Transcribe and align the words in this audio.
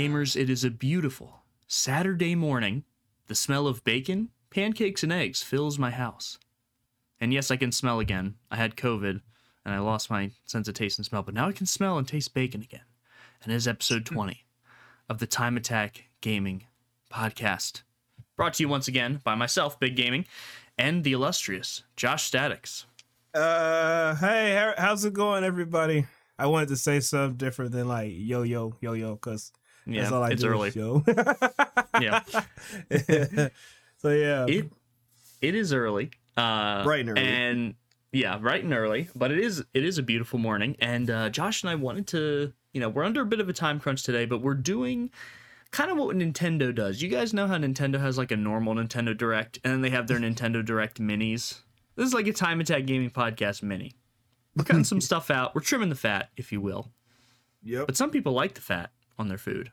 Gamers, 0.00 0.34
it 0.34 0.48
is 0.48 0.64
a 0.64 0.70
beautiful 0.70 1.42
Saturday 1.66 2.34
morning. 2.34 2.84
The 3.26 3.34
smell 3.34 3.66
of 3.66 3.84
bacon, 3.84 4.30
pancakes, 4.48 5.02
and 5.02 5.12
eggs 5.12 5.42
fills 5.42 5.78
my 5.78 5.90
house. 5.90 6.38
And 7.20 7.34
yes, 7.34 7.50
I 7.50 7.56
can 7.56 7.70
smell 7.70 8.00
again. 8.00 8.36
I 8.50 8.56
had 8.56 8.76
COVID 8.76 9.20
and 9.62 9.74
I 9.74 9.78
lost 9.78 10.08
my 10.08 10.30
sense 10.46 10.68
of 10.68 10.74
taste 10.74 10.98
and 10.98 11.04
smell, 11.04 11.22
but 11.22 11.34
now 11.34 11.48
I 11.48 11.52
can 11.52 11.66
smell 11.66 11.98
and 11.98 12.08
taste 12.08 12.32
bacon 12.32 12.62
again. 12.62 12.86
And 13.42 13.52
it 13.52 13.56
is 13.56 13.68
episode 13.68 14.06
20 14.06 14.46
of 15.10 15.18
the 15.18 15.26
Time 15.26 15.58
Attack 15.58 16.04
Gaming 16.22 16.64
Podcast. 17.12 17.82
Brought 18.36 18.54
to 18.54 18.62
you 18.62 18.70
once 18.70 18.88
again 18.88 19.20
by 19.22 19.34
myself, 19.34 19.78
Big 19.78 19.96
Gaming, 19.96 20.24
and 20.78 21.04
the 21.04 21.12
illustrious 21.12 21.82
Josh 21.94 22.30
Statix. 22.30 22.86
Uh, 23.34 24.14
hey, 24.14 24.72
how's 24.78 25.04
it 25.04 25.12
going, 25.12 25.44
everybody? 25.44 26.06
I 26.38 26.46
wanted 26.46 26.70
to 26.70 26.76
say 26.78 27.00
something 27.00 27.36
different 27.36 27.72
than 27.72 27.86
like 27.86 28.12
yo 28.14 28.44
yo 28.44 28.76
yo 28.80 28.94
yo 28.94 29.16
because 29.90 30.10
that's 30.10 30.12
all 30.12 30.20
Yeah, 30.22 30.26
I 30.26 30.30
it's 30.30 30.42
do 30.42 30.48
early. 30.48 30.68
is 30.68 30.76
yo. 30.76 31.04
Yeah. 32.00 32.22
so 33.98 34.10
yeah, 34.10 34.46
It 34.48 34.70
it 35.40 35.54
is 35.54 35.72
early. 35.72 36.10
Uh 36.36 36.84
Bright 36.84 37.00
and 37.00 37.10
early. 37.10 37.22
And 37.22 37.74
yeah, 38.12 38.38
bright 38.38 38.64
and 38.64 38.72
early. 38.72 39.08
But 39.14 39.30
it 39.32 39.38
is 39.38 39.64
it 39.74 39.84
is 39.84 39.98
a 39.98 40.02
beautiful 40.02 40.38
morning. 40.38 40.76
And 40.80 41.10
uh 41.10 41.28
Josh 41.30 41.62
and 41.62 41.70
I 41.70 41.74
wanted 41.74 42.06
to 42.08 42.52
you 42.72 42.80
know, 42.80 42.88
we're 42.88 43.04
under 43.04 43.22
a 43.22 43.26
bit 43.26 43.40
of 43.40 43.48
a 43.48 43.52
time 43.52 43.80
crunch 43.80 44.02
today, 44.04 44.26
but 44.26 44.42
we're 44.42 44.54
doing 44.54 45.10
kind 45.72 45.90
of 45.90 45.96
what 45.98 46.14
Nintendo 46.16 46.74
does. 46.74 47.02
You 47.02 47.08
guys 47.08 47.34
know 47.34 47.46
how 47.48 47.56
Nintendo 47.56 47.98
has 48.00 48.16
like 48.16 48.30
a 48.30 48.36
normal 48.36 48.74
Nintendo 48.74 49.16
Direct 49.16 49.58
and 49.64 49.72
then 49.74 49.80
they 49.80 49.90
have 49.90 50.06
their 50.06 50.18
Nintendo 50.18 50.64
Direct 50.64 51.00
minis. 51.00 51.60
This 51.96 52.06
is 52.06 52.14
like 52.14 52.26
a 52.28 52.32
Time 52.32 52.60
Attack 52.60 52.86
Gaming 52.86 53.10
Podcast 53.10 53.62
mini. 53.62 53.92
We're 54.56 54.64
cutting 54.64 54.84
some 54.84 55.00
stuff 55.10 55.30
out. 55.30 55.54
We're 55.54 55.60
trimming 55.60 55.88
the 55.90 55.94
fat, 55.96 56.30
if 56.36 56.50
you 56.52 56.60
will. 56.60 56.90
yep. 57.62 57.86
But 57.86 57.96
some 57.96 58.10
people 58.10 58.32
like 58.32 58.54
the 58.54 58.60
fat 58.60 58.90
on 59.18 59.28
their 59.28 59.38
food 59.38 59.70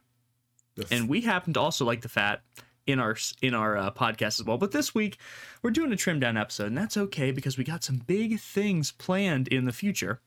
and 0.92 1.10
we 1.10 1.22
happen 1.22 1.54
to 1.54 1.60
also 1.60 1.86
like 1.86 2.02
the 2.02 2.10
fat 2.10 2.42
in 2.88 3.00
our 3.00 3.16
in 3.42 3.54
our 3.54 3.78
uh, 3.78 3.92
podcast 3.92 4.40
as 4.40 4.44
well. 4.44 4.58
But 4.58 4.72
this 4.72 4.96
week 4.96 5.18
we're 5.62 5.72
doing 5.72 5.92
a 5.92 5.96
trim 5.96 6.20
down 6.20 6.38
episode, 6.38 6.68
and 6.68 6.78
that's 6.78 6.98
okay 6.98 7.32
because 7.32 7.58
we 7.58 7.64
got 7.64 7.84
some 7.84 7.98
big 7.98 8.40
things 8.40 8.92
planned 8.92 9.48
in 9.50 9.66
the 9.66 9.74
future. 9.74 10.22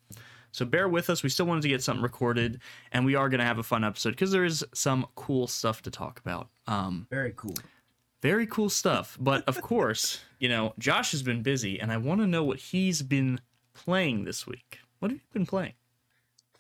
So 0.53 0.65
bear 0.65 0.89
with 0.89 1.09
us. 1.11 1.23
We 1.23 1.29
still 1.29 1.47
wanted 1.47 1.63
to 1.63 1.69
get 1.69 1.83
something 1.83 2.03
recorded, 2.03 2.61
and 2.93 3.05
we 3.05 3.15
are 3.15 3.29
going 3.29 3.39
to 3.39 3.47
have 3.47 3.59
a 3.59 3.63
fun 3.63 3.85
episode 3.85 4.11
because 4.11 4.33
there 4.33 4.45
is 4.45 4.65
some 4.75 5.07
cool 5.15 5.47
stuff 5.47 5.83
to 5.83 5.91
talk 5.91 6.19
about. 6.19 6.49
Um, 6.67 7.07
very 7.11 7.33
cool. 7.37 7.55
very 8.21 8.47
cool 8.47 8.69
stuff. 8.69 9.17
But 9.21 9.45
of 9.49 9.61
course, 9.63 10.21
you 10.39 10.49
know, 10.49 10.75
Josh 10.79 11.13
has 11.13 11.23
been 11.23 11.43
busy, 11.43 11.81
and 11.81 11.93
I 11.93 11.97
want 11.97 12.21
to 12.21 12.27
know 12.27 12.45
what 12.45 12.59
he's 12.59 13.03
been 13.03 13.41
playing 13.75 14.25
this 14.25 14.47
week. 14.47 14.79
What 14.99 15.13
have 15.13 15.21
you 15.21 15.27
been 15.33 15.47
playing? 15.47 15.75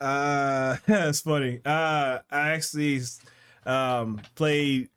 Uh, 0.00 0.76
it's 0.88 1.20
funny. 1.20 1.60
Uh, 1.64 2.20
I 2.30 2.50
actually 2.50 3.00
um 3.66 4.20
play 4.34 4.88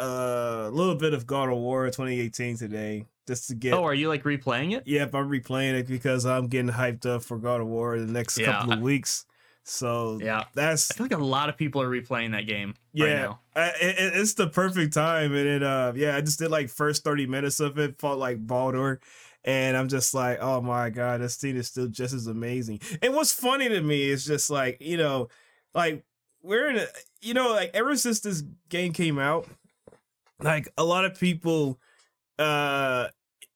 uh, 0.00 0.64
a 0.66 0.70
little 0.70 0.96
bit 0.96 1.14
of 1.14 1.26
God 1.26 1.48
of 1.48 1.56
War 1.58 1.86
2018 1.86 2.56
today 2.56 3.06
just 3.26 3.48
to 3.48 3.54
get. 3.54 3.74
Oh, 3.74 3.84
are 3.84 3.94
you 3.94 4.08
like 4.08 4.24
replaying 4.24 4.76
it? 4.76 4.86
Yep, 4.86 5.14
I'm 5.14 5.28
replaying 5.28 5.74
it 5.80 5.86
because 5.86 6.26
I'm 6.26 6.48
getting 6.48 6.70
hyped 6.70 7.06
up 7.06 7.22
for 7.22 7.38
God 7.38 7.60
of 7.60 7.66
War 7.68 7.96
in 7.96 8.06
the 8.06 8.12
next 8.12 8.38
Yeah, 8.38 8.58
couple 8.58 8.74
of 8.74 8.80
weeks. 8.80 9.24
So 9.64 10.18
Yeah. 10.20 10.44
that's 10.54 10.90
I 10.90 10.94
feel 10.94 11.04
like 11.04 11.12
a 11.12 11.24
lot 11.24 11.48
of 11.48 11.56
people 11.56 11.80
are 11.80 11.88
replaying 11.88 12.32
that 12.32 12.46
game 12.46 12.74
right 12.98 13.08
yeah, 13.10 13.22
now. 13.22 13.40
I, 13.56 13.68
it, 13.80 13.98
it- 13.98 14.12
it's 14.16 14.34
the 14.34 14.48
perfect 14.48 14.92
time, 14.92 15.32
and 15.34 15.48
it 15.48 15.62
uh 15.62 15.92
yeah, 15.96 16.16
I 16.16 16.20
just 16.20 16.38
did 16.38 16.50
like 16.50 16.68
first 16.68 17.02
thirty 17.02 17.26
minutes 17.26 17.60
of 17.60 17.78
it, 17.78 17.98
fought 17.98 18.18
like 18.18 18.46
Baldur, 18.46 19.00
and 19.44 19.76
I'm 19.76 19.88
just 19.88 20.12
like, 20.12 20.38
oh 20.40 20.60
my 20.60 20.90
god, 20.90 21.20
this 21.22 21.36
scene 21.36 21.56
is 21.56 21.68
still 21.68 21.88
just 21.88 22.12
as 22.12 22.26
amazing. 22.26 22.80
And 23.00 23.14
what's 23.14 23.32
funny 23.32 23.68
to 23.70 23.80
me 23.80 24.10
is 24.10 24.24
just 24.26 24.50
like 24.50 24.76
you 24.82 24.96
know, 24.98 25.28
like 25.74 26.04
we're 26.44 26.70
in 26.70 26.76
a 26.76 26.86
you 27.22 27.34
know 27.34 27.50
like 27.52 27.70
ever 27.74 27.96
since 27.96 28.20
this 28.20 28.42
game 28.68 28.92
came 28.92 29.18
out, 29.18 29.48
like 30.40 30.68
a 30.78 30.84
lot 30.84 31.04
of 31.04 31.18
people, 31.18 31.78
uh, 32.38 33.08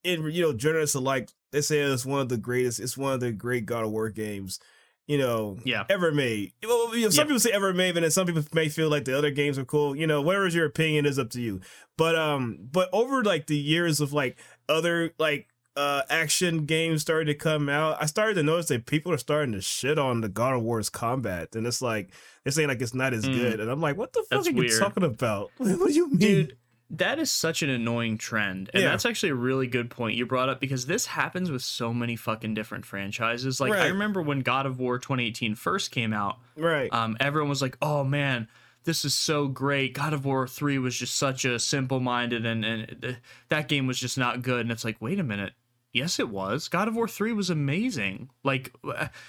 in 0.05 0.23
you 0.31 0.43
know 0.43 0.53
journalists 0.53 0.95
alike, 0.95 1.31
they 1.53 1.61
say 1.61 1.79
it's 1.81 2.07
one 2.07 2.21
of 2.21 2.29
the 2.29 2.37
greatest, 2.37 2.81
it's 2.81 2.97
one 2.97 3.13
of 3.13 3.21
the 3.21 3.33
great 3.33 3.67
God 3.67 3.85
of 3.85 3.91
War 3.91 4.09
games, 4.11 4.59
you 5.07 5.19
know, 5.19 5.59
Yeah. 5.65 5.85
ever 5.91 6.13
made. 6.13 6.53
Well, 6.63 6.95
you 6.97 7.05
know, 7.05 7.11
some 7.11 7.23
Yeah. 7.23 7.27
people 7.27 7.41
say 7.41 7.51
ever 7.51 7.73
made, 7.75 7.97
and 7.97 8.05
then 8.05 8.11
some 8.11 8.27
people 8.27 8.45
may 8.53 8.69
feel 8.69 8.89
like 8.89 9.05
the 9.05 9.17
other 9.17 9.31
games 9.31 9.59
are 9.59 9.65
cool. 9.65 9.95
You 9.97 10.07
know, 10.07 10.23
whatever's 10.23 10.55
your 10.55 10.67
opinion 10.67 11.07
is 11.07 11.19
up 11.19 11.31
to 11.31 11.41
you. 11.41 11.61
But 11.97 12.17
um, 12.17 12.59
but 12.73 12.89
over 12.93 13.23
like 13.25 13.47
the 13.47 13.57
years 13.59 14.01
of 14.01 14.13
like 14.13 14.37
other 14.69 15.13
like 15.19 15.49
uh 15.77 16.03
action 16.11 16.65
games 16.67 17.03
started 17.03 17.27
to 17.27 17.35
come 17.35 17.69
out, 17.69 17.97
I 18.01 18.07
started 18.07 18.35
to 18.35 18.43
notice 18.43 18.67
that 18.67 18.87
people 18.87 19.13
are 19.13 19.19
starting 19.19 19.53
to 19.53 19.61
shit 19.61 19.99
on 19.99 20.21
the 20.21 20.29
God 20.29 20.55
of 20.55 20.63
War's 20.63 20.91
combat, 20.91 21.55
and 21.55 21.67
it's 21.67 21.83
like 21.83 22.11
they're 22.49 22.53
saying 22.53 22.69
like 22.69 22.81
it's 22.81 22.95
not 22.95 23.13
as 23.15 23.25
Mm. 23.25 23.35
good, 23.35 23.61
and 23.61 23.71
I'm 23.71 23.81
like, 23.81 23.97
what 23.97 24.13
the 24.13 24.25
fuck 24.31 24.47
are 24.47 24.51
you 24.51 24.57
weird. 24.57 24.79
talking 24.79 25.05
about? 25.05 25.51
what 25.59 25.89
do 25.89 25.93
you 25.93 26.09
mean, 26.09 26.19
Dude, 26.19 26.57
that 26.91 27.19
is 27.19 27.31
such 27.31 27.63
an 27.63 27.69
annoying 27.69 28.17
trend. 28.17 28.71
And 28.73 28.83
Yeah. 28.83 28.89
that's 28.91 29.05
actually 29.05 29.29
a 29.31 29.35
really 29.35 29.67
good 29.67 29.91
point 29.91 30.17
you 30.17 30.25
brought 30.25 30.49
up 30.49 30.59
because 30.61 30.87
this 30.87 31.05
happens 31.07 31.51
with 31.51 31.63
so 31.63 31.93
many 31.93 32.17
fucking 32.17 32.55
different 32.55 32.87
franchises. 32.87 33.61
Like 33.61 33.73
I 33.75 33.89
remember 33.89 34.23
when 34.23 34.41
God 34.41 34.65
of 34.65 34.79
War 34.79 34.99
2018 34.99 35.55
first 35.55 35.91
came 35.91 36.13
out, 36.15 36.39
Right? 36.57 36.91
um, 36.93 37.17
everyone 37.21 37.51
was 37.51 37.61
like, 37.61 37.77
"Oh 37.83 38.05
man, 38.05 38.49
this 38.85 39.05
is 39.05 39.15
so 39.15 39.49
great." 39.49 39.93
God 39.93 40.15
of 40.15 40.25
War 40.25 40.49
3 40.49 40.79
was 40.79 40.97
just 40.99 41.15
such 41.17 41.45
a 41.45 41.59
simple-minded 41.59 42.47
and 42.47 42.65
and 42.65 42.97
th- 43.03 43.17
that 43.51 43.69
game 43.69 43.87
was 43.87 43.99
just 44.01 44.17
not 44.17 44.41
good. 44.41 44.61
And 44.63 44.71
it's 44.73 44.85
like, 44.85 44.97
"Wait 45.01 45.21
a 45.21 45.25
minute. 45.25 45.53
Yes, 45.93 46.19
it 46.19 46.29
was. 46.29 46.69
God 46.69 46.87
of 46.87 46.95
War 46.95 47.09
3 47.09 47.33
was 47.33 47.49
amazing. 47.49 48.29
Like 48.45 48.75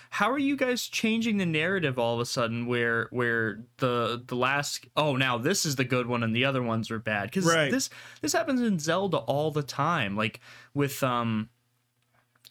how 0.10 0.30
are 0.30 0.40
you 0.40 0.58
guys 0.58 0.88
changing 0.88 1.38
the 1.38 1.46
narrative 1.46 1.98
all 1.98 2.16
of 2.16 2.20
a 2.20 2.26
sudden 2.26 2.66
where 2.66 3.08
where 3.12 3.64
the 3.78 4.22
the 4.28 4.36
last 4.36 4.86
oh, 4.98 5.16
now 5.16 5.38
this 5.38 5.66
is 5.66 5.78
the 5.78 5.86
good 5.86 6.08
one 6.08 6.22
and 6.22 6.36
the 6.36 6.46
other 6.46 6.62
ones 6.62 6.92
are 6.92 7.00
bad?" 7.00 7.32
Cuz 7.32 7.46
Right. 7.46 7.72
this 7.72 7.90
this 8.22 8.34
happens 8.34 8.62
in 8.62 8.78
Zelda 8.78 9.18
all 9.18 9.52
the 9.52 9.64
time. 9.64 10.18
Like 10.18 10.42
with 10.74 11.02
um 11.02 11.50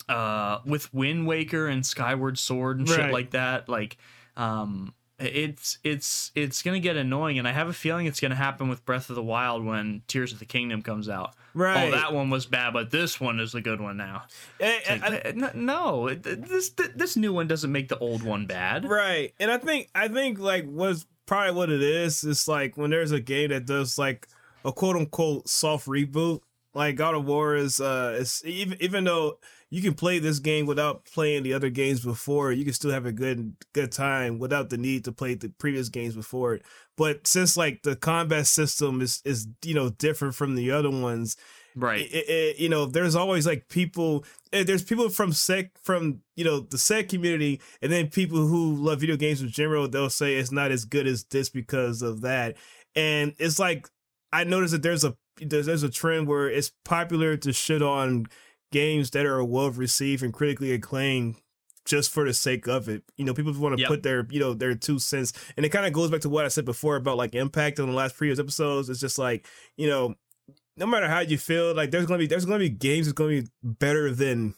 uh 0.08 0.60
with 0.64 0.92
Wind 0.94 1.26
Waker 1.26 1.66
and 1.68 1.84
Skyward 1.84 2.38
Sword 2.38 2.78
and 2.78 2.88
shit 2.88 3.12
like 3.12 3.30
that 3.32 3.68
like 3.68 3.98
um 4.36 4.94
it's 5.18 5.78
it's 5.82 6.30
it's 6.36 6.62
gonna 6.62 6.78
get 6.78 6.96
annoying 6.96 7.38
and 7.40 7.48
i 7.48 7.52
have 7.52 7.66
a 7.68 7.72
feeling 7.72 8.06
it's 8.06 8.20
gonna 8.20 8.34
happen 8.36 8.68
with 8.68 8.84
breath 8.84 9.10
of 9.10 9.16
the 9.16 9.22
wild 9.22 9.64
when 9.64 10.00
tears 10.06 10.32
of 10.32 10.38
the 10.38 10.44
kingdom 10.44 10.80
comes 10.80 11.08
out 11.08 11.34
right? 11.54 11.88
oh 11.88 11.90
that 11.90 12.12
one 12.12 12.30
was 12.30 12.46
bad 12.46 12.72
but 12.72 12.90
this 12.92 13.20
one 13.20 13.40
is 13.40 13.50
the 13.52 13.60
good 13.60 13.80
one 13.80 13.96
now 13.96 14.22
And- 14.60 15.02
like, 15.02 15.26
and- 15.26 15.42
eh, 15.42 15.48
n- 15.54 15.64
no 15.66 16.08
this 16.14 16.70
this 16.94 17.16
new 17.16 17.32
one 17.32 17.48
doesn't 17.48 17.72
make 17.72 17.88
the 17.88 17.98
old 17.98 18.22
one 18.22 18.46
bad 18.46 18.84
Right. 18.88 19.34
And 19.40 19.50
I 19.50 19.58
think 19.58 19.88
I 19.94 20.06
think 20.08 20.38
like 20.38 20.66
what's 20.66 21.04
probably 21.26 21.52
what 21.54 21.70
it 21.70 21.82
is, 21.82 22.22
is 22.24 22.46
like 22.48 22.76
when 22.76 22.90
there's 22.90 23.12
a 23.12 23.20
game 23.20 23.50
that 23.50 23.66
does 23.66 23.98
like 23.98 24.28
a 24.64 24.72
quote 24.72 24.96
unquote 24.96 25.48
soft 25.48 25.86
reboot, 25.86 26.40
like 26.74 26.94
God 26.96 27.14
of 27.14 27.24
War 27.24 27.54
is 27.56 27.80
uh 27.80 28.16
is 28.20 28.42
even 28.46 28.78
even 28.80 29.04
though 29.04 29.38
you 29.70 29.82
can 29.82 29.94
play 29.94 30.18
this 30.18 30.38
game 30.38 30.66
without 30.66 31.04
playing 31.04 31.42
the 31.42 31.52
other 31.52 31.70
games 31.70 32.00
before, 32.04 32.52
you 32.52 32.64
can 32.64 32.72
still 32.72 32.90
have 32.90 33.06
a 33.06 33.12
good 33.12 33.54
good 33.74 33.92
time 33.92 34.38
without 34.38 34.70
the 34.70 34.78
need 34.78 35.04
to 35.04 35.12
play 35.12 35.34
the 35.34 35.50
previous 35.58 35.88
games 35.88 36.14
before 36.14 36.54
it. 36.54 36.62
But 36.96 37.26
since 37.26 37.56
like 37.56 37.82
the 37.82 37.96
combat 37.96 38.46
system 38.46 39.00
is 39.00 39.20
is 39.24 39.46
you 39.64 39.74
know 39.74 39.90
different 39.90 40.34
from 40.34 40.54
the 40.54 40.70
other 40.70 40.90
ones, 40.90 41.36
right 41.74 42.00
it, 42.00 42.28
it- 42.28 42.58
you 42.58 42.68
know, 42.68 42.86
there's 42.86 43.14
always 43.14 43.46
like 43.46 43.68
people. 43.68 44.24
eh, 44.52 44.64
There's 44.64 44.82
people 44.84 45.08
from 45.10 45.32
sec 45.32 45.70
from 45.82 46.20
you 46.34 46.44
know 46.44 46.60
the 46.60 46.78
sec 46.78 47.08
community, 47.08 47.60
and 47.82 47.92
then 47.92 48.08
people 48.08 48.46
who 48.46 48.74
love 48.74 49.00
video 49.00 49.16
games 49.16 49.40
in 49.42 49.48
general. 49.48 49.86
They'll 49.88 50.10
say 50.10 50.36
it's 50.36 50.52
not 50.52 50.70
as 50.72 50.84
good 50.84 51.06
as 51.06 51.24
this 51.24 51.48
because 51.50 52.02
of 52.02 52.22
that, 52.22 52.56
and 52.96 53.34
it's 53.38 53.58
like 53.58 53.88
I 54.32 54.44
noticed 54.44 54.72
that 54.72 54.82
there's 54.82 55.04
a 55.04 55.16
there's, 55.40 55.66
there's 55.66 55.82
a 55.84 55.88
trend 55.90 56.26
where 56.26 56.48
it's 56.50 56.72
popular 56.84 57.36
to 57.36 57.52
shit 57.52 57.82
on 57.82 58.26
games 58.72 59.10
that 59.10 59.26
are 59.26 59.42
well 59.44 59.70
received 59.70 60.22
and 60.22 60.32
critically 60.32 60.72
acclaimed 60.72 61.36
just 61.84 62.10
for 62.10 62.24
the 62.24 62.34
sake 62.34 62.68
of 62.68 62.88
it. 62.88 63.02
You 63.16 63.24
know, 63.24 63.32
people 63.32 63.52
want 63.54 63.76
to 63.76 63.80
Yep. 63.80 63.88
put 63.88 64.02
their, 64.02 64.26
you 64.30 64.38
know, 64.38 64.52
their 64.52 64.74
two 64.74 64.98
cents. 64.98 65.32
And 65.56 65.64
it 65.64 65.70
kind 65.70 65.86
of 65.86 65.92
goes 65.92 66.10
back 66.10 66.20
to 66.20 66.28
what 66.28 66.44
I 66.44 66.48
said 66.48 66.66
before 66.66 66.96
about 66.96 67.16
like 67.16 67.34
impact 67.34 67.80
on 67.80 67.88
the 67.88 67.94
last 67.94 68.16
previous 68.16 68.38
episodes. 68.38 68.90
It's 68.90 69.00
just 69.00 69.18
like, 69.18 69.46
you 69.76 69.88
know, 69.88 70.14
no 70.76 70.86
matter 70.86 71.08
how 71.08 71.20
you 71.20 71.38
feel, 71.38 71.74
like 71.74 71.90
there's 71.90 72.06
gonna 72.06 72.18
be 72.18 72.26
there's 72.26 72.44
gonna 72.44 72.58
be 72.58 72.68
games 72.68 73.06
that's 73.06 73.14
gonna 73.14 73.42
be 73.42 73.48
better 73.62 74.12
than 74.12 74.54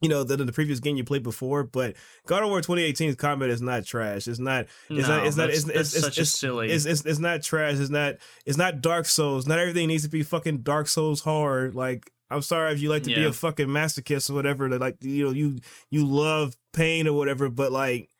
you 0.00 0.08
know 0.08 0.22
than 0.22 0.46
the 0.46 0.52
previous 0.52 0.80
game 0.80 0.96
you 0.96 1.02
played 1.02 1.22
before. 1.22 1.64
But 1.64 1.96
God 2.26 2.42
of 2.42 2.50
War 2.50 2.60
2018's 2.60 3.16
combat 3.16 3.50
is 3.50 3.60
not 3.60 3.84
trash. 3.84 4.28
It's 4.28 4.38
not 4.38 4.66
it's 4.88 5.08
no, 5.08 5.16
not 5.16 5.26
it's 5.26 5.36
not 5.36 5.50
it's, 5.50 5.68
it's, 5.68 5.94
it's, 5.94 6.00
such 6.00 6.18
it's, 6.18 6.34
a 6.34 6.36
silly 6.36 6.70
it's, 6.70 6.84
it's 6.84 7.04
it's 7.04 7.18
not 7.18 7.42
trash. 7.42 7.78
It's 7.78 7.90
not 7.90 8.16
it's 8.46 8.58
not 8.58 8.80
Dark 8.80 9.06
Souls. 9.06 9.46
Not 9.46 9.58
everything 9.58 9.88
needs 9.88 10.04
to 10.04 10.08
be 10.08 10.22
fucking 10.22 10.58
Dark 10.58 10.86
Souls 10.86 11.22
hard. 11.22 11.74
Like 11.74 12.12
I'm 12.30 12.42
sorry 12.42 12.72
if 12.72 12.80
you 12.80 12.88
like 12.90 13.04
to 13.04 13.14
be 13.14 13.24
a 13.24 13.32
fucking 13.32 13.68
masochist 13.68 14.30
or 14.30 14.34
whatever. 14.34 14.68
That 14.68 14.80
like 14.80 14.96
you 15.02 15.24
know 15.26 15.30
you 15.32 15.58
you 15.90 16.04
love 16.06 16.56
pain 16.72 17.06
or 17.08 17.12
whatever. 17.14 17.48
But 17.48 17.72
like 17.72 18.10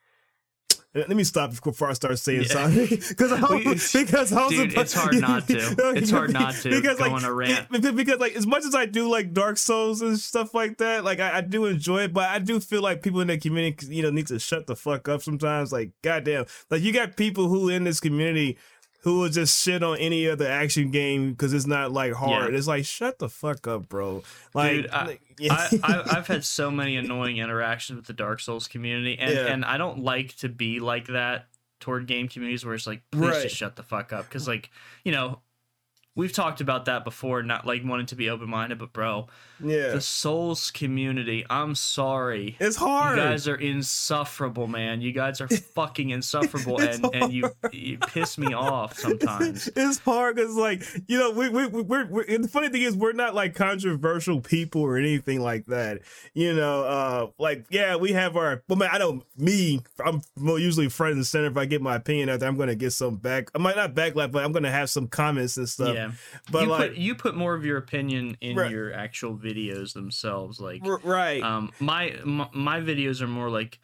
let 0.94 1.10
me 1.10 1.22
stop 1.22 1.50
before 1.62 1.90
I 1.90 1.92
start 1.92 2.18
saying 2.18 2.42
Yeah. 2.42 2.48
something 2.48 2.86
because 3.08 3.30
I, 3.30 3.40
because 4.00 4.32
I 4.32 4.42
was 4.46 4.50
Dude, 4.50 4.72
about- 4.72 4.82
it's 4.82 4.94
hard 4.94 5.20
not 5.20 5.46
to. 5.46 5.76
It's 5.96 6.10
hard 6.10 6.32
not 6.32 6.54
to 6.54 6.70
because 6.70 6.96
go 6.98 7.04
like 7.04 7.12
on 7.12 7.24
a 7.24 7.32
rant. 7.32 7.68
because, 7.70 7.92
because 7.92 8.18
like 8.18 8.34
as 8.34 8.46
much 8.46 8.64
as 8.64 8.74
I 8.74 8.86
do 8.86 9.08
like 9.08 9.32
Dark 9.34 9.58
Souls 9.58 10.00
and 10.00 10.18
stuff 10.18 10.54
like 10.54 10.78
that, 10.78 11.04
like 11.04 11.20
I, 11.20 11.36
I 11.38 11.40
do 11.42 11.66
enjoy 11.66 12.04
it, 12.04 12.14
but 12.14 12.28
I 12.30 12.38
do 12.38 12.58
feel 12.58 12.80
like 12.82 13.02
people 13.02 13.20
in 13.20 13.28
the 13.28 13.36
community 13.38 13.94
you 13.94 14.02
know 14.02 14.10
need 14.10 14.28
to 14.28 14.38
shut 14.38 14.66
the 14.66 14.74
fuck 14.74 15.08
up 15.08 15.22
sometimes. 15.22 15.72
Like 15.72 15.92
goddamn, 16.02 16.46
like 16.70 16.80
you 16.82 16.92
got 16.92 17.16
people 17.16 17.48
who 17.48 17.68
in 17.68 17.84
this 17.84 18.00
community. 18.00 18.56
Who 19.08 19.20
will 19.20 19.28
just 19.30 19.62
shit 19.64 19.82
on 19.82 19.96
any 19.96 20.28
other 20.28 20.46
action 20.46 20.90
game 20.90 21.30
because 21.30 21.54
it's 21.54 21.66
not 21.66 21.92
like 21.92 22.12
hard? 22.12 22.52
Yeah. 22.52 22.58
It's 22.58 22.66
like 22.66 22.84
shut 22.84 23.18
the 23.18 23.30
fuck 23.30 23.66
up, 23.66 23.88
bro. 23.88 24.22
Like, 24.52 24.72
Dude, 24.72 24.90
I- 24.90 25.06
like, 25.06 25.20
yeah. 25.38 25.68
I, 25.82 26.02
I've 26.18 26.26
had 26.26 26.44
so 26.44 26.70
many 26.70 26.96
annoying 26.96 27.38
interactions 27.38 27.96
with 27.96 28.06
the 28.06 28.12
Dark 28.12 28.40
Souls 28.40 28.68
community, 28.68 29.16
and, 29.18 29.32
Yeah. 29.32 29.46
and 29.46 29.64
I 29.64 29.78
don't 29.78 30.00
like 30.00 30.36
to 30.36 30.50
be 30.50 30.78
like 30.78 31.06
that 31.06 31.46
toward 31.80 32.06
game 32.06 32.28
communities 32.28 32.66
where 32.66 32.74
it's 32.74 32.86
like, 32.86 33.00
please 33.10 33.30
Right. 33.30 33.42
just 33.44 33.56
shut 33.56 33.76
the 33.76 33.82
fuck 33.82 34.12
up. 34.12 34.28
Because, 34.28 34.46
like, 34.46 34.68
you 35.04 35.12
know, 35.12 35.40
we've 36.18 36.32
talked 36.32 36.60
about 36.60 36.86
that 36.86 37.04
before, 37.04 37.42
not 37.44 37.64
like 37.64 37.82
wanting 37.84 38.06
to 38.06 38.16
be 38.16 38.28
open 38.28 38.50
minded, 38.50 38.78
but 38.78 38.92
bro, 38.92 39.28
yeah, 39.62 39.92
the 39.92 40.00
Souls 40.00 40.70
community, 40.70 41.46
I'm 41.48 41.74
sorry. 41.74 42.56
it's 42.60 42.76
hard. 42.76 43.16
You 43.16 43.22
guys 43.22 43.46
are 43.48 43.56
insufferable, 43.56 44.66
man. 44.66 45.00
You 45.00 45.12
guys 45.12 45.40
are 45.40 45.48
fucking 45.74 46.10
insufferable, 46.10 46.80
and, 46.80 47.04
and 47.14 47.32
you 47.32 47.50
you 47.72 47.98
piss 47.98 48.36
me 48.36 48.52
off 48.52 48.98
sometimes. 48.98 49.68
it's 49.76 49.98
hard 49.98 50.36
because 50.36 50.54
like 50.56 50.82
you 51.06 51.18
know 51.18 51.30
we, 51.30 51.48
we, 51.48 51.66
we 51.66 51.82
we're, 51.82 52.06
we're 52.06 52.38
the 52.38 52.48
funny 52.48 52.68
thing 52.68 52.82
is 52.82 52.96
we're 52.96 53.12
not 53.12 53.34
like 53.34 53.54
controversial 53.54 54.40
people 54.40 54.82
or 54.82 54.96
anything 54.96 55.40
like 55.40 55.66
that 55.66 56.00
you 56.34 56.52
know 56.52 56.82
uh 56.84 57.26
like 57.38 57.66
yeah 57.70 57.96
we 57.96 58.12
have 58.12 58.36
our 58.36 58.62
well 58.68 58.76
man 58.76 58.88
i 58.92 58.98
know 58.98 59.22
me 59.36 59.80
i'm 60.04 60.22
usually 60.36 60.88
front 60.88 61.14
and 61.14 61.26
center 61.26 61.46
if 61.46 61.56
i 61.56 61.64
get 61.64 61.80
my 61.80 61.94
opinion 61.96 62.28
out 62.28 62.40
there 62.40 62.48
i'm 62.48 62.56
gonna 62.56 62.74
get 62.74 62.90
some 62.90 63.16
back 63.16 63.50
i 63.54 63.58
might 63.58 63.76
not 63.76 63.94
backlash 63.94 64.30
but 64.30 64.44
i'm 64.44 64.52
gonna 64.52 64.70
have 64.70 64.90
some 64.90 65.06
comments 65.06 65.56
and 65.56 65.68
stuff 65.68 65.94
yeah, 65.94 66.07
but 66.50 66.62
you 66.62 66.68
like 66.68 66.90
put 66.90 66.96
you 66.98 67.14
put 67.14 67.36
more 67.36 67.54
of 67.54 67.64
your 67.64 67.76
opinion 67.78 68.36
in 68.40 68.56
Right. 68.56 68.70
your 68.70 68.92
actual 68.92 69.36
videos 69.36 69.92
themselves, 69.92 70.60
like. 70.60 70.80
right 71.04 71.42
um 71.42 71.70
my, 71.80 72.14
my 72.24 72.48
my 72.52 72.80
videos 72.80 73.20
are 73.20 73.26
more 73.28 73.50
like 73.50 73.78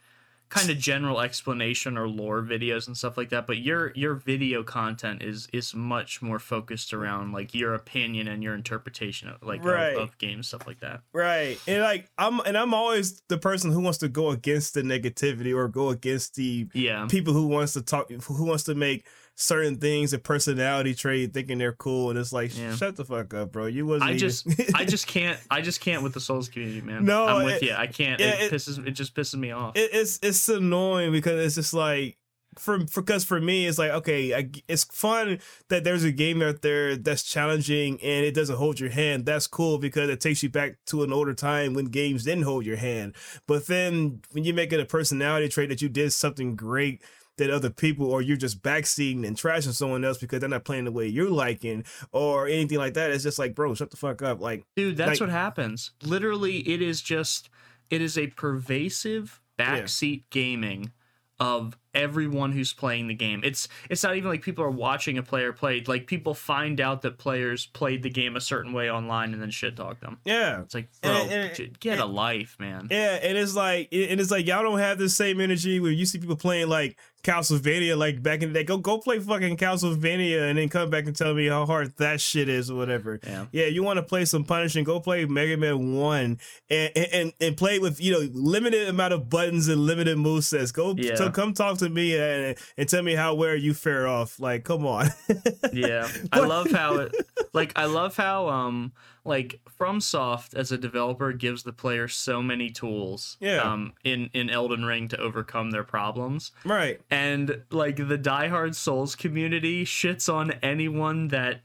kind 0.51 0.71
of 0.71 0.79
general 0.79 1.21
explanation 1.21 1.99
or 1.99 2.07
lore 2.07 2.41
videos 2.41 2.87
and 2.87 2.97
stuff 2.97 3.17
like 3.17 3.31
that 3.31 3.45
but 3.45 3.59
your 3.59 3.91
your 3.97 4.15
video 4.15 4.63
content 4.63 5.21
is 5.21 5.49
is 5.53 5.75
much 5.75 6.23
more 6.23 6.39
focused 6.39 6.93
around 6.95 7.33
like 7.33 7.55
your 7.55 7.75
opinion 7.75 8.29
and 8.29 8.41
your 8.43 8.55
interpretation 8.55 9.29
of 9.29 9.43
like 9.43 9.61
of- 9.61 9.67
Right. 9.67 9.97
of, 9.97 10.17
games 10.19 10.47
stuff 10.49 10.65
like 10.67 10.79
that 10.81 11.01
Right. 11.13 11.59
And 11.67 11.83
like 11.83 12.09
I'm 12.19 12.39
and 12.41 12.57
I'm 12.57 12.73
always 12.73 13.21
the 13.29 13.39
person 13.39 13.73
who 13.73 13.81
wants 13.81 13.99
to 13.99 14.09
go 14.09 14.31
against 14.31 14.75
the 14.75 14.83
negativity 14.83 15.53
or 15.57 15.67
go 15.67 15.89
against 15.89 16.37
the 16.37 16.69
yeah 16.73 17.07
people 17.09 17.33
who 17.33 17.49
wants 17.49 17.73
to 17.73 17.83
talk 17.83 18.11
who 18.13 18.45
wants 18.45 18.65
to 18.65 18.75
make 18.77 19.07
certain 19.37 19.77
things 19.77 20.13
a 20.13 20.19
personality 20.19 20.95
trait 20.95 21.35
thinking 21.35 21.59
they're 21.59 21.73
cool 21.73 22.11
and 22.11 22.19
it's 22.19 22.33
like 22.33 22.57
Yeah. 22.57 22.75
shut 22.77 22.95
the 22.97 23.05
fuck 23.05 23.35
up 23.35 23.51
bro 23.51 23.67
you 23.67 23.85
wasn't 23.85 24.11
I 24.13 24.17
just 24.17 24.47
I 24.75 24.85
just 24.85 25.07
can't 25.09 25.39
I 25.51 25.61
just 25.61 25.81
can't 25.81 26.03
with 26.05 26.15
the 26.15 26.21
Souls 26.21 26.49
community, 26.49 26.81
man. 26.81 27.05
No, 27.05 27.25
I'm 27.27 27.45
with 27.45 27.63
it- 27.63 27.67
you. 27.67 27.75
I 27.75 27.87
can't. 27.89 28.21
it, 28.21 28.41
it- 28.43 28.53
pisses. 28.53 28.87
It 28.87 28.93
just 28.93 29.15
pisses 29.15 29.35
me 29.35 29.51
off. 29.51 29.77
it, 29.77 29.91
it's 29.93 30.19
it's 30.23 30.49
annoying 30.49 31.11
because 31.13 31.45
it's 31.45 31.57
just 31.57 31.75
like 31.75 32.17
for 32.57 32.79
because 32.95 33.25
for 33.25 33.41
me 33.41 33.67
it's 33.67 33.79
like 33.79 33.91
okay 33.91 34.33
I, 34.33 34.49
it's 34.69 34.85
fun 34.85 35.41
that 35.71 35.83
there's 35.83 36.05
a 36.05 36.13
game 36.13 36.41
out 36.41 36.63
there 36.63 36.95
that's 36.95 37.25
challenging 37.25 37.95
and 38.01 38.25
it 38.25 38.33
doesn't 38.33 38.55
hold 38.55 38.79
your 38.79 38.91
hand 38.91 39.27
that's 39.27 39.49
cool 39.49 39.79
because 39.79 40.09
it 40.09 40.21
takes 40.21 40.41
you 40.45 40.49
back 40.51 40.77
to 40.87 41.03
an 41.03 41.13
older 41.13 41.35
time 41.35 41.75
when 41.75 41.87
games 41.87 42.23
didn't 42.23 42.45
hold 42.45 42.65
your 42.65 42.77
hand 42.77 43.17
but 43.49 43.67
then 43.67 44.21
when 44.31 44.45
you 44.45 44.55
make 44.55 44.73
it 44.73 44.79
a 44.79 44.85
personality 44.85 45.49
trait 45.49 45.69
that 45.69 45.83
you 45.83 45.89
did 45.89 46.13
something 46.13 46.55
great 46.55 47.03
that 47.37 47.51
other 47.51 47.71
people 47.71 48.07
or 48.11 48.23
you're 48.23 48.37
just 48.37 48.63
backseating 48.63 49.27
and 49.27 49.37
trashing 49.37 49.73
someone 49.73 50.05
else 50.05 50.19
because 50.19 50.41
they're 50.41 50.49
not 50.49 50.65
playing 50.65 50.85
the 50.85 50.93
way 50.93 51.07
you're 51.07 51.31
liking 51.31 51.85
or 52.13 52.47
anything 52.47 52.79
like 52.79 52.95
that. 52.95 53.11
It's 53.11 53.25
just 53.25 53.39
like 53.39 53.55
bro 53.55 53.75
shut 53.75 53.91
the 53.91 53.97
fuck 53.97 54.23
up. 54.23 54.41
Like 54.41 54.65
Dude, 54.77 54.97
that's 54.97 55.13
like- 55.13 55.21
what 55.21 55.31
happens. 55.31 55.91
Literally, 56.03 56.59
it 56.69 56.81
is 56.81 57.03
just 57.03 57.51
it 57.91 58.01
is 58.01 58.17
a 58.17 58.29
pervasive 58.29 59.41
backseat 59.59 60.23
gaming 60.31 60.93
of 61.39 61.77
everyone 61.95 62.53
who's 62.53 62.73
playing 62.73 63.09
the 63.09 63.15
game. 63.15 63.41
It's 63.45 63.69
it's 63.91 64.03
not 64.03 64.17
even 64.17 64.29
like 64.31 64.43
people 64.43 64.65
are 64.65 64.71
watching 64.71 65.19
a 65.19 65.23
player 65.23 65.53
play. 65.53 65.83
Like 65.87 66.07
people 66.07 66.35
find 66.35 66.81
out 66.81 67.03
that 67.03 67.19
players 67.19 67.67
played 67.67 68.03
the 68.03 68.11
game 68.11 68.37
a 68.37 68.41
certain 68.41 68.73
way 68.73 68.91
online 68.91 69.33
and 69.33 69.41
then 69.43 69.51
shit 69.51 69.77
talk 69.77 70.01
them. 70.01 70.19
yeah 70.25 70.61
It's 70.63 70.75
like, 70.75 70.89
bro, 71.03 71.13
And- 71.13 71.31
and- 71.33 71.55
j- 71.55 71.73
get 71.81 71.99
a 71.99 72.05
life, 72.07 72.57
man. 72.59 72.89
Yeah, 72.91 73.19
and 73.23 73.37
it's 73.39 73.55
like, 73.55 73.89
and 73.93 74.21
it's 74.21 74.31
like 74.31 74.47
y'all 74.47 74.63
don't 74.63 74.79
have 74.79 74.99
the 74.99 75.09
same 75.09 75.41
energy 75.41 75.81
where 75.81 75.93
you 75.93 76.07
see 76.07 76.19
people 76.19 76.37
playing 76.37 76.69
like 76.69 76.97
Castlevania, 77.25 77.97
like 77.97 78.23
back 78.23 78.43
in 78.43 78.53
the 78.53 78.59
day. 78.61 78.65
Go, 78.65 78.77
go 78.77 78.99
play 78.99 79.19
fucking 79.19 79.57
Castlevania, 79.57 80.49
and 80.51 80.59
then 80.59 80.69
come 80.69 80.91
back 80.91 81.07
and 81.07 81.17
tell 81.17 81.33
me 81.35 81.47
how 81.49 81.65
hard 81.67 81.97
that 81.97 82.21
shit 82.21 82.49
is 82.51 82.71
or 82.71 82.77
whatever. 82.77 83.19
Yeah. 83.27 83.47
Yeah, 83.51 83.67
you 83.67 83.83
want 83.83 83.97
to 83.97 84.03
play 84.03 84.25
some 84.27 84.45
punishing? 84.45 84.85
Go 84.85 85.01
play 85.01 85.25
Mega 85.25 85.57
Man 85.57 85.95
One, 85.95 86.39
and 86.69 86.91
and 86.97 87.33
and 87.41 87.57
play 87.57 87.79
with 87.79 87.99
you 88.01 88.13
know 88.13 88.29
limited 88.33 88.89
amount 88.89 89.15
of 89.15 89.29
buttons 89.31 89.69
and 89.69 89.81
limited 89.87 90.19
movesets. 90.19 90.73
Go, 90.73 90.95
Yeah. 90.99 91.15
so 91.15 91.31
come 91.31 91.55
talk 91.55 91.79
to 91.79 91.84
me 91.89 92.17
and 92.19 92.57
and 92.77 92.89
tell 92.89 93.03
me 93.03 93.15
how 93.15 93.35
where 93.35 93.57
you 93.57 93.75
fare 93.75 94.07
off. 94.07 94.39
Like, 94.41 94.65
come 94.65 94.87
on. 94.87 95.09
Yeah. 95.73 96.09
I 96.33 96.41
love 96.41 96.71
how 96.71 96.97
it 96.99 97.15
like 97.53 97.73
I 97.77 97.87
love 97.87 98.17
how 98.17 98.49
um 98.49 98.93
like 99.25 99.61
FromSoft 99.81 100.55
as 100.55 100.71
a 100.71 100.79
developer 100.79 101.33
gives 101.33 101.63
the 101.65 101.73
player 101.73 102.07
so 102.09 102.43
many 102.43 102.71
tools 102.71 103.37
Yeah. 103.41 103.59
um 103.63 103.93
in 104.05 104.31
in 104.35 104.51
Elden 104.51 104.85
Ring 104.85 105.09
to 105.09 105.19
overcome 105.19 105.71
their 105.73 105.83
problems. 105.85 106.53
right. 106.65 107.01
And 107.11 107.63
like 107.71 107.97
the 107.97 108.19
diehard 108.19 108.75
Souls 108.75 109.17
community 109.17 109.85
shits 109.85 110.33
on 110.33 110.53
anyone 110.63 111.29
that 111.29 111.63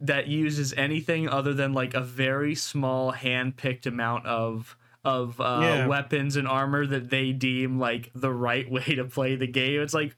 that 0.00 0.28
uses 0.28 0.72
anything 0.74 1.28
other 1.28 1.52
than 1.52 1.72
like 1.72 1.94
a 1.94 2.00
very 2.00 2.54
small 2.54 3.10
hand-picked 3.10 3.84
amount 3.86 4.24
of 4.26 4.76
of 5.08 5.40
uh, 5.40 5.60
Yeah. 5.62 5.86
weapons 5.86 6.36
and 6.36 6.46
armor 6.46 6.86
that 6.86 7.10
they 7.10 7.32
deem 7.32 7.78
like 7.78 8.10
the 8.14 8.32
right 8.32 8.70
way 8.76 8.84
to 8.96 9.04
play 9.04 9.36
the 9.36 9.46
game. 9.46 9.80
It's 9.80 9.94
like 9.94 10.14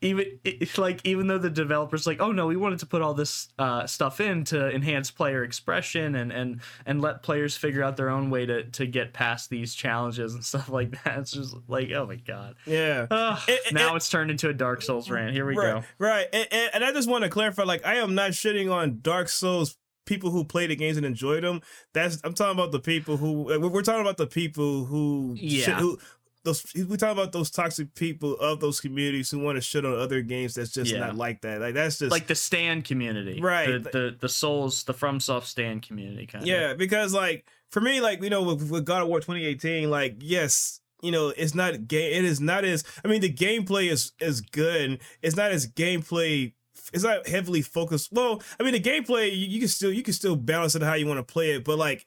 even 0.00 0.24
it's 0.42 0.78
like 0.78 1.00
even 1.04 1.26
though 1.26 1.38
the 1.38 1.50
developers 1.50 2.06
like 2.06 2.20
oh 2.20 2.32
no 2.32 2.46
we 2.46 2.56
wanted 2.56 2.78
to 2.78 2.86
put 2.86 3.02
all 3.02 3.12
this 3.14 3.48
uh, 3.58 3.86
stuff 3.86 4.20
in 4.20 4.42
to 4.42 4.70
enhance 4.74 5.10
player 5.10 5.44
expression 5.44 6.14
and 6.16 6.32
and 6.32 6.60
and 6.86 7.00
let 7.02 7.22
players 7.22 7.56
figure 7.56 7.82
out 7.84 7.96
their 7.96 8.08
own 8.08 8.30
way 8.30 8.46
to 8.46 8.64
to 8.70 8.86
get 8.86 9.12
past 9.12 9.50
these 9.50 9.74
challenges 9.74 10.34
and 10.34 10.42
stuff 10.52 10.70
like 10.70 10.90
that 11.04 11.18
it's 11.18 11.32
just 11.32 11.54
like 11.68 11.92
oh 11.92 12.06
my 12.06 12.16
god 12.16 12.56
Yeah. 12.66 13.06
Ugh, 13.10 13.38
It- 13.46 13.60
it- 13.66 13.74
now 13.74 13.94
it's 13.96 14.08
turned 14.08 14.30
into 14.30 14.48
a 14.48 14.54
dark 14.54 14.80
souls 14.82 15.10
rant 15.10 15.32
here 15.34 15.46
we 15.46 15.54
right, 15.56 15.82
go 15.82 15.86
Right. 15.98 16.26
And, 16.32 16.48
and, 16.50 16.70
and 16.76 16.84
I 16.84 16.92
just 16.92 17.08
want 17.08 17.24
to 17.24 17.30
clarify 17.30 17.62
like, 17.64 17.86
I 17.86 17.96
am 17.96 18.14
not 18.14 18.30
shitting 18.32 18.72
on 18.72 19.00
Dark 19.02 19.28
Souls 19.28 19.76
people 20.06 20.30
who 20.30 20.44
play 20.44 20.66
the 20.66 20.76
games 20.76 20.96
and 20.96 21.04
enjoy 21.04 21.40
them. 21.40 21.60
That's 21.92 22.18
I'm 22.24 22.32
talking 22.34 22.58
about 22.58 22.72
the 22.72 22.80
people 22.80 23.16
who 23.18 23.42
we're 23.60 23.82
talking 23.82 24.00
about 24.00 24.16
the 24.16 24.26
people 24.26 24.84
who 24.86 25.34
Yeah. 25.38 25.64
shit, 25.66 25.74
who 25.74 25.98
those 26.44 26.64
we're 26.74 26.96
talking 26.96 27.18
about 27.18 27.32
those 27.32 27.50
toxic 27.50 27.92
people 27.94 28.34
of 28.36 28.60
those 28.60 28.80
communities 28.80 29.30
who 29.30 29.40
want 29.40 29.56
to 29.56 29.60
shit 29.60 29.84
on 29.84 29.92
other 29.98 30.22
games 30.22 30.54
that's 30.54 30.70
just 30.70 30.92
Yeah. 30.92 31.00
not 31.00 31.16
like 31.16 31.40
that. 31.42 31.60
Like 31.60 31.74
that's 31.74 31.98
just 31.98 32.12
like 32.12 32.28
the 32.28 32.34
stan 32.36 32.82
community 32.82 33.40
Right. 33.40 33.66
the 33.82 33.90
the, 33.90 34.16
the 34.20 34.28
souls 34.28 34.84
the 34.84 34.94
fromsoft 34.94 35.44
stan 35.44 35.80
community 35.80 36.26
kind 36.26 36.42
of 36.44 36.48
Yeah, 36.48 36.74
because 36.74 37.12
like 37.12 37.46
for 37.72 37.80
me, 37.80 38.00
like 38.00 38.22
you 38.22 38.30
know, 38.30 38.42
with, 38.42 38.70
with 38.70 38.84
God 38.84 39.02
of 39.02 39.08
War 39.08 39.18
2018, 39.18 39.90
like 39.90 40.16
yes, 40.20 40.80
you 41.02 41.10
know, 41.10 41.28
it's 41.36 41.54
not 41.54 41.88
game. 41.88 42.12
It 42.12 42.24
is 42.24 42.40
not 42.40 42.64
as. 42.64 42.84
I 43.04 43.08
mean, 43.08 43.20
the 43.20 43.32
gameplay 43.32 43.90
is 43.90 44.12
is 44.20 44.40
good. 44.40 45.00
It's 45.22 45.36
not 45.36 45.50
as 45.50 45.66
gameplay. 45.66 46.52
It's 46.92 47.04
not 47.04 47.26
heavily 47.26 47.62
focused. 47.62 48.10
Well, 48.12 48.42
I 48.58 48.62
mean, 48.62 48.72
the 48.72 48.80
gameplay 48.80 49.30
you, 49.30 49.46
you 49.46 49.58
can 49.60 49.68
still 49.68 49.92
you 49.92 50.02
can 50.02 50.14
still 50.14 50.36
balance 50.36 50.74
it 50.74 50.82
how 50.82 50.94
you 50.94 51.06
want 51.06 51.18
to 51.18 51.32
play 51.32 51.50
it, 51.52 51.64
but 51.64 51.78
like 51.78 52.06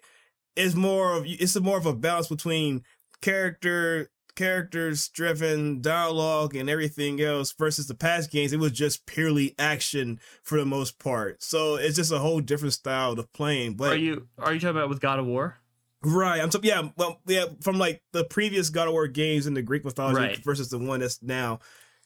it's 0.55 0.75
more 0.75 1.13
of 1.13 1.25
it's 1.27 1.55
a 1.55 1.62
more 1.62 1.77
of 1.77 1.86
a 1.86 1.93
balance 1.93 2.27
between 2.27 2.83
character 3.21 4.09
characters 4.36 5.09
driven 5.09 5.81
dialogue 5.81 6.55
and 6.55 6.69
everything 6.69 7.19
else 7.19 7.51
versus 7.51 7.88
the 7.88 7.93
past 7.93 8.31
games 8.31 8.53
it 8.53 8.59
was 8.59 8.71
just 8.71 9.05
purely 9.05 9.53
action 9.59 10.17
for 10.43 10.57
the 10.57 10.65
most 10.65 10.98
part 10.98 11.43
so 11.43 11.75
it's 11.75 11.98
just 11.98 12.12
a 12.12 12.19
whole 12.19 12.39
different 12.39 12.74
style 12.74 13.12
of 13.12 13.33
playing 13.33 13.74
but 13.74 13.91
are 13.91 13.98
you 13.98 14.29
are 14.38 14.53
you 14.53 14.59
talking 14.62 14.77
about 14.77 14.88
with 14.88 15.01
god 15.01 15.19
of 15.19 15.25
war 15.25 15.57
Right. 16.01 16.41
I'm 16.41 16.50
so 16.50 16.62
yeah. 16.63 16.89
Well, 16.95 17.19
yeah. 17.27 17.45
From 17.62 17.77
like 17.77 18.01
the 18.13 18.24
previous 18.24 18.69
God 18.69 18.88
of 18.88 18.93
War 18.93 19.07
games 19.07 19.48
in 19.48 19.53
the 19.53 19.62
Greek 19.62 19.83
mythology 19.83 20.19
Right. 20.21 20.38
versus 20.38 20.69
the 20.69 20.79
one 20.79 21.01
that's 21.01 21.21
now, 21.21 21.59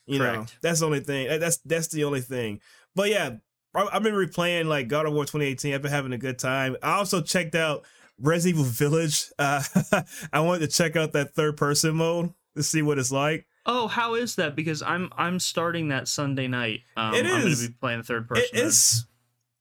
you 0.05 0.19
know, 0.19 0.45
that's 0.61 0.79
the 0.81 0.85
only 0.85 0.99
thing. 0.99 1.27
That's 1.39 1.57
that's 1.57 1.87
the 1.89 2.03
only 2.03 2.21
thing. 2.21 2.59
But 2.95 3.09
yeah, 3.09 3.35
I've 3.75 4.03
been 4.03 4.13
replaying 4.13 4.65
like 4.65 4.87
God 4.87 5.05
of 5.05 5.13
War 5.13 5.23
2018. 5.23 5.73
I've 5.73 5.81
been 5.81 5.91
having 5.91 6.13
a 6.13 6.17
good 6.17 6.37
time. 6.39 6.75
I 6.83 6.93
also 6.93 7.21
checked 7.21 7.55
out 7.55 7.85
Resident 8.19 8.59
Evil 8.59 8.71
Village. 8.71 9.25
Uh, 9.39 9.63
I 10.33 10.39
wanted 10.41 10.59
to 10.59 10.67
check 10.67 10.95
out 10.95 11.13
that 11.13 11.33
third 11.33 11.57
person 11.57 11.95
mode 11.95 12.33
to 12.55 12.63
see 12.63 12.81
what 12.81 12.99
it's 12.99 13.11
like. 13.11 13.47
Oh, 13.65 13.87
how 13.87 14.15
is 14.15 14.35
that? 14.35 14.55
Because 14.55 14.81
I'm 14.81 15.09
I'm 15.17 15.39
starting 15.39 15.87
that 15.87 16.07
Sunday 16.07 16.47
night. 16.47 16.81
Um, 16.97 17.13
It 17.15 17.25
I'm 17.25 17.41
going 17.41 17.55
to 17.55 17.67
be 17.67 17.73
playing 17.79 18.03
third 18.03 18.27
person. 18.27 18.45
It- 18.53 18.59
it's 18.65 19.05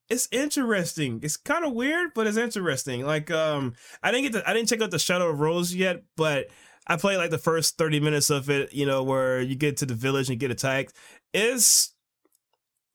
it's 0.09 0.29
interesting. 0.31 1.21
It's 1.23 1.39
kind 1.39 1.65
of 1.65 1.73
weird, 1.73 2.13
but 2.15 2.27
it's 2.27 2.37
interesting. 2.37 3.07
Like 3.07 3.31
um, 3.31 3.75
I 4.03 4.11
didn't 4.11 4.33
get 4.33 4.43
to, 4.43 4.51
I 4.51 4.53
didn't 4.53 4.69
check 4.69 4.83
out 4.83 4.91
the 4.91 4.99
Shadow 4.99 5.31
of 5.31 5.41
Rose 5.41 5.75
yet, 5.75 6.03
but 6.17 6.49
I 6.87 6.97
played 6.97 7.19
like 7.19 7.31
the 7.31 7.39
first 7.39 7.79
30 7.79 8.01
minutes 8.01 8.31
of 8.31 8.51
it, 8.51 8.73
you 8.73 8.87
know, 8.87 9.03
where 9.03 9.41
you 9.41 9.55
get 9.55 9.77
to 9.79 9.87
the 9.87 9.95
village 9.95 10.29
and 10.31 10.41
get 10.41 10.51
attacked. 10.51 10.93
It's 11.33 11.95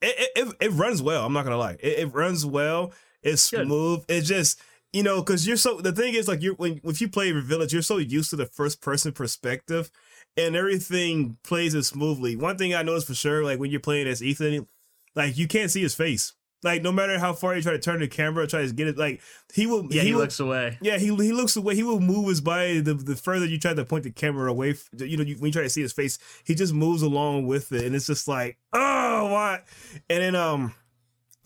it 0.02 0.30
it, 0.36 0.56
it 0.60 0.72
runs 0.72 1.02
well. 1.02 1.26
I'm 1.26 1.34
not 1.34 1.44
gonna 1.44 1.58
lie. 1.58 1.78
It, 1.80 2.00
it 2.00 2.14
runs 2.14 2.46
well. 2.46 2.92
It's 3.24 3.50
Good. 3.50 3.66
smooth. 3.66 4.04
It's 4.08 4.28
just 4.28 4.62
you 4.94 5.04
know 5.04 5.22
because 5.22 5.48
you're 5.48 5.58
so 5.58 5.80
the 5.80 5.92
thing 5.92 6.14
is 6.14 6.28
like 6.28 6.42
you're 6.42 6.56
when 6.56 6.82
if 6.84 7.02
you 7.02 7.08
play 7.08 7.28
your 7.28 7.42
Village, 7.42 7.74
you're 7.74 7.82
so 7.82 7.98
used 7.98 8.30
to 8.32 8.36
the 8.36 8.46
first 8.46 8.82
person 8.82 9.12
perspective, 9.12 9.90
and 10.36 10.56
everything 10.56 11.38
plays 11.44 11.74
it 11.74 11.84
smoothly. 11.84 12.36
One 12.36 12.58
thing 12.58 12.76
I 12.76 12.84
noticed 12.84 13.08
for 13.08 13.16
sure, 13.16 13.44
like 13.44 13.60
when 13.60 13.72
you're 13.72 13.80
playing 13.80 14.08
as 14.08 14.22
Ethan, 14.22 14.68
like 15.16 15.38
you 15.38 15.48
can't 15.48 15.72
see 15.72 15.82
his 15.82 15.96
face. 15.96 16.34
Like 16.64 16.82
no 16.82 16.92
matter 16.92 17.20
how 17.20 17.34
far 17.34 17.56
you 17.56 17.62
try 17.62 17.74
to 17.74 17.80
turn 17.80 18.00
the 18.00 18.08
camera, 18.08 18.48
try 18.48 18.66
to 18.66 18.74
get 18.74 18.88
it, 18.88 18.98
like 18.98 19.22
he 19.54 19.68
will. 19.68 19.88
Yeah, 19.92 20.02
he, 20.02 20.14
will, 20.14 20.22
looks 20.22 20.40
away. 20.40 20.78
yeah, 20.82 20.98
he 20.98 21.08
he 21.08 21.32
looks 21.32 21.56
away. 21.56 21.76
He 21.76 21.84
will 21.84 22.00
move 22.00 22.28
his 22.28 22.42
body. 22.42 22.80
The, 22.80 22.96
the 22.96 23.16
further 23.16 23.46
you 23.46 23.60
try 23.60 23.74
to 23.74 23.86
point 23.86 24.04
the 24.04 24.12
camera 24.12 24.50
away, 24.50 24.76
you 24.98 25.18
know, 25.18 25.24
you, 25.24 25.36
when 25.36 25.50
you 25.50 25.54
try 25.54 25.64
to 25.64 25.70
see 25.70 25.82
his 25.82 25.94
face, 25.94 26.18
he 26.46 26.56
just 26.56 26.74
moves 26.74 27.04
along 27.04 27.46
with 27.46 27.72
it, 27.72 27.86
and 27.86 27.96
it's 27.96 28.08
just 28.08 28.28
like, 28.28 28.58
oh, 28.74 29.32
what? 29.32 29.66
And 30.10 30.24
then 30.24 30.36
um, 30.36 30.74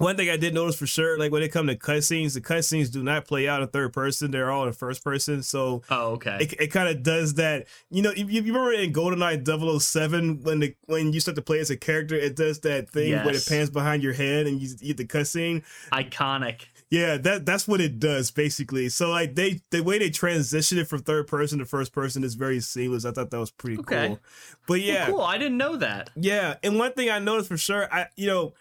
one 0.01 0.17
thing 0.17 0.29
I 0.29 0.37
did 0.37 0.53
notice 0.53 0.75
for 0.75 0.87
sure, 0.87 1.17
like 1.17 1.31
when 1.31 1.43
it 1.43 1.49
come 1.51 1.67
to 1.67 1.75
cutscenes, 1.75 2.33
the 2.33 2.41
cutscenes 2.41 2.91
do 2.91 3.03
not 3.03 3.25
play 3.25 3.47
out 3.47 3.61
in 3.61 3.67
third 3.69 3.93
person; 3.93 4.31
they're 4.31 4.51
all 4.51 4.65
in 4.67 4.73
first 4.73 5.03
person. 5.03 5.43
So 5.43 5.83
Oh, 5.89 6.11
okay. 6.13 6.37
it, 6.41 6.53
it 6.59 6.67
kind 6.67 6.89
of 6.89 7.03
does 7.03 7.35
that. 7.35 7.67
You 7.89 8.01
know, 8.01 8.11
you, 8.11 8.25
you 8.25 8.41
remember 8.41 8.73
in 8.73 8.91
GoldenEye 8.93 9.79
007 9.81 10.43
when 10.43 10.59
the 10.59 10.75
when 10.87 11.13
you 11.13 11.19
start 11.19 11.35
to 11.35 11.41
play 11.41 11.59
as 11.59 11.69
a 11.69 11.77
character, 11.77 12.15
it 12.15 12.35
does 12.35 12.59
that 12.61 12.89
thing 12.89 13.11
where 13.23 13.35
it 13.35 13.45
pans 13.47 13.69
behind 13.69 14.03
your 14.03 14.13
head 14.13 14.47
and 14.47 14.59
you, 14.61 14.69
you 14.81 14.93
get 14.93 14.97
the 14.97 15.05
cutscene. 15.05 15.63
Iconic. 15.91 16.61
Yeah, 16.89 17.15
that 17.17 17.45
that's 17.45 17.67
what 17.69 17.79
it 17.79 17.99
does 17.99 18.31
basically. 18.31 18.89
So 18.89 19.09
like 19.11 19.35
they 19.35 19.61
the 19.69 19.81
way 19.81 19.97
they 19.97 20.09
transition 20.09 20.77
it 20.77 20.87
from 20.89 20.99
third 21.03 21.25
person 21.27 21.59
to 21.59 21.65
first 21.65 21.93
person 21.93 22.23
is 22.23 22.35
very 22.35 22.59
seamless. 22.59 23.05
I 23.05 23.11
thought 23.11 23.29
that 23.29 23.39
was 23.39 23.51
pretty 23.51 23.77
Okay. 23.79 24.07
cool. 24.07 24.19
But 24.67 24.81
yeah, 24.81 25.07
Well, 25.07 25.17
cool. 25.17 25.25
I 25.25 25.37
didn't 25.37 25.57
know 25.57 25.77
that. 25.77 26.09
yeah. 26.17 26.55
And 26.63 26.77
one 26.77 26.91
thing 26.91 27.09
I 27.09 27.19
noticed 27.19 27.47
for 27.47 27.57
sure, 27.57 27.87
I 27.93 28.07
you 28.17 28.27
know, 28.27 28.53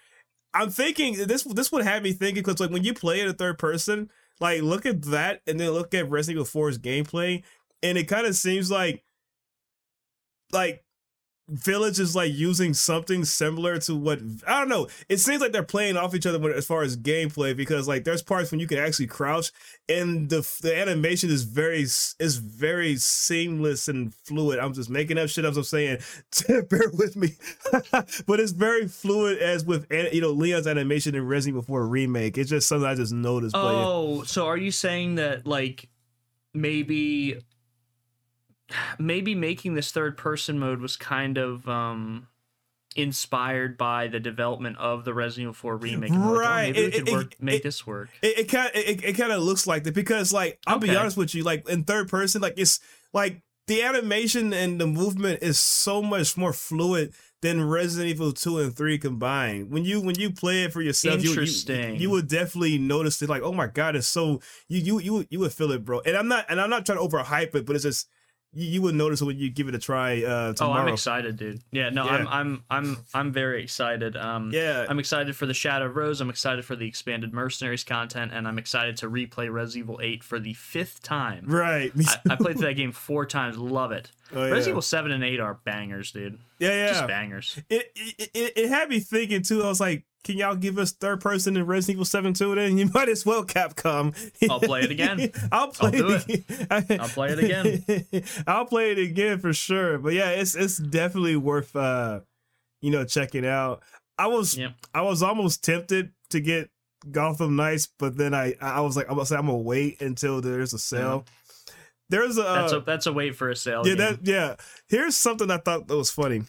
I'm 0.53 0.71
thinking 0.71 1.27
this 1.27 1.45
this 1.45 1.71
would 1.73 1.85
have 1.85 2.03
me 2.03 2.13
thinking 2.13 2.43
because 2.43 2.61
like 2.61 2.71
when 2.71 2.85
you 2.85 2.95
play 2.95 3.21
it 3.21 3.29
in 3.29 3.35
third 3.35 3.59
person, 3.59 4.11
like 4.41 4.63
look 4.63 4.87
at 4.87 5.03
that 5.03 5.43
and 5.47 5.61
then 5.61 5.71
look 5.71 5.95
at 5.95 6.11
Resident 6.11 6.47
Evil 6.47 6.63
4's 6.63 6.79
gameplay, 6.79 7.43
and 7.83 7.97
it 7.97 8.05
kind 8.05 8.27
of 8.27 8.35
seems 8.35 8.71
like 8.71 9.05
like 10.53 10.85
Village 11.51 11.99
is 11.99 12.15
like 12.15 12.33
using 12.33 12.75
something 12.75 13.25
similar 13.25 13.79
to 13.81 13.97
what 13.97 14.21
I 14.47 14.61
don't 14.61 14.69
know. 14.69 14.87
It 15.09 15.19
seems 15.19 15.41
like 15.41 15.51
they're 15.51 15.63
playing 15.63 15.97
off 15.97 16.15
each 16.15 16.27
other 16.27 16.53
as 16.55 16.65
far 16.65 16.83
as 16.83 16.97
gameplay 16.97 17.57
because 17.57 17.89
like 17.89 18.05
there's 18.05 18.23
parts 18.23 18.51
when 18.51 18.61
you 18.61 18.69
can 18.69 18.79
actually 18.79 19.09
crouch 19.09 19.51
and 19.89 20.31
the 20.31 20.49
the 20.63 20.77
animation 20.77 21.29
is 21.29 21.43
very 21.43 21.81
is 21.81 22.37
very 22.37 22.97
seamless 22.97 23.89
and 23.89 24.15
fluid. 24.15 24.61
I'm 24.61 24.73
just 24.73 24.91
making 24.91 25.19
up 25.19 25.29
shit 25.29 25.45
as 25.45 25.57
I'm 25.57 25.65
saying. 25.65 25.99
Bear 26.49 26.91
with 26.93 27.17
me, 27.17 27.35
but 28.27 28.39
it's 28.41 28.53
very 28.53 28.87
fluid 28.87 29.39
as 29.39 29.65
with 29.65 29.87
you 29.91 30.21
know 30.21 30.31
Leon's 30.31 30.67
animation 30.67 31.15
in 31.15 31.27
Resident 31.27 31.57
Evil 31.57 31.63
4 31.63 31.87
remake. 31.87 32.39
It's 32.39 32.51
just 32.51 32.69
something 32.69 32.89
I 32.89 32.95
just 32.95 33.13
noticed. 33.13 33.57
Oh, 33.57 34.23
so 34.23 34.47
are 34.47 34.57
you 34.57 34.71
saying 34.71 35.17
that 35.17 35.47
like 35.47 35.89
maybe 36.55 37.41
maybe 38.99 39.35
making 39.35 39.75
this 39.75 39.91
third 39.93 40.17
person 40.17 40.59
mode 40.59 40.81
was 40.81 40.97
kind 40.97 41.39
of 41.39 41.69
um 41.69 42.27
inspired 42.97 43.79
by 43.79 44.09
the 44.09 44.19
development 44.19 44.77
of 44.79 45.05
the 45.05 45.15
Resident 45.15 45.45
Evil 45.45 45.55
4 45.55 45.77
remake? 45.77 46.11
and 46.11 46.21
they're 46.23 46.29
like, 46.29 46.37
oh, 46.37 46.41
Right. 46.41 46.75
maybe 46.75 46.81
we 46.81 46.87
It- 46.87 46.93
could 46.99 47.09
it- 47.09 47.13
work, 47.13 47.35
make 47.41 47.61
it- 47.61 47.63
this 47.63 47.87
work. 47.87 48.09
It, 48.23 48.49
kind 48.49 48.69
of 48.69 48.77
it, 48.77 49.05
it 49.05 49.13
kind 49.17 49.33
of 49.33 49.43
looks 49.43 49.67
like 49.67 49.85
that 49.85 49.95
because 49.95 50.33
like 50.33 50.59
I'll 50.67 50.79
be 50.79 50.95
honest 50.95 51.17
with 51.17 51.35
you, 51.35 51.43
like 51.45 51.69
in 51.69 51.85
third 51.85 52.09
person, 52.09 52.41
like 52.43 52.55
it's 52.57 52.81
like 53.13 53.43
the 53.69 53.83
animation 53.83 54.53
and 54.53 54.81
the 54.81 54.87
movement 54.89 55.43
is 55.43 55.59
so 55.59 56.03
much 56.03 56.37
more 56.37 56.53
fluid 56.53 57.15
than 57.43 57.63
Resident 57.67 58.11
Evil 58.11 58.33
two 58.33 58.59
and 58.59 58.77
three 58.77 58.99
combined. 58.99 59.71
When 59.71 59.85
you 59.85 60.01
when 60.01 60.19
you 60.19 60.31
play 60.33 60.65
it 60.65 60.73
for 60.73 60.83
yourself, 60.83 61.23
you- 61.23 61.33
you, 61.33 61.95
you, 61.95 62.11
would 62.11 62.27
definitely 62.29 62.77
notice 62.79 63.23
it. 63.23 63.29
Like, 63.31 63.43
oh 63.43 63.53
my 63.53 63.69
god, 63.69 63.95
it's 63.95 64.09
so 64.09 64.41
you 64.69 64.81
you 64.81 64.99
you 64.99 65.27
you 65.31 65.39
would 65.39 65.53
feel 65.53 65.71
it, 65.71 65.85
bro. 65.85 66.01
And 66.01 66.17
I'm 66.17 66.27
not 66.27 66.47
and 66.49 66.61
I'm 66.61 66.69
not 66.71 66.85
trying 66.85 66.99
to 66.99 67.05
overhype 67.05 67.55
it, 67.55 67.65
but 67.67 67.77
it's 67.77 67.85
just 67.85 68.09
you, 68.53 68.67
you 68.67 68.83
would 68.83 68.95
notice 68.95 69.23
when 69.23 69.39
you 69.39 69.51
give 69.51 69.69
it 69.69 69.75
a 69.75 69.79
try 69.79 70.23
uh, 70.23 70.55
Oh. 70.61 70.73
I'm 70.73 70.89
excited, 70.89 71.37
dude. 71.37 71.61
Yeah, 71.71 71.91
no, 71.91 72.05
Yeah. 72.05 72.11
I'm 72.13 72.29
I'm 72.29 72.65
I'm 72.71 72.97
I'm 73.15 73.33
very 73.33 73.63
excited. 73.63 74.17
Um 74.17 74.51
yeah, 74.53 74.87
I'm 74.89 74.99
excited 74.99 75.37
for 75.37 75.47
the 75.47 75.55
Shadow 75.55 75.87
of 75.87 75.97
Rose. 75.97 76.21
I'm 76.21 76.31
excited 76.31 76.65
for 76.65 76.77
the 76.77 76.87
expanded 76.87 77.33
Mercenaries 77.33 77.85
content, 77.85 78.33
and 78.35 78.47
I'm 78.49 78.59
excited 78.59 78.97
to 78.99 79.11
replay 79.11 79.53
Resident 79.53 79.85
Evil 79.85 80.01
8 80.03 80.25
for 80.25 80.39
the 80.39 80.55
fifth 80.55 81.03
time. 81.03 81.45
right. 81.47 81.93
I, 81.99 82.33
I 82.33 82.37
played 82.37 82.59
that 82.59 82.75
game 82.75 82.93
four 82.93 83.27
times. 83.27 83.57
Love 83.59 83.93
it. 83.93 84.11
Oh, 84.33 84.45
yeah. 84.45 84.53
Resident 84.53 84.75
Evil 84.75 84.83
7 84.83 85.11
and 85.11 85.25
8 85.25 85.41
are 85.41 85.55
bangers, 85.65 86.13
dude. 86.13 86.39
yeah, 86.61 86.69
yeah. 86.69 86.87
Just 86.93 87.09
bangers. 87.09 87.59
it, 87.69 87.91
it 87.97 88.31
it 88.33 88.53
it 88.57 88.69
had 88.69 88.89
me 88.89 89.01
thinking 89.01 89.43
too. 89.43 89.65
I 89.65 89.67
was 89.67 89.81
like, 89.81 90.05
can 90.23 90.37
y'all 90.37 90.55
give 90.55 90.79
us 90.79 90.93
third 90.93 91.21
person 91.21 91.57
in 91.57 91.67
Resident 91.67 91.97
Evil 91.97 92.05
Seven 92.05 92.35
too? 92.35 92.55
Then 92.55 92.77
you 92.79 92.91
might 92.93 93.09
as 93.09 93.25
well, 93.25 93.45
Capcom. 93.45 94.15
I'll 94.51 94.61
play 94.61 94.83
it 94.83 94.91
again. 94.91 95.31
I'll 95.53 95.69
play 95.69 95.91
do 95.93 96.11
it. 96.11 96.25
Again. 96.29 97.01
I'll 97.01 97.09
play 97.09 97.29
it 97.31 97.39
again. 97.39 98.25
I'll 98.47 98.67
play 98.67 98.93
it 98.93 98.99
again 98.99 99.39
for 99.39 99.53
sure. 99.53 99.99
But 99.99 100.13
yeah, 100.15 100.31
it's 100.31 100.55
it's 100.55 100.77
definitely 100.79 101.37
worth 101.37 101.75
uh 101.75 102.21
you 102.81 102.91
know 102.91 103.05
checking 103.05 103.47
out. 103.47 103.83
I 104.19 104.27
was. 104.27 104.59
I 104.93 105.01
was 105.01 105.23
almost 105.23 105.65
tempted 105.65 106.13
to 106.29 106.41
get 106.41 106.69
Gotham 107.11 107.57
Knights, 107.57 107.89
but 107.99 108.19
then 108.19 108.35
I 108.35 108.55
I 108.61 108.83
was 108.83 108.97
like 108.97 109.07
I'm 109.09 109.15
gonna 109.15 109.25
say 109.27 109.37
I'm 109.37 109.47
gonna 109.47 109.57
wait 109.59 110.03
until 110.03 110.43
there's 110.43 110.75
a 110.75 110.79
sale. 110.79 111.25
There's 112.11 112.37
a 112.37 112.43
That's 112.43 112.73
a 112.73 112.81
that's 112.81 113.07
a 113.07 113.13
wait 113.13 113.37
for 113.37 113.49
a 113.49 113.57
sale. 113.57 113.83
yeah, 113.87 113.95
game. 113.95 113.99
that 113.99 114.19
yeah. 114.27 114.57
Here's 114.89 115.17
something 115.17 115.51
I 115.51 115.57
thought 115.57 115.89
that 115.89 115.97
was 115.97 116.11
funny. 116.11 116.43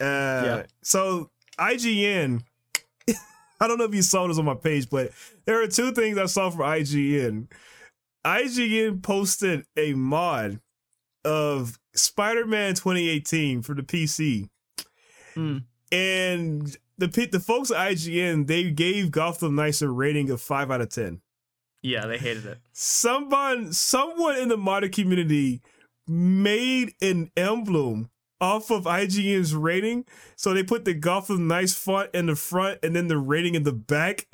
Uh, 0.00 0.64
So 0.82 1.30
IGN, 1.58 2.42
I 3.60 3.66
don't 3.68 3.78
know 3.78 3.84
if 3.84 3.94
you 3.94 4.02
saw 4.02 4.26
this 4.26 4.38
on 4.38 4.44
my 4.44 4.54
page, 4.54 4.88
but 4.90 5.10
there 5.44 5.62
are 5.62 5.66
two 5.66 5.92
things 5.92 6.18
I 6.18 6.26
saw 6.26 6.50
from 6.50 6.60
IGN. 6.60 7.48
IGN 8.24 9.02
posted 9.02 9.64
a 9.76 9.94
mod 9.94 10.60
of 11.24 11.78
Spider-Man 11.94 12.74
2018 12.74 13.62
for 13.62 13.74
the 13.74 13.82
PC, 13.82 14.48
Hmm. 15.34 15.58
and 15.92 16.76
the 16.98 17.08
the 17.30 17.40
folks 17.40 17.70
at 17.70 17.76
IGN 17.92 18.46
they 18.46 18.70
gave 18.70 19.10
Gotham 19.10 19.54
Knights 19.54 19.82
a 19.82 19.88
rating 19.88 20.30
of 20.30 20.40
five 20.40 20.70
out 20.70 20.80
of 20.80 20.88
ten 20.88 21.20
yeah, 21.82 22.06
they 22.06 22.16
hated 22.18 22.46
it. 22.46 22.58
someone 22.72 23.72
someone 23.72 24.38
in 24.38 24.48
the 24.48 24.56
modding 24.56 24.92
community 24.92 25.60
made 26.08 26.94
an 27.02 27.30
emblem 27.36 28.08
off 28.40 28.70
of 28.70 28.84
IGN's 28.84 29.54
rating. 29.54 30.04
So 30.36 30.52
they 30.52 30.62
put 30.62 30.84
the 30.84 30.94
Gotham 30.94 31.48
Knights 31.48 31.74
font 31.74 32.10
in 32.12 32.26
the 32.26 32.36
front 32.36 32.80
and 32.82 32.94
then 32.94 33.08
the 33.08 33.18
rating 33.18 33.54
in 33.54 33.62
the 33.62 33.72
back. 33.72 34.26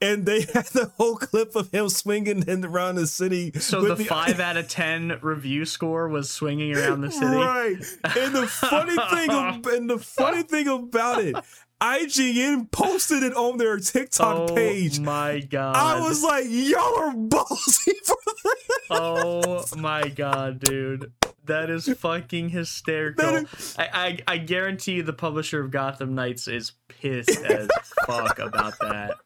And 0.00 0.26
they 0.26 0.40
had 0.54 0.66
the 0.66 0.92
whole 0.96 1.16
clip 1.16 1.54
of 1.54 1.70
him 1.70 1.88
swinging 1.88 2.44
in 2.48 2.64
around 2.64 2.96
the 2.96 3.06
city. 3.06 3.52
So 3.58 3.82
with 3.82 3.98
the 3.98 4.04
five 4.04 4.40
out 4.40 4.56
of 4.56 4.68
ten 4.68 5.18
review 5.22 5.64
score 5.64 6.08
was 6.08 6.30
swinging 6.30 6.74
around 6.76 7.02
the 7.02 7.10
city. 7.10 7.26
Right. 7.26 7.76
And 8.16 8.34
the 8.34 8.46
funny 8.46 8.96
thing 9.10 9.30
and 9.76 9.90
the 9.90 9.98
funny 9.98 10.42
thing 10.42 10.68
about 10.68 11.22
it, 11.22 11.36
IGN 11.80 12.70
posted 12.70 13.22
it 13.22 13.34
on 13.34 13.58
their 13.58 13.78
TikTok 13.78 14.50
oh 14.50 14.54
page. 14.54 15.00
my 15.00 15.40
god! 15.40 15.76
I 15.76 16.00
was 16.00 16.22
like, 16.22 16.44
y'all 16.48 16.98
are 16.98 17.14
ballsy 17.14 17.92
for 18.04 18.16
that. 18.26 18.56
oh 18.90 19.64
my 19.76 20.08
god, 20.08 20.60
dude. 20.60 21.12
That 21.50 21.68
is 21.70 21.88
fucking 21.98 22.48
hysterical. 22.50 23.24
That 23.42 23.74
I, 23.78 24.18
I 24.26 24.34
I 24.34 24.38
guarantee 24.38 24.92
you 24.94 25.02
the 25.02 25.12
publisher 25.12 25.60
of 25.60 25.70
Gotham 25.70 26.14
Knights 26.14 26.48
is 26.48 26.72
pissed 26.88 27.30
as 27.44 27.68
fuck 28.06 28.38
about 28.38 28.78
that. 28.80 29.16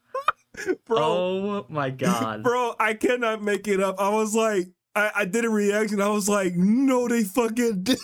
Bro, 0.86 0.98
Oh 0.98 1.66
my 1.68 1.90
god. 1.90 2.42
bro, 2.42 2.74
I 2.78 2.94
cannot 2.94 3.42
make 3.42 3.66
it 3.68 3.80
up. 3.80 3.96
I 4.00 4.08
was 4.10 4.34
like, 4.34 4.68
I, 4.96 5.10
I 5.16 5.24
did 5.24 5.44
a 5.44 5.50
reaction. 5.50 6.00
I 6.00 6.08
was 6.08 6.28
like, 6.28 6.54
no, 6.54 7.08
they 7.08 7.24
fucking 7.24 7.82
did. 7.82 7.98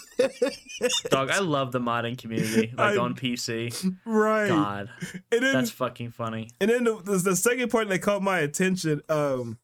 Dog, 1.11 1.31
I 1.31 1.39
love 1.39 1.71
the 1.73 1.79
modding 1.79 2.19
community. 2.19 2.73
Like 2.77 2.97
I- 2.99 3.01
on 3.01 3.15
PC. 3.15 3.95
right. 4.05 4.49
God. 4.49 4.91
and 5.31 5.43
then, 5.43 5.53
That's 5.55 5.71
fucking 5.71 6.11
funny. 6.11 6.51
and 6.61 6.69
then 6.71 6.85
the, 6.85 6.97
the, 7.03 7.17
the 7.19 7.37
second 7.37 7.71
part 7.71 7.89
that 7.89 8.01
caught 8.03 8.23
my 8.23 8.41
attention, 8.41 9.01
um, 9.09 9.59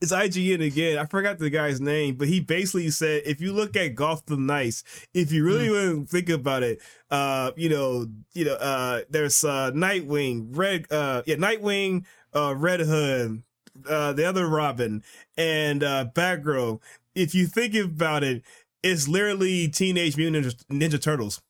is 0.00 0.12
IGN 0.12 0.64
again. 0.64 0.98
I 0.98 1.04
forgot 1.04 1.38
the 1.38 1.50
guy's 1.50 1.80
name, 1.80 2.16
but 2.16 2.28
he 2.28 2.40
basically 2.40 2.90
said 2.90 3.22
if 3.26 3.40
you 3.40 3.52
look 3.52 3.76
at 3.76 3.94
Gotham 3.94 4.46
Knights, 4.46 4.82
if 5.12 5.30
you 5.30 5.44
really 5.44 5.70
want 5.70 6.08
to 6.08 6.10
think 6.10 6.28
about 6.30 6.62
it, 6.62 6.80
uh, 7.10 7.52
you 7.56 7.68
know, 7.68 8.06
you 8.32 8.46
know, 8.46 8.54
uh, 8.54 9.02
there's 9.10 9.44
uh 9.44 9.70
Nightwing, 9.72 10.56
Red, 10.56 10.90
uh, 10.90 11.22
yeah, 11.26 11.36
Nightwing, 11.36 12.04
uh, 12.34 12.54
Red 12.56 12.80
Hood, 12.80 13.42
uh, 13.88 14.12
the 14.12 14.24
other 14.24 14.46
Robin, 14.46 15.02
and 15.36 15.82
uh, 15.82 16.06
Batgirl. 16.14 16.80
If 17.14 17.34
you 17.34 17.46
think 17.46 17.74
about 17.74 18.24
it, 18.24 18.42
it's 18.82 19.06
literally 19.08 19.68
Teenage 19.68 20.16
Mutant 20.16 20.46
Ninja, 20.46 20.64
Ninja 20.70 21.00
Turtles. 21.02 21.42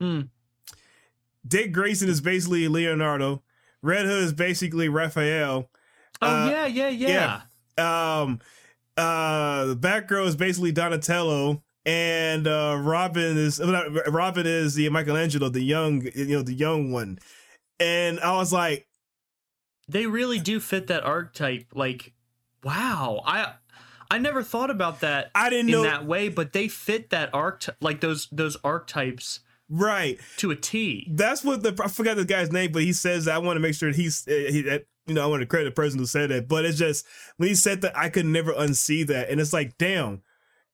Hmm. 0.00 0.22
Dick 1.46 1.72
Grayson 1.72 2.08
is 2.08 2.20
basically 2.20 2.66
Leonardo. 2.66 3.42
Red 3.82 4.06
Hood 4.06 4.24
is 4.24 4.32
basically 4.32 4.88
Raphael. 4.88 5.68
Oh 6.22 6.26
Uh, 6.26 6.48
yeah, 6.50 6.66
yeah, 6.66 6.88
yeah. 6.88 7.40
yeah. 7.78 8.20
Um, 8.20 8.40
uh 8.96 9.66
the 9.66 9.76
Batgirl 9.76 10.26
is 10.26 10.36
basically 10.36 10.70
Donatello 10.72 11.62
and 11.84 12.46
uh 12.46 12.78
Robin 12.80 13.36
is 13.36 13.60
Robin 14.06 14.46
is 14.46 14.74
the 14.74 14.88
Michelangelo, 14.88 15.48
the 15.48 15.62
young 15.62 16.02
you 16.14 16.26
know, 16.26 16.42
the 16.42 16.54
young 16.54 16.92
one. 16.92 17.18
And 17.80 18.20
I 18.20 18.32
was 18.36 18.52
like 18.52 18.86
They 19.88 20.06
really 20.06 20.38
do 20.38 20.60
fit 20.60 20.86
that 20.86 21.02
archetype 21.04 21.66
like 21.74 22.12
wow. 22.62 23.22
I 23.26 23.54
I 24.10 24.18
never 24.18 24.42
thought 24.44 24.70
about 24.70 25.00
that 25.00 25.30
I 25.34 25.50
didn't 25.50 25.68
in 25.68 25.72
know 25.72 25.82
that 25.82 26.06
way, 26.06 26.28
but 26.28 26.52
they 26.52 26.68
fit 26.68 27.10
that 27.10 27.34
archetype 27.34 27.76
like 27.80 28.00
those 28.00 28.28
those 28.30 28.56
archetypes 28.62 29.40
right. 29.68 30.20
to 30.36 30.52
a 30.52 30.56
T. 30.56 31.10
That's 31.12 31.42
what 31.42 31.62
the 31.64 31.76
I 31.82 31.88
forgot 31.88 32.16
the 32.16 32.24
guy's 32.24 32.52
name, 32.52 32.70
but 32.70 32.82
he 32.82 32.92
says 32.92 33.26
I 33.26 33.38
want 33.38 33.56
to 33.56 33.60
make 33.60 33.74
sure 33.74 33.90
he's 33.90 34.26
uh, 34.28 34.30
he 34.50 34.62
that 34.62 34.84
you 35.06 35.14
know 35.14 35.22
I 35.22 35.26
want 35.26 35.40
to 35.40 35.46
credit 35.46 35.64
the 35.66 35.70
person 35.70 35.98
who 35.98 36.06
said 36.06 36.30
that. 36.30 36.48
But 36.48 36.64
it's 36.64 36.78
just 36.78 37.06
when 37.36 37.48
he 37.48 37.54
said 37.54 37.82
that 37.82 37.96
I 37.96 38.08
could 38.08 38.26
never 38.26 38.52
unsee 38.52 39.06
that, 39.06 39.30
and 39.30 39.40
it's 39.40 39.52
like 39.52 39.76
damn. 39.78 40.22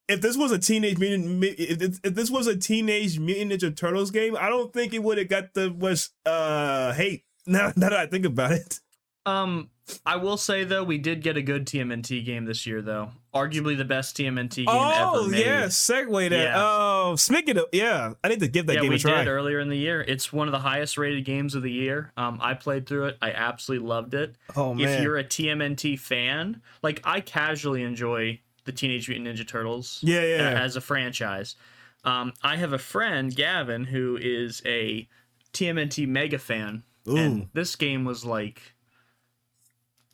If 0.08 0.20
this 0.22 0.36
was 0.36 0.50
a 0.50 0.58
teenage 0.58 0.98
mutant, 0.98 1.44
if, 1.44 2.00
if 2.02 2.14
this 2.16 2.30
was 2.30 2.48
a 2.48 2.56
teenage 2.56 3.20
mutant 3.20 3.52
ninja 3.52 3.76
turtles 3.76 4.10
game, 4.10 4.36
I 4.36 4.48
don't 4.48 4.72
think 4.72 4.92
it 4.92 5.04
would 5.04 5.18
have 5.18 5.28
got 5.28 5.54
the 5.54 5.70
much 5.70 6.08
uh 6.26 6.92
hate. 6.94 7.24
Now, 7.46 7.72
now 7.74 7.88
that 7.88 7.94
I 7.94 8.06
think 8.06 8.26
about 8.26 8.52
it, 8.52 8.80
Um, 9.24 9.70
I 10.06 10.16
will 10.16 10.36
say 10.36 10.64
though, 10.64 10.84
we 10.84 10.98
did 10.98 11.22
get 11.22 11.36
a 11.36 11.42
good 11.42 11.66
TMNT 11.66 12.24
game 12.24 12.44
this 12.44 12.66
year, 12.66 12.82
though. 12.82 13.10
Arguably 13.34 13.76
the 13.76 13.84
best 13.84 14.16
TMNT 14.16 14.56
game 14.56 14.66
oh 14.68 15.18
ever 15.18 15.28
made. 15.28 15.46
yeah, 15.46 15.64
segue 15.66 16.30
that. 16.30 16.36
Yeah. 16.36 16.54
Oh, 16.56 17.16
speaking 17.16 17.56
of 17.58 17.66
yeah, 17.72 18.14
I 18.24 18.28
need 18.28 18.40
to 18.40 18.48
give 18.48 18.66
that 18.66 18.76
yeah, 18.76 18.82
game 18.82 18.92
a 18.92 18.98
try. 18.98 19.12
We 19.12 19.18
did 19.24 19.28
earlier 19.28 19.60
in 19.60 19.68
the 19.68 19.76
year. 19.76 20.00
It's 20.00 20.32
one 20.32 20.48
of 20.48 20.52
the 20.52 20.58
highest 20.58 20.98
rated 20.98 21.24
games 21.24 21.54
of 21.54 21.62
the 21.62 21.70
year. 21.70 22.12
Um, 22.16 22.38
I 22.42 22.54
played 22.54 22.86
through 22.86 23.06
it. 23.06 23.18
I 23.22 23.32
absolutely 23.32 23.86
loved 23.86 24.14
it. 24.14 24.36
oh 24.56 24.74
man, 24.74 24.88
If 24.88 25.02
you're 25.02 25.18
a 25.18 25.24
TMNT 25.24 25.98
fan, 25.98 26.62
like 26.82 27.00
I 27.04 27.20
casually 27.20 27.82
enjoy 27.82 28.40
the 28.64 28.72
Teenage 28.72 29.08
Mutant 29.08 29.28
Ninja 29.28 29.46
Turtles 29.46 30.00
yeah, 30.02 30.22
yeah, 30.22 30.60
as 30.60 30.76
a 30.76 30.80
franchise. 30.80 31.56
Um, 32.04 32.32
I 32.42 32.56
have 32.56 32.72
a 32.72 32.78
friend, 32.78 33.34
Gavin, 33.34 33.84
who 33.84 34.18
is 34.20 34.62
a 34.64 35.08
TMNT 35.52 36.06
mega 36.08 36.38
fan, 36.38 36.84
Ooh. 37.08 37.16
and 37.16 37.48
this 37.52 37.76
game 37.76 38.04
was 38.04 38.24
like, 38.24 38.74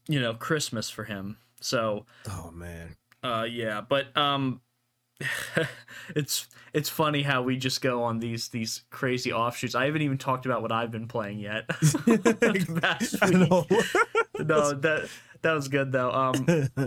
you 0.08 0.20
know, 0.20 0.34
Christmas 0.34 0.90
for 0.90 1.04
him. 1.04 1.36
So, 1.60 2.06
oh 2.30 2.50
man, 2.52 2.96
uh, 3.22 3.46
yeah, 3.50 3.80
but 3.80 4.16
um, 4.16 4.60
it's 6.14 6.46
it's 6.72 6.88
funny 6.88 7.22
how 7.22 7.42
we 7.42 7.56
just 7.56 7.80
go 7.80 8.02
on 8.02 8.18
these 8.20 8.48
these 8.48 8.82
crazy 8.90 9.32
offshoots. 9.32 9.75
I 9.75 9.86
haven't 9.86 10.02
even 10.02 10.18
talked 10.18 10.46
about 10.46 10.62
what 10.62 10.72
I've 10.72 10.90
been 10.90 11.08
playing 11.08 11.38
yet. 11.38 11.66
Past 11.68 13.16
I 13.22 13.30
week. 13.30 13.48
know. 13.48 13.66
no, 14.38 14.72
that 14.75 15.08
that 15.42 15.52
was 15.52 15.68
good 15.68 15.92
though. 15.92 16.10
Um, 16.12 16.46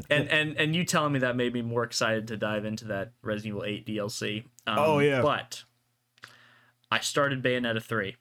and 0.10 0.30
and 0.30 0.58
and 0.58 0.76
you 0.76 0.86
telling 0.86 1.14
me 1.14 1.20
that 1.20 1.36
made 1.36 1.54
me 1.54 1.62
more 1.62 1.84
excited 1.84 2.28
to 2.28 2.38
dive 2.38 2.66
into 2.66 2.86
that 2.86 3.12
Resident 3.22 3.56
Evil 3.56 3.64
8 3.66 3.86
DLC. 3.88 4.44
Um, 4.68 4.78
Oh, 4.80 5.00
yeah. 5.00 5.22
but 5.22 5.64
I 6.92 7.00
started 7.00 7.44
Bayonetta 7.44 7.82
3, 7.82 8.16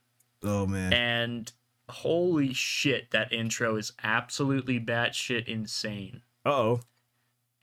oh 0.44 0.66
man, 0.66 0.92
and 0.92 1.52
holy 1.88 2.52
shit, 2.52 3.10
that 3.10 3.32
intro 3.32 3.76
is 3.76 3.92
absolutely 4.02 4.80
batshit 4.80 5.46
insane. 5.46 6.22
uh 6.44 6.50
oh. 6.50 6.80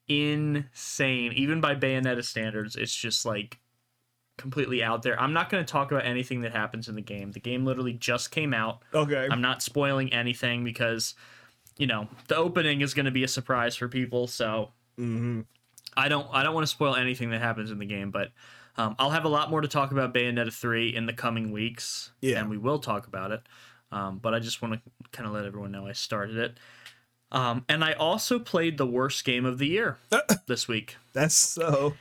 Insane, 0.08 1.34
even 1.34 1.62
by 1.62 1.74
Bayonetta 1.74 2.24
standards. 2.24 2.76
It's 2.76 2.96
just 2.96 3.26
like 3.26 3.60
completely 4.38 4.84
out 4.84 5.02
there. 5.02 5.20
I'm 5.20 5.34
not 5.34 5.50
going 5.50 5.66
to 5.66 5.72
talk 5.72 5.92
about 5.92 6.06
anything 6.06 6.42
that 6.42 6.52
happens 6.52 6.88
in 6.88 6.96
the 6.96 7.02
game. 7.02 7.32
The 7.32 7.40
game 7.40 7.66
literally 7.66 7.94
just 7.94 8.32
came 8.32 8.54
out. 8.54 8.84
Okay. 8.94 9.28
I'm 9.32 9.42
not 9.42 9.62
spoiling 9.62 10.14
anything 10.14 10.64
because, 10.64 11.16
you 11.78 11.88
know, 11.88 12.08
the 12.28 12.36
opening 12.36 12.82
is 12.82 12.94
going 12.94 13.06
to 13.06 13.12
be 13.12 13.24
a 13.24 13.28
surprise 13.28 13.76
for 13.76 13.88
people. 13.88 14.28
So 14.28 14.72
mm-hmm. 15.00 15.42
I 15.98 16.10
don't 16.10 16.28
I 16.32 16.44
don't 16.44 16.54
want 16.54 16.64
to 16.64 16.72
spoil 16.72 16.96
anything 16.96 17.30
that 17.32 17.42
happens 17.42 17.72
in 17.72 17.80
the 17.80 17.86
game, 17.86 18.12
but 18.12 18.32
um, 18.78 18.96
I'll 19.00 19.12
have 19.12 19.26
a 19.26 19.30
lot 19.30 19.50
more 19.50 19.62
to 19.62 19.68
talk 19.68 19.92
about 19.92 20.14
Bayonetta 20.14 20.54
3 20.54 20.96
in 20.96 21.06
the 21.06 21.14
coming 21.14 21.52
weeks. 21.52 22.12
Yeah. 22.22 22.40
And 22.40 22.50
we 22.50 22.58
will 22.58 22.80
talk 22.80 23.08
about 23.08 23.32
it. 23.32 23.42
Um, 23.92 24.20
but 24.22 24.34
I 24.34 24.40
just 24.40 24.62
want 24.62 24.74
to 24.74 24.82
kind 25.12 25.28
of 25.28 25.34
let 25.34 25.46
everyone 25.46 25.72
know 25.72 25.88
I 25.88 25.94
started 25.94 26.38
it. 26.38 26.58
Um, 27.32 27.66
and 27.68 27.84
I 27.84 27.94
also 27.94 28.40
played 28.40 28.78
the 28.78 28.86
worst 28.86 29.26
game 29.26 29.46
of 29.46 29.58
the 29.58 29.68
year 29.68 29.98
this 30.48 30.68
week. 30.68 30.98
That's 31.14 31.36
so. 31.36 31.94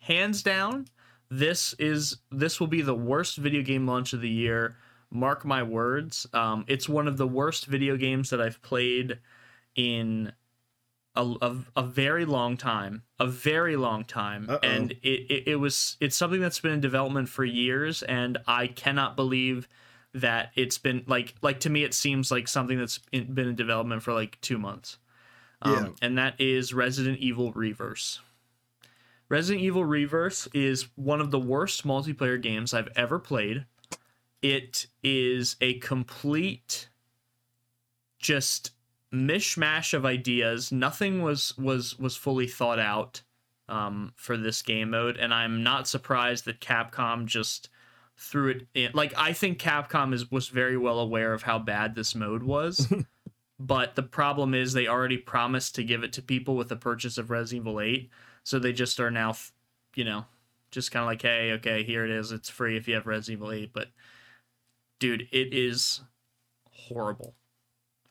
Hands 0.00 0.40
down, 0.42 0.86
this 1.30 1.72
is 1.74 2.18
this 2.30 2.60
will 2.60 2.66
be 2.66 2.82
the 2.82 2.94
worst 2.94 3.36
video 3.36 3.62
game 3.62 3.86
launch 3.86 4.12
of 4.12 4.20
the 4.20 4.28
year. 4.28 4.76
Mark 5.10 5.44
my 5.44 5.62
words. 5.62 6.26
Um, 6.32 6.64
it's 6.68 6.88
one 6.88 7.08
of 7.08 7.16
the 7.16 7.26
worst 7.26 7.66
video 7.66 7.96
games 7.96 8.30
that 8.30 8.40
I've 8.40 8.60
played 8.62 9.18
in 9.74 10.32
a, 11.16 11.34
a, 11.42 11.56
a 11.76 11.82
very 11.82 12.24
long 12.24 12.56
time 12.56 13.02
a 13.18 13.26
very 13.26 13.76
long 13.76 14.04
time 14.04 14.46
Uh-oh. 14.48 14.58
and 14.62 14.92
it, 15.02 15.08
it, 15.30 15.48
it 15.48 15.56
was 15.56 15.96
it's 16.00 16.16
something 16.16 16.40
that's 16.40 16.60
been 16.60 16.72
in 16.72 16.80
development 16.80 17.28
for 17.28 17.44
years 17.44 18.02
and 18.02 18.38
i 18.46 18.66
cannot 18.66 19.16
believe 19.16 19.66
that 20.16 20.50
it's 20.54 20.78
been 20.78 21.04
like 21.06 21.34
like 21.42 21.60
to 21.60 21.70
me 21.70 21.84
it 21.84 21.94
seems 21.94 22.30
like 22.30 22.48
something 22.48 22.78
that's 22.78 23.00
in, 23.12 23.32
been 23.34 23.48
in 23.48 23.54
development 23.54 24.02
for 24.02 24.12
like 24.12 24.40
two 24.40 24.58
months 24.58 24.98
um, 25.62 25.72
Yeah. 25.72 25.88
and 26.02 26.18
that 26.18 26.40
is 26.40 26.74
resident 26.74 27.18
evil 27.18 27.52
reverse 27.52 28.20
resident 29.28 29.64
evil 29.64 29.84
reverse 29.84 30.48
is 30.54 30.86
one 30.96 31.20
of 31.20 31.30
the 31.30 31.38
worst 31.40 31.86
multiplayer 31.86 32.40
games 32.40 32.74
i've 32.74 32.88
ever 32.96 33.18
played 33.18 33.66
it 34.42 34.86
is 35.02 35.56
a 35.60 35.74
complete 35.78 36.88
just 38.18 38.72
mishmash 39.12 39.94
of 39.94 40.04
ideas. 40.04 40.72
Nothing 40.72 41.22
was 41.22 41.56
was 41.56 41.98
was 41.98 42.16
fully 42.16 42.46
thought 42.46 42.78
out 42.78 43.22
um, 43.68 44.12
for 44.16 44.36
this 44.36 44.62
game 44.62 44.90
mode, 44.90 45.16
and 45.16 45.32
I'm 45.32 45.62
not 45.62 45.88
surprised 45.88 46.44
that 46.44 46.60
Capcom 46.60 47.26
just 47.26 47.68
threw 48.16 48.48
it 48.48 48.66
in. 48.74 48.90
Like 48.94 49.14
I 49.16 49.32
think 49.32 49.58
Capcom 49.58 50.12
is 50.12 50.30
was 50.30 50.48
very 50.48 50.76
well 50.76 50.98
aware 50.98 51.32
of 51.32 51.42
how 51.42 51.58
bad 51.58 51.94
this 51.94 52.14
mode 52.14 52.42
was. 52.42 52.92
But 53.58 53.94
the 53.94 54.02
problem 54.02 54.54
is 54.54 54.72
they 54.72 54.86
already 54.86 55.16
promised 55.16 55.74
to 55.76 55.84
give 55.84 56.02
it 56.02 56.12
to 56.14 56.22
people 56.22 56.56
with 56.56 56.68
the 56.68 56.76
purchase 56.76 57.16
of 57.16 57.30
Resident 57.30 57.66
Evil 57.66 57.80
8, 57.80 58.10
so 58.44 58.58
they 58.58 58.72
just 58.72 59.00
are 59.00 59.10
now, 59.10 59.34
you 59.94 60.04
know, 60.04 60.26
just 60.70 60.90
kind 60.90 61.02
of 61.02 61.06
like, 61.06 61.22
hey, 61.22 61.52
okay, 61.52 61.82
here 61.82 62.04
it 62.04 62.10
is, 62.10 62.32
it's 62.32 62.50
free 62.50 62.76
if 62.76 62.86
you 62.86 62.94
have 62.94 63.06
Resident 63.06 63.40
Evil 63.40 63.52
8. 63.52 63.70
But 63.72 63.88
dude, 64.98 65.26
it 65.32 65.54
is 65.54 66.02
horrible. 66.70 67.34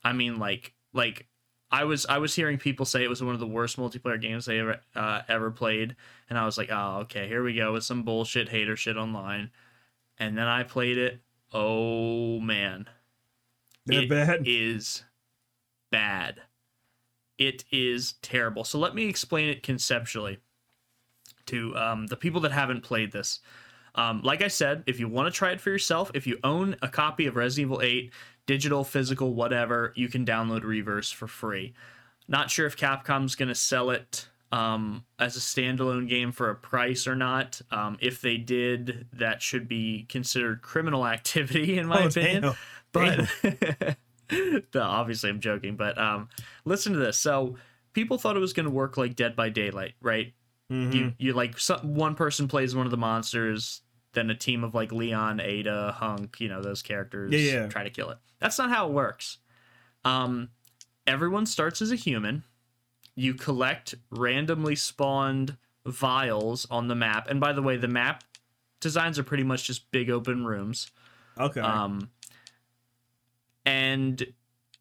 I 0.04 0.14
mean, 0.14 0.40
like, 0.40 0.74
like 0.94 1.28
I 1.72 1.84
was 1.84 2.08
I 2.08 2.18
was 2.18 2.34
hearing 2.34 2.58
people 2.58 2.86
say 2.86 3.04
it 3.04 3.10
was 3.10 3.22
one 3.22 3.34
of 3.36 3.40
the 3.40 3.48
worst 3.48 3.78
multiplayer 3.78 4.20
games 4.20 4.46
they 4.46 4.60
ever 4.60 4.82
uh, 4.96 5.22
ever 5.28 5.52
played, 5.52 5.96
and 6.30 6.40
I 6.40 6.46
was 6.46 6.58
like, 6.58 6.70
oh, 6.72 7.00
okay, 7.02 7.28
here 7.28 7.44
we 7.44 7.54
go 7.54 7.74
with 7.74 7.84
some 7.84 8.04
bullshit 8.04 8.50
hater 8.50 8.76
shit 8.76 8.98
online, 8.98 9.52
and 10.18 10.38
then 10.38 10.48
I 10.48 10.64
played 10.64 10.98
it. 10.98 11.22
Oh 11.54 12.40
man, 12.40 12.88
They're 13.86 14.04
It 14.04 14.10
bad. 14.10 14.44
is 14.46 15.04
bad. 15.92 16.42
It 17.38 17.66
is 17.72 18.14
terrible. 18.22 18.64
So 18.64 18.80
let 18.80 18.96
me 18.96 19.08
explain 19.08 19.50
it 19.50 19.64
conceptually 19.64 20.40
to 21.48 21.76
um, 21.76 22.08
the 22.08 22.16
people 22.16 22.42
that 22.42 22.52
haven't 22.52 22.82
played 22.82 23.12
this. 23.12 23.40
Um, 23.96 24.22
like 24.24 24.42
I 24.42 24.48
said, 24.48 24.84
if 24.88 25.00
you 25.00 25.08
want 25.08 25.32
to 25.32 25.38
try 25.38 25.52
it 25.52 25.62
for 25.62 25.70
yourself, 25.70 26.12
if 26.14 26.28
you 26.28 26.38
own 26.44 26.76
a 26.82 26.88
copy 26.88 27.28
of 27.28 27.36
Resident 27.36 27.68
Evil 27.72 27.82
8, 27.82 28.12
digital, 28.46 28.84
physical, 28.84 29.34
whatever, 29.34 29.94
you 29.96 30.10
can 30.10 30.26
download 30.26 30.64
Reverse 30.64 31.12
for 31.12 31.28
free. 31.28 31.74
Not 32.28 32.50
sure 32.50 32.66
if 32.66 32.76
Capcom's 32.76 33.36
going 33.36 33.48
to 33.50 33.56
sell 33.56 33.90
it 33.92 34.28
um, 34.52 35.06
as 35.20 35.36
a 35.36 35.40
standalone 35.40 36.08
game 36.08 36.32
for 36.32 36.50
a 36.50 36.56
price 36.56 37.08
or 37.08 37.16
not. 37.16 37.62
Um, 37.72 37.98
if 38.02 38.22
they 38.22 38.38
did, 38.38 39.08
that 39.14 39.42
should 39.42 39.68
be 39.68 40.06
considered 40.10 40.62
criminal 40.62 41.06
activity, 41.16 41.78
in 41.78 41.88
my 41.88 42.04
Oh, 42.04 42.08
opinion. 42.08 42.42
damn. 42.44 42.56
But 42.92 43.98
no, 44.74 44.82
obviously, 44.82 45.30
I'm 45.30 45.40
joking. 45.40 45.76
But 45.76 45.98
um, 45.98 46.30
listen 46.64 46.94
to 46.94 47.00
this. 47.00 47.18
So 47.18 47.58
people 47.94 48.18
thought 48.18 48.36
it 48.38 48.40
was 48.40 48.54
going 48.54 48.66
to 48.66 48.72
work 48.72 48.98
like 48.98 49.16
Dead 49.16 49.36
by 49.36 49.50
Daylight, 49.50 49.94
right? 50.02 50.34
Mhm. 50.72 50.94
You 50.94 51.14
you 51.20 51.34
like 51.34 51.60
some, 51.60 51.94
one 51.96 52.16
person 52.16 52.48
plays 52.48 52.76
one 52.76 52.88
of 52.88 52.92
the 52.92 52.98
monsters, 52.98 53.82
then 54.14 54.30
a 54.30 54.36
team 54.36 54.64
of 54.64 54.74
like 54.74 54.92
Leon, 54.92 55.40
Ada, 55.40 55.96
Hunk, 56.00 56.40
you 56.40 56.48
know 56.50 56.62
those 56.62 56.82
characters 56.82 57.32
Yeah, 57.34 57.52
yeah. 57.52 57.68
try 57.68 57.84
to 57.84 57.90
kill 57.92 58.10
it. 58.10 58.18
That's 58.40 58.58
not 58.58 58.70
how 58.72 58.88
it 58.88 58.94
works. 58.94 59.38
Um, 60.04 60.50
everyone 61.06 61.46
starts 61.46 61.82
as 61.82 61.92
a 61.92 61.96
human. 61.96 62.44
You 63.16 63.34
collect 63.34 63.96
randomly 64.12 64.76
spawned 64.76 65.58
vials 65.86 66.66
on 66.70 66.88
the 66.88 66.96
map, 66.96 67.30
and 67.30 67.40
by 67.40 67.54
the 67.54 67.62
way, 67.62 67.78
the 67.78 67.88
map 67.88 68.24
designs 68.80 69.18
are 69.18 69.24
pretty 69.24 69.44
much 69.44 69.64
just 69.66 69.90
big 69.92 70.10
open 70.10 70.46
rooms. 70.46 70.92
Okay. 71.40 71.60
Um, 71.62 72.10
and 73.66 74.26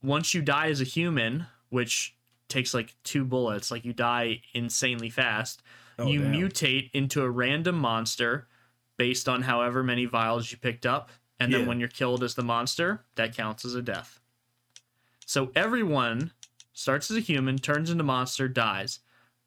once 0.02 0.34
you 0.34 0.42
die 0.42 0.68
as 0.68 0.80
a 0.80 0.84
human, 0.84 1.46
which 1.70 2.14
takes 2.48 2.74
like 2.74 2.94
two 3.04 3.24
bullets, 3.24 3.70
like 3.70 3.84
you 3.84 3.92
die 3.92 4.42
insanely 4.52 5.10
fast, 5.10 5.62
Oh, 5.98 6.06
you 6.06 6.22
damn. 6.22 6.32
mutate 6.32 6.90
into 6.92 7.22
a 7.22 7.30
random 7.30 7.76
monster 7.78 8.48
based 8.96 9.28
on 9.28 9.42
however 9.42 9.82
many 9.82 10.04
vials 10.06 10.50
you 10.50 10.58
picked 10.58 10.84
up. 10.86 11.10
And 11.40 11.52
then 11.52 11.62
Yeah. 11.62 11.66
when 11.68 11.80
you're 11.80 11.88
killed 11.88 12.22
as 12.22 12.34
the 12.34 12.42
monster, 12.42 13.04
that 13.14 13.34
counts 13.36 13.64
as 13.64 13.74
a 13.74 13.82
death. 13.82 14.20
So 15.26 15.50
everyone 15.54 16.32
starts 16.74 17.10
as 17.10 17.16
a 17.16 17.20
human, 17.20 17.56
turns 17.56 17.90
into 17.90 18.04
monster, 18.04 18.46
dies. 18.48 19.00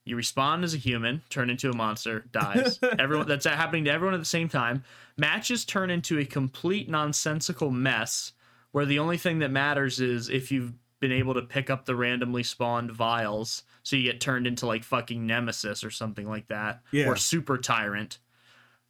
You 0.05 0.15
respawn 0.15 0.63
as 0.63 0.73
a 0.73 0.77
human, 0.77 1.21
turn 1.29 1.49
into 1.49 1.69
a 1.69 1.75
monster, 1.75 2.25
dies. 2.31 2.79
everyone 2.99 3.27
that's 3.27 3.45
happening 3.45 3.83
to 3.85 3.91
everyone 3.91 4.13
at 4.15 4.19
the 4.21 4.25
same 4.25 4.47
time. 4.49 4.83
Matches 5.17 5.65
turn 5.65 5.89
into 5.91 6.17
a 6.17 6.25
complete 6.25 6.89
nonsensical 6.89 7.69
mess 7.71 8.31
where 8.71 8.85
the 8.85 8.99
only 8.99 9.17
thing 9.17 9.39
that 9.39 9.51
matters 9.51 9.99
is 9.99 10.29
if 10.29 10.51
you've 10.51 10.73
been 10.99 11.11
able 11.11 11.33
to 11.33 11.41
pick 11.41 11.69
up 11.69 11.85
the 11.85 11.95
randomly 11.95 12.41
spawned 12.43 12.91
vials 12.91 13.63
so 13.83 13.95
you 13.95 14.03
get 14.03 14.19
turned 14.21 14.47
into 14.47 14.65
like 14.65 14.83
fucking 14.83 15.27
nemesis 15.27 15.83
or 15.83 15.91
something 15.91 16.27
like 16.27 16.47
that 16.47 16.81
Yeah. 16.91 17.05
or 17.07 17.15
super 17.15 17.57
tyrant 17.59 18.17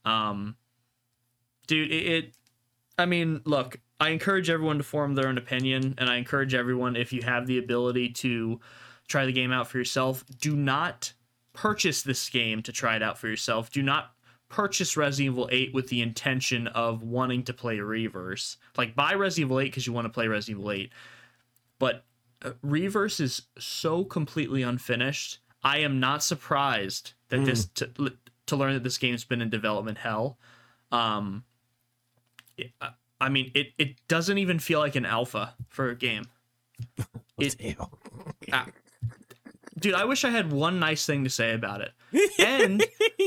um 0.06 0.56
dude 1.68 1.92
it, 1.92 2.06
it 2.06 2.34
i 2.98 3.06
mean 3.06 3.42
look 3.46 3.80
i 4.00 4.10
encourage 4.10 4.50
everyone 4.50 4.78
to 4.78 4.84
form 4.84 5.16
their 5.16 5.28
own 5.28 5.38
opinion 5.38 5.96
and 5.98 6.10
i 6.10 6.16
encourage 6.16 6.54
everyone 6.54 6.96
if 6.96 7.12
you 7.14 7.22
have 7.22 7.48
the 7.48 7.58
ability 7.58 8.10
to 8.10 8.60
try 9.08 9.26
the 9.26 9.32
game 9.32 9.52
out 9.52 9.68
for 9.68 9.78
yourself 9.78 10.24
do 10.40 10.56
not 10.56 11.14
purchase 11.54 12.02
this 12.04 12.30
game 12.30 12.62
to 12.62 12.72
try 12.72 12.96
it 12.96 13.04
out 13.04 13.18
for 13.18 13.28
yourself 13.28 13.72
do 13.72 13.82
not 13.82 14.14
purchase 14.50 14.96
Resident 14.96 15.34
Evil 15.34 15.50
8 15.52 15.74
with 15.74 15.88
the 15.90 16.02
intention 16.02 16.68
of 16.68 17.04
wanting 17.04 17.44
to 17.44 17.54
play 17.54 17.80
Reverse. 17.80 18.58
Like 18.78 18.96
buy 18.96 19.14
Resident 19.14 19.48
Evil 19.48 19.60
8 19.60 19.66
because 19.66 19.88
you 19.88 19.94
want 19.94 20.06
to 20.06 20.10
play 20.10 20.28
Resident 20.28 20.60
Evil 20.60 20.72
8. 20.72 20.92
But 21.80 22.06
uh, 22.44 22.52
Reverse 22.62 23.20
is 23.20 23.44
so 23.58 24.04
completely 24.04 24.62
unfinished. 24.62 25.40
I 25.64 25.80
am 25.80 26.00
not 26.00 26.24
surprised 26.24 27.14
that 27.30 27.44
this 27.44 27.66
to, 27.76 28.14
to 28.46 28.56
learn 28.56 28.74
that 28.74 28.84
this 28.84 28.98
game's 28.98 29.26
been 29.26 29.42
in 29.42 29.50
development 29.50 29.98
hell. 29.98 30.38
Um 30.92 31.44
I- 33.20 33.30
mean 33.30 33.52
it 33.56 33.68
it 33.78 34.08
doesn't 34.08 34.38
even 34.38 34.60
feel 34.60 34.80
like 34.80 34.96
an 34.96 35.06
alpha 35.06 35.56
for 35.70 35.90
a 35.90 35.96
game. 35.96 36.26
It- 37.40 37.58
Damn. 37.58 37.76
Ah. 38.52 38.68
Dude, 39.80 39.94
I 39.94 40.06
wish 40.06 40.24
I 40.26 40.30
had 40.32 40.52
one 40.52 40.80
nice 40.80 41.06
thing 41.06 41.24
to 41.24 41.30
say 41.30 41.54
about 41.54 41.82
it. 41.82 41.92
And 42.40 42.84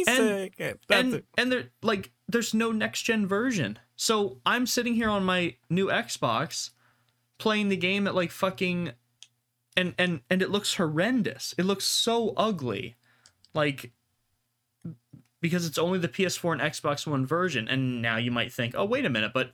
and- 0.08 0.20
"Okay, 0.52 0.74
and 0.90 1.22
and 1.38 1.52
there 1.52 1.64
like 1.82 2.10
there's 2.28 2.54
no 2.54 2.72
next 2.72 3.02
gen 3.02 3.26
version. 3.26 3.78
So 3.96 4.38
I'm 4.46 4.66
sitting 4.66 4.94
here 4.94 5.10
on 5.10 5.24
my 5.24 5.56
new 5.68 5.86
Xbox 5.88 6.70
playing 7.38 7.68
the 7.68 7.76
game 7.76 8.06
at 8.06 8.14
like 8.14 8.30
fucking 8.30 8.92
and 9.76 9.94
and 9.98 10.20
and 10.30 10.42
it 10.42 10.50
looks 10.50 10.74
horrendous. 10.74 11.54
It 11.58 11.64
looks 11.66 11.84
so 11.84 12.32
ugly. 12.36 12.96
Like 13.54 13.92
because 15.40 15.66
it's 15.66 15.78
only 15.78 15.98
the 15.98 16.08
PS4 16.08 16.52
and 16.52 16.60
Xbox 16.60 17.06
One 17.06 17.26
version 17.26 17.68
and 17.68 18.00
now 18.02 18.16
you 18.16 18.30
might 18.30 18.52
think, 18.52 18.74
"Oh, 18.76 18.84
wait 18.84 19.04
a 19.04 19.10
minute, 19.10 19.32
but 19.34 19.50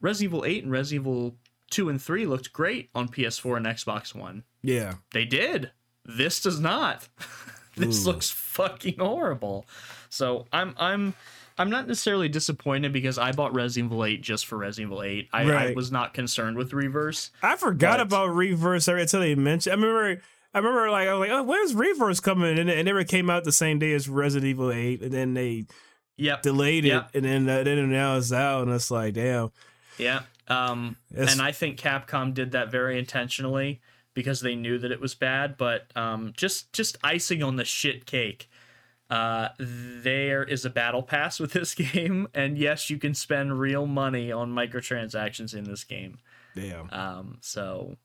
Resident 0.00 0.30
Evil 0.32 0.44
8 0.44 0.62
and 0.64 0.72
Resident 0.72 1.02
Evil 1.06 1.36
2 1.70 1.88
and 1.88 2.00
3 2.02 2.26
looked 2.26 2.52
great 2.52 2.90
on 2.94 3.08
PS4 3.08 3.56
and 3.56 3.66
Xbox 3.66 4.14
One." 4.14 4.44
yeah, 4.62 4.94
They 5.12 5.24
did. 5.24 5.70
This 6.04 6.40
does 6.40 6.58
not. 6.60 7.08
this 7.76 8.02
Ooh. 8.04 8.10
looks 8.10 8.30
fucking 8.30 8.98
horrible. 8.98 9.66
So 10.08 10.46
I'm 10.52 10.74
I'm 10.78 11.14
I'm 11.58 11.68
not 11.70 11.86
necessarily 11.86 12.28
disappointed 12.28 12.92
because 12.92 13.18
I 13.18 13.30
bought 13.32 13.54
Resident 13.54 13.92
Evil 13.92 14.04
8 14.04 14.20
just 14.22 14.46
for 14.46 14.56
Resident 14.58 14.90
Evil 14.92 15.02
8. 15.02 15.28
I, 15.32 15.42
I 15.52 15.72
was 15.74 15.92
not 15.92 16.14
concerned 16.14 16.56
with 16.56 16.72
Reverse. 16.72 17.30
I 17.42 17.56
forgot 17.56 17.98
But- 17.98 18.06
about 18.06 18.34
Reverse 18.34 18.88
until 18.88 19.20
they 19.20 19.34
mentioned. 19.34 19.72
I 19.72 19.76
remember. 19.76 20.22
I 20.54 20.58
remember, 20.58 20.90
like, 20.90 21.08
I 21.08 21.14
was 21.14 21.20
like, 21.28 21.30
"Oh, 21.38 21.42
where's 21.42 21.74
Reverse 21.74 22.20
coming?" 22.20 22.58
And 22.58 22.68
it, 22.70 22.78
it 22.78 22.84
never 22.84 23.04
came 23.04 23.30
out 23.30 23.44
the 23.44 23.52
same 23.52 23.78
day 23.78 23.92
as 23.94 24.08
Resident 24.08 24.48
Evil 24.50 24.70
Eight, 24.70 25.02
and 25.02 25.12
then 25.12 25.34
they 25.34 25.64
Yep. 26.18 26.42
delayed 26.42 26.84
it, 26.84 26.88
Yep. 26.88 27.10
and 27.14 27.24
then 27.24 27.48
uh, 27.48 27.62
then 27.62 27.90
now 27.90 28.16
it's 28.16 28.32
out, 28.32 28.64
and 28.66 28.72
it's 28.72 28.90
like, 28.90 29.14
damn. 29.14 29.50
Yeah. 29.98 30.22
Um 30.48 30.96
It's- 31.10 31.32
and 31.32 31.40
I 31.40 31.52
think 31.52 31.78
Capcom 31.78 32.34
did 32.34 32.52
that 32.52 32.70
very 32.70 32.98
intentionally 32.98 33.80
because 34.14 34.40
they 34.40 34.54
knew 34.54 34.76
that 34.78 34.90
it 34.92 35.00
was 35.00 35.14
bad, 35.14 35.56
but 35.56 35.86
um 35.96 36.32
just 36.36 36.72
just 36.72 36.98
icing 37.02 37.42
on 37.42 37.56
the 37.56 37.64
shit 37.64 38.04
cake. 38.06 38.48
Uh, 39.10 39.50
there 39.58 40.42
is 40.42 40.64
a 40.64 40.70
battle 40.70 41.02
pass 41.02 41.38
with 41.38 41.52
this 41.52 41.74
game, 41.92 42.28
and 42.34 42.56
yes, 42.58 42.88
you 42.88 42.98
can 42.98 43.14
spend 43.14 43.58
real 43.60 43.86
money 43.86 44.32
on 44.32 44.50
microtransactions 44.52 45.54
in 45.54 45.64
this 45.64 45.84
game. 45.84 46.18
Damn. 46.54 46.88
Um, 46.90 47.38
so 47.42 47.96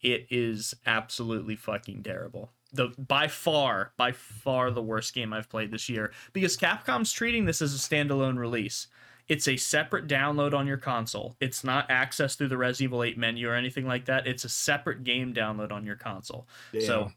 it 0.00 0.26
is 0.30 0.74
absolutely 0.86 1.56
fucking 1.56 2.02
terrible. 2.02 2.50
The 2.72 2.92
by 2.98 3.28
far, 3.28 3.92
by 3.96 4.12
far 4.12 4.70
the 4.70 4.82
worst 4.82 5.14
game 5.14 5.32
I've 5.32 5.48
played 5.48 5.70
this 5.70 5.88
year 5.88 6.12
because 6.32 6.56
Capcom's 6.56 7.12
treating 7.12 7.46
this 7.46 7.62
as 7.62 7.74
a 7.74 7.78
standalone 7.78 8.38
release. 8.38 8.88
It's 9.26 9.46
a 9.46 9.56
separate 9.56 10.06
download 10.06 10.54
on 10.54 10.66
your 10.66 10.78
console. 10.78 11.36
It's 11.38 11.62
not 11.62 11.88
accessed 11.90 12.38
through 12.38 12.48
the 12.48 12.56
Resident 12.56 12.88
Evil 12.88 13.02
8 13.04 13.18
menu 13.18 13.50
or 13.50 13.54
anything 13.54 13.86
like 13.86 14.06
that. 14.06 14.26
It's 14.26 14.44
a 14.44 14.48
separate 14.48 15.04
game 15.04 15.34
download 15.34 15.70
on 15.70 15.84
your 15.84 15.96
console. 15.96 16.46
So 16.80 17.12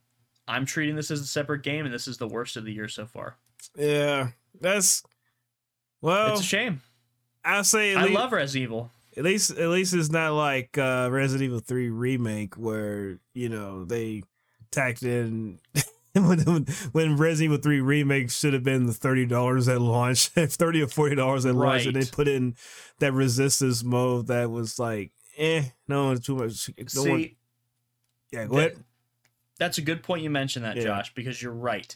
I'm 0.48 0.66
treating 0.66 0.96
this 0.98 1.10
as 1.10 1.22
a 1.22 1.26
separate 1.26 1.64
game, 1.64 1.86
and 1.86 1.94
this 1.94 2.08
is 2.10 2.18
the 2.18 2.28
worst 2.28 2.58
of 2.58 2.66
the 2.66 2.74
year 2.74 2.90
so 2.90 3.06
far. 3.06 3.38
yeah, 3.78 4.30
that's 4.60 5.04
well. 6.02 6.34
it's 6.34 6.42
a 6.42 6.44
shame. 6.44 6.82
I'll 7.46 7.64
say 7.64 7.96
I 7.96 8.06
love 8.06 8.34
Resident 8.34 8.64
Evil. 8.64 8.92
At 9.18 9.24
least 9.24 9.52
at 9.52 9.70
least 9.70 9.94
it's 9.94 10.10
not 10.10 10.34
like 10.34 10.78
uh 10.78 11.10
Resident 11.12 11.44
Evil 11.44 11.60
3 11.60 11.90
remake 11.90 12.56
where, 12.56 13.20
you 13.34 13.50
know, 13.50 13.84
they 13.86 14.24
tacked 14.72 15.04
in 15.04 15.60
when 16.14 16.40
when 16.92 17.18
Resident 17.18 17.54
Evil 17.54 17.58
3 17.64 17.82
remake 17.82 18.30
should 18.32 18.54
have 18.54 18.64
been 18.64 18.86
the 18.86 18.94
$30 18.94 19.74
at 19.74 19.82
launch, 19.82 20.28
30 20.30 20.82
or 20.84 20.88
$40 20.88 21.50
at 21.50 21.56
launch 21.56 21.86
and 21.86 21.96
they 21.96 22.06
put 22.06 22.28
in 22.28 22.56
that 23.00 23.14
resistance 23.14 23.84
mode 23.84 24.28
that 24.28 24.50
was 24.52 24.80
like, 24.80 25.12
eh, 25.38 25.64
no, 25.88 26.16
too 26.16 26.36
much. 26.36 26.70
No 26.78 26.86
See, 26.88 27.10
one, 27.10 27.30
yeah, 28.32 28.46
go 28.46 28.56
That- 28.56 28.72
ahead. 28.74 28.84
That's 29.60 29.78
a 29.78 29.82
good 29.84 30.02
point 30.02 30.24
you 30.24 30.32
mentioned 30.32 30.66
that, 30.66 30.76
Yeah. 30.78 30.84
Josh, 30.86 31.14
because 31.14 31.40
you're 31.40 31.54
right. 31.54 31.96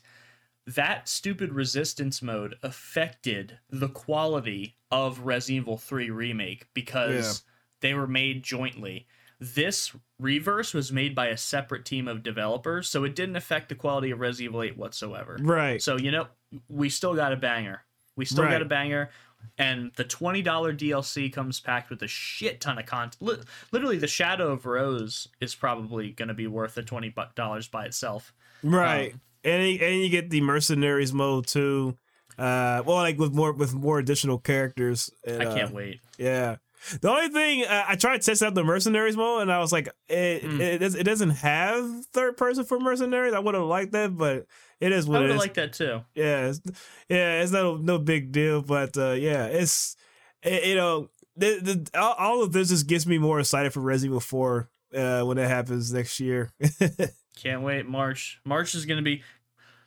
That 0.68 1.08
stupid 1.08 1.54
resistance 1.54 2.22
mode 2.22 2.56
affected 2.64 3.60
the 3.70 3.88
quality 3.90 4.78
of 4.92 5.20
Resident 5.20 5.64
Evil 5.64 5.78
3 5.78 6.10
Remake 6.10 6.68
because 6.74 7.44
they 7.82 7.94
were 7.94 8.08
made 8.08 8.42
jointly. 8.44 9.06
This 9.40 9.92
reverse 10.20 10.74
was 10.74 10.92
made 10.92 11.14
by 11.14 11.28
a 11.28 11.38
separate 11.38 11.86
team 11.86 12.08
of 12.08 12.24
developers, 12.24 12.90
so 12.90 13.04
it 13.04 13.16
didn't 13.16 13.36
affect 13.36 13.70
the 13.70 13.76
quality 13.76 14.10
of 14.12 14.20
Resident 14.20 14.52
Evil 14.52 14.64
8 14.64 14.78
whatsoever. 14.78 15.38
Right. 15.40 15.82
So, 15.82 15.98
you 15.98 16.10
know, 16.10 16.28
we 16.68 16.90
still 16.90 17.14
got 17.16 17.34
a 17.34 17.38
banger. 17.38 17.84
We 18.16 18.26
still 18.26 18.46
Right. 18.46 18.52
got 18.52 18.62
a 18.62 18.66
banger. 18.66 19.12
And 19.60 19.92
the 19.98 20.06
$20 20.06 20.76
DLC 20.76 21.30
comes 21.32 21.60
packed 21.60 21.92
with 21.92 22.02
a 22.02 22.08
shit 22.08 22.60
ton 22.62 22.80
of 22.80 22.88
content. 22.88 23.40
Literally, 23.72 24.00
the 24.00 24.08
Shadow 24.08 24.52
of 24.52 24.66
Rose 24.66 25.28
is 25.40 25.54
probably 25.54 26.12
going 26.12 26.30
to 26.30 26.34
be 26.34 26.48
worth 26.48 26.74
the 26.74 26.82
$20 26.82 27.68
by 27.68 27.86
itself. 27.86 28.34
Right. 28.64 29.14
Um, 29.14 29.22
and 29.46 29.82
and 29.82 30.02
you 30.02 30.10
get 30.10 30.30
the 30.30 30.42
mercenaries 30.42 31.14
mode 31.14 31.48
too. 31.48 31.96
Uh, 32.38 32.84
well, 32.86 32.98
like 32.98 33.18
with 33.18 33.34
more 33.34 33.54
with 33.54 33.74
more 33.74 34.00
additional 34.00 34.38
characters. 34.40 35.10
And, 35.26 35.42
I 35.42 35.46
can't 35.46 35.72
uh, 35.72 35.76
wait. 35.76 36.02
Yeah. 36.18 36.58
The 37.02 37.10
only 37.10 37.30
thing 37.30 37.64
uh, 37.66 37.86
I 37.88 37.96
tried 37.96 38.22
to 38.22 38.26
test 38.26 38.44
out 38.44 38.54
the 38.54 38.64
mercenaries 38.64 39.16
mode, 39.18 39.42
and 39.44 39.52
I 39.52 39.60
was 39.60 39.72
like, 39.72 39.88
it 40.10 40.44
Mm. 40.44 40.60
it, 40.60 40.82
it 40.82 41.04
doesn't 41.04 41.30
have 41.32 42.06
third 42.14 42.36
person 42.38 42.64
for 42.66 42.80
mercenaries. 42.80 43.34
I 43.34 43.40
would 43.40 43.56
have 43.56 43.64
liked 43.64 43.94
that, 43.94 44.16
but 44.18 44.46
it 44.82 44.92
is 44.92 45.08
I 45.08 45.10
what 45.10 45.22
would 45.22 45.30
have 45.30 45.38
is. 45.38 45.42
liked 45.42 45.56
that 45.56 45.74
too. 45.74 46.02
yeah, 46.14 46.48
it's, 46.50 46.62
yeah, 47.10 47.42
it's 47.42 47.52
no 47.52 47.78
no 47.78 47.98
big 48.00 48.32
deal, 48.32 48.62
but 48.62 48.96
uh, 48.98 49.12
yeah, 49.14 49.46
it's 49.46 49.96
it, 50.44 50.66
you 50.66 50.76
know 50.76 51.10
the, 51.38 51.60
the, 51.62 52.00
all, 52.00 52.14
all 52.14 52.44
of 52.44 52.52
this 52.52 52.70
just 52.70 52.86
gets 52.88 53.06
me 53.08 53.18
more 53.18 53.40
excited 53.40 53.74
for 53.74 53.80
Resident 53.80 54.12
Evil 54.12 54.20
Four 54.20 54.70
uh, 54.94 55.22
when 55.24 55.38
it 55.38 55.48
happens 55.48 55.92
next 55.94 56.20
year. 56.20 56.52
Can't 57.42 57.64
wait. 57.64 57.86
March. 57.88 58.40
March 58.46 58.76
is 58.76 58.86
going 58.86 58.98
to 58.98 59.04
be. 59.04 59.22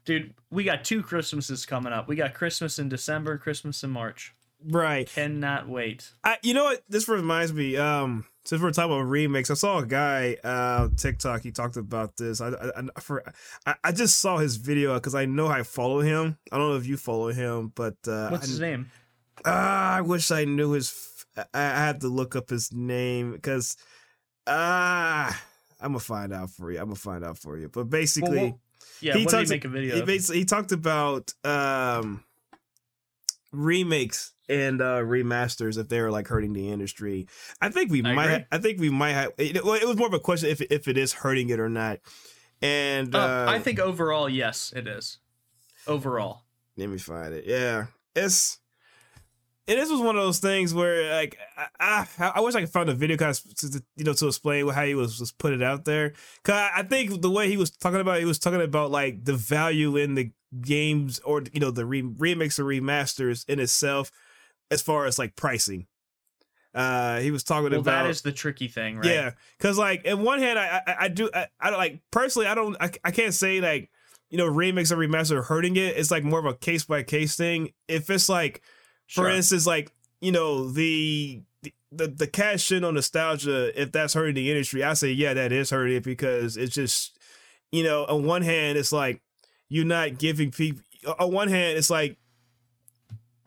Dude, 0.09 0.33
we 0.51 0.65
got 0.65 0.85
two 0.85 1.03
Christmases 1.03 1.67
coming 1.67 1.93
up. 1.93 2.09
We 2.09 2.17
got 2.17 2.33
Christmas 2.33 2.79
in 2.79 2.89
December, 2.89 3.37
Christmas 3.37 3.85
in 3.85 3.91
March. 3.91 4.35
right. 4.65 5.07
Cannot 5.07 5.69
wait. 5.69 6.15
I, 6.25 6.39
you 6.43 6.55
know 6.55 6.65
what? 6.65 6.83
This 6.89 7.11
reminds 7.11 7.53
me. 7.53 7.77
Um, 7.77 8.25
since 8.47 8.63
we're 8.63 8.71
talking 8.71 8.91
about 8.91 9.03
remakes, 9.03 9.51
I 9.51 9.55
saw 9.55 9.81
a 9.81 9.85
guy 9.85 10.39
uh 10.43 10.89
TikTok. 10.97 11.43
He 11.43 11.51
talked 11.51 11.77
about 11.77 12.17
this. 12.17 12.41
I 12.41 12.49
I, 12.49 12.71
I, 12.97 13.01
for, 13.01 13.23
I, 13.67 13.75
I 13.85 13.93
just 13.93 14.19
saw 14.19 14.39
his 14.39 14.57
video 14.57 14.95
because 14.95 15.15
I 15.15 15.27
know 15.27 15.47
I 15.47 15.63
follow 15.63 16.01
him. 16.01 16.39
I 16.51 16.57
don't 16.57 16.71
know 16.71 16.77
if 16.77 16.87
you 16.87 16.97
follow 16.97 17.29
him, 17.29 17.71
but 17.75 17.97
uh, 18.07 18.31
What's 18.31 18.47
I, 18.47 18.49
his 18.49 18.61
name? 18.61 18.91
Ah, 19.45 19.97
I 19.97 20.01
wish 20.01 20.31
I 20.31 20.47
knew 20.47 20.71
his. 20.71 21.27
I 21.53 21.61
had 21.61 22.01
to 22.01 22.09
look 22.09 22.35
up 22.35 22.49
his 22.49 22.73
name 22.73 23.33
because 23.33 23.77
ah, 24.47 25.39
I'm 25.79 25.91
gonna 25.91 26.01
find 26.01 26.33
out 26.33 26.49
for 26.49 26.73
you. 26.73 26.79
I'm 26.79 26.87
gonna 26.87 26.95
find 26.95 27.23
out 27.23 27.37
for 27.37 27.59
you. 27.59 27.69
But 27.69 27.91
basically, 27.91 28.39
well, 28.39 28.61
Yeah, 29.01 29.15
he 29.17 29.25
what 29.25 29.31
did 29.33 29.47
he 29.47 29.55
make 29.55 29.65
a 29.65 29.69
video 29.69 29.97
he 29.97 30.03
basically 30.03 30.39
he 30.41 30.45
talked 30.45 30.73
about 30.73 31.33
um 31.45 32.25
remakes 33.53 34.33
and 34.49 34.81
uh 34.81 35.01
remasters 35.01 35.79
if 35.79 35.89
they 35.89 36.01
were 36.01 36.11
like 36.11 36.29
hurting 36.29 36.53
the 36.53 36.71
industry. 36.71 37.27
I 37.61 37.69
think 37.71 37.91
we 37.91 38.03
I 38.05 38.15
might. 38.15 38.25
agree. 38.27 38.45
I 38.53 38.59
think 38.59 38.81
we 38.81 38.91
might 38.91 39.13
have. 39.13 39.33
It, 39.39 39.65
well, 39.65 39.75
it 39.75 39.87
was 39.87 39.97
more 39.97 40.07
of 40.09 40.15
a 40.15 40.21
question 40.21 40.51
if 40.51 40.61
if 40.63 40.89
it 40.89 40.97
is 40.99 41.13
hurting 41.13 41.49
it 41.51 41.61
or 41.61 41.69
not. 41.69 41.99
And 42.61 43.15
uh, 43.15 43.19
Uh, 43.19 43.47
I 43.49 43.59
think 43.61 43.79
overall, 43.79 44.29
yes, 44.29 44.73
it 44.75 44.87
is. 44.89 45.19
Overall. 45.87 46.43
let 46.77 46.89
me 46.89 46.99
find 46.99 47.33
it. 47.35 47.45
Yeah, 47.47 47.87
it's 48.15 48.59
and 49.69 49.79
this 49.79 49.91
was 49.91 50.01
one 50.01 50.17
of 50.17 50.23
those 50.23 50.39
things 50.39 50.73
where 50.73 51.15
like 51.15 51.39
I, 51.79 52.07
I, 52.19 52.33
I 52.37 52.41
wish 52.41 52.55
I 52.55 52.61
could 52.61 52.71
find 52.71 52.89
a 52.89 52.95
video 52.95 53.19
kind 53.19 53.31
of 53.31 53.55
to, 53.57 53.83
you 53.97 54.05
know 54.05 54.15
to 54.15 54.27
explain 54.27 54.67
how 54.69 54.85
he 54.85 54.95
was 54.95 55.21
was 55.21 55.31
put 55.31 55.53
it 55.53 55.63
out 55.63 55.85
there. 55.85 56.15
Cause 56.43 56.55
I, 56.55 56.71
I 56.77 56.83
think 56.85 57.21
the 57.21 57.31
way 57.31 57.49
he 57.49 57.59
was 57.59 57.71
talking 57.71 58.01
about, 58.01 58.19
he 58.19 58.25
was 58.25 58.39
talking 58.39 58.63
about 58.63 58.91
like 58.91 59.25
the 59.25 59.35
value 59.35 59.97
in 59.97 60.15
the 60.15 60.33
games 60.63 61.19
or 61.21 61.43
you 61.53 61.61
know 61.61 61.71
the 61.71 61.85
re- 61.85 62.03
remix 62.03 62.59
or 62.59 62.65
remasters 62.65 63.45
in 63.47 63.61
itself, 63.61 64.11
as 64.71 64.81
far 64.81 65.05
as 65.05 65.19
like 65.19 65.37
pricing. 65.37 65.87
Uh, 66.75 67.19
he 67.21 67.31
was 67.31 67.45
talking 67.45 67.71
well, 67.71 67.81
about 67.81 68.05
that 68.05 68.11
is 68.11 68.23
the 68.23 68.33
tricky 68.33 68.69
thing, 68.69 68.97
right? 68.97 69.07
yeah, 69.07 69.33
because 69.59 69.77
like 69.77 70.05
in 70.07 70.23
one 70.23 70.39
hand, 70.39 70.59
I 70.59 70.81
I, 70.87 70.97
I 71.01 71.09
do 71.09 71.29
I, 71.35 71.47
I 71.61 71.69
don't 71.69 71.79
like 71.79 72.01
personally 72.11 72.49
I 72.49 72.55
don't 72.55 72.75
I, 72.81 72.91
I 73.05 73.11
can't 73.11 73.35
say 73.35 73.61
like 73.61 73.91
you 74.31 74.39
know 74.39 74.51
remix 74.51 74.91
or 74.91 74.97
remaster 74.97 75.45
hurting 75.45 75.77
it. 75.77 75.99
It's 75.99 76.11
like 76.11 76.25
more 76.25 76.39
of 76.39 76.47
a 76.47 76.55
case 76.55 76.85
by 76.85 77.03
case 77.03 77.37
thing. 77.37 77.73
If 77.87 78.09
it's 78.09 78.31
like 78.31 78.63
for 79.09 79.25
Sure. 79.25 79.31
instance, 79.31 79.67
like 79.67 79.91
you 80.21 80.33
know 80.33 80.71
the 80.71 81.43
the 81.91 82.07
the 82.09 82.27
cash 82.27 82.71
in 82.71 82.85
on 82.85 82.95
nostalgia, 82.95 83.81
if 83.81 83.91
that's 83.93 84.15
hurting 84.15 84.35
the 84.35 84.51
industry, 84.51 84.85
I 84.85 84.95
say 84.95 85.11
yeah, 85.11 85.35
that 85.35 85.53
is 85.53 85.71
hurting 85.71 85.97
it 85.97 86.05
because 86.05 86.57
it's 86.57 86.75
just 86.75 87.19
you 87.73 87.83
know 87.83 88.05
on 88.07 88.25
one 88.25 88.43
hand 88.43 88.79
it's 88.79 88.93
like 88.93 89.21
you're 89.69 89.85
not 89.85 90.19
giving 90.19 90.51
people 90.51 90.83
on 91.19 91.31
one 91.33 91.49
hand 91.49 91.79
it's 91.79 91.91
like 91.91 92.17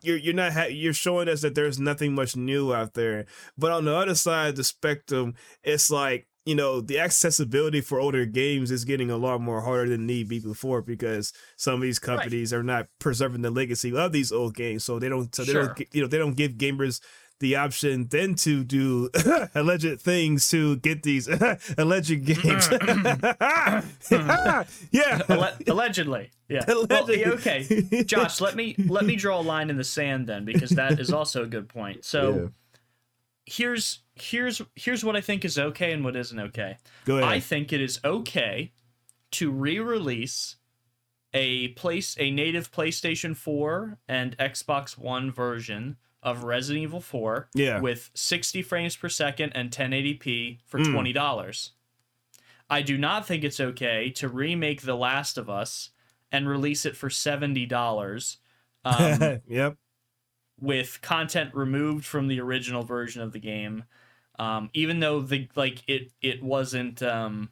you're 0.02 0.16
you're 0.16 0.34
not 0.34 0.52
ha- 0.52 0.64
you're 0.64 0.92
showing 0.92 1.28
us 1.28 1.42
that 1.42 1.54
there's 1.54 1.78
nothing 1.78 2.14
much 2.14 2.34
new 2.36 2.74
out 2.74 2.94
there, 2.94 3.24
but 3.56 3.70
on 3.70 3.84
the 3.84 3.94
other 3.94 4.14
side 4.16 4.48
of 4.50 4.56
the 4.56 4.64
spectrum, 4.64 5.34
it's 5.62 5.90
like 5.90 6.26
you 6.44 6.54
know 6.54 6.80
the 6.80 6.98
accessibility 6.98 7.80
for 7.80 8.00
older 8.00 8.24
games 8.26 8.70
is 8.70 8.84
getting 8.84 9.10
a 9.10 9.16
lot 9.16 9.40
more 9.40 9.60
harder 9.60 9.90
than 9.90 10.06
need 10.06 10.28
be 10.28 10.40
before 10.40 10.82
because 10.82 11.32
some 11.56 11.74
of 11.74 11.80
these 11.82 11.98
companies 11.98 12.52
are 12.52 12.62
not 12.64 12.88
preserving 12.98 13.42
the 13.42 13.50
legacy 13.50 13.96
of 13.96 14.12
these 14.12 14.32
old 14.32 14.54
games 14.54 14.82
so 14.84 14.98
they 14.98 15.08
don't 15.08 15.34
so 15.34 15.44
they 15.44 15.52
Sure. 15.52 15.66
don't 15.66 15.94
you 15.94 16.00
know 16.02 16.08
they 16.08 16.18
don't 16.18 16.34
give 16.36 16.52
gamers 16.52 17.00
the 17.40 17.56
option 17.56 18.06
then 18.10 18.34
to 18.36 18.62
do 18.64 19.08
alleged 19.54 20.00
things 20.00 20.48
to 20.50 20.76
get 20.76 21.02
these 21.02 21.26
alleged 21.78 22.24
games 22.24 22.68
mm, 22.68 23.16
mm, 23.16 23.36
mm. 24.00 24.88
yeah 24.92 25.20
Alle- 25.28 25.56
allegedly, 25.68 26.30
yeah. 26.48 26.64
Allegedly. 26.68 27.20
yeah, 27.20 27.28
okay, 27.30 28.04
Josh, 28.04 28.40
let 28.40 28.54
me 28.54 28.74
let 28.86 29.04
me 29.04 29.16
draw 29.16 29.40
a 29.40 29.42
line 29.42 29.70
in 29.70 29.76
the 29.76 29.84
sand 29.84 30.26
then, 30.28 30.44
because 30.44 30.70
that 30.70 31.00
is 31.00 31.12
also 31.12 31.42
a 31.42 31.46
good 31.46 31.68
point. 31.68 32.04
So 32.04 32.20
Yeah. 32.34 32.48
Here's 33.46 34.00
here's 34.14 34.62
here's 34.76 35.04
what 35.04 35.16
I 35.16 35.20
think 35.20 35.44
is 35.44 35.58
okay 35.58 35.92
and 35.92 36.04
what 36.04 36.16
isn't 36.16 36.38
okay. 36.38 36.76
go 37.04 37.18
ahead 37.18 37.28
I 37.28 37.40
think 37.40 37.72
it 37.72 37.80
is 37.80 38.00
okay 38.04 38.72
to 39.32 39.50
re-release 39.50 40.56
a 41.34 41.68
place 41.68 42.16
a 42.20 42.30
native 42.30 42.70
PlayStation 42.70 43.36
4 43.36 43.98
and 44.08 44.36
Xbox 44.38 44.98
One 44.98 45.30
version 45.30 45.96
of 46.22 46.44
Resident 46.44 46.82
Evil 46.84 47.00
4 47.00 47.48
Yeah. 47.54 47.80
with 47.80 48.10
60 48.14 48.62
frames 48.62 48.94
per 48.96 49.08
second 49.08 49.52
and 49.54 49.70
1080p 49.70 50.60
for 50.66 50.78
Mm. 50.78 50.92
$20. 50.94 51.70
I 52.70 52.80
do 52.82 52.96
not 52.96 53.26
think 53.26 53.42
it's 53.44 53.58
okay 53.60 54.08
to 54.10 54.28
remake 54.28 54.82
The 54.82 54.94
Last 54.96 55.36
of 55.36 55.50
Us 55.50 55.90
and 56.30 56.48
release 56.48 56.86
it 56.86 56.96
for 56.96 57.08
$70 57.08 58.38
um, 58.84 59.40
yep 59.48 59.76
with 60.62 61.00
content 61.02 61.50
removed 61.54 62.04
from 62.06 62.28
the 62.28 62.40
original 62.40 62.82
version 62.84 63.20
of 63.20 63.32
the 63.32 63.38
game 63.40 63.84
um, 64.38 64.70
even 64.72 65.00
though 65.00 65.20
the 65.20 65.48
like 65.56 65.82
it 65.86 66.10
it 66.22 66.42
wasn't 66.42 67.02
um, 67.02 67.50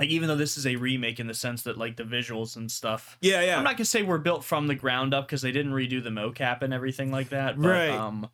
like 0.00 0.08
even 0.08 0.28
though 0.28 0.36
this 0.36 0.56
is 0.56 0.66
a 0.66 0.76
remake 0.76 1.18
in 1.20 1.26
the 1.26 1.34
sense 1.34 1.62
that 1.62 1.76
like 1.76 1.96
the 1.96 2.04
visuals 2.04 2.56
and 2.56 2.70
stuff 2.70 3.18
yeah 3.20 3.42
yeah 3.42 3.58
i'm 3.58 3.64
not 3.64 3.76
gonna 3.76 3.84
say 3.84 4.02
we're 4.02 4.18
built 4.18 4.44
from 4.44 4.68
the 4.68 4.74
ground 4.74 5.12
up 5.12 5.26
because 5.26 5.42
they 5.42 5.52
didn't 5.52 5.72
redo 5.72 6.02
the 6.02 6.10
mocap 6.10 6.62
and 6.62 6.72
everything 6.72 7.10
like 7.10 7.28
that 7.30 7.60
but 7.60 7.68
Right. 7.68 7.90
um, 7.90 8.28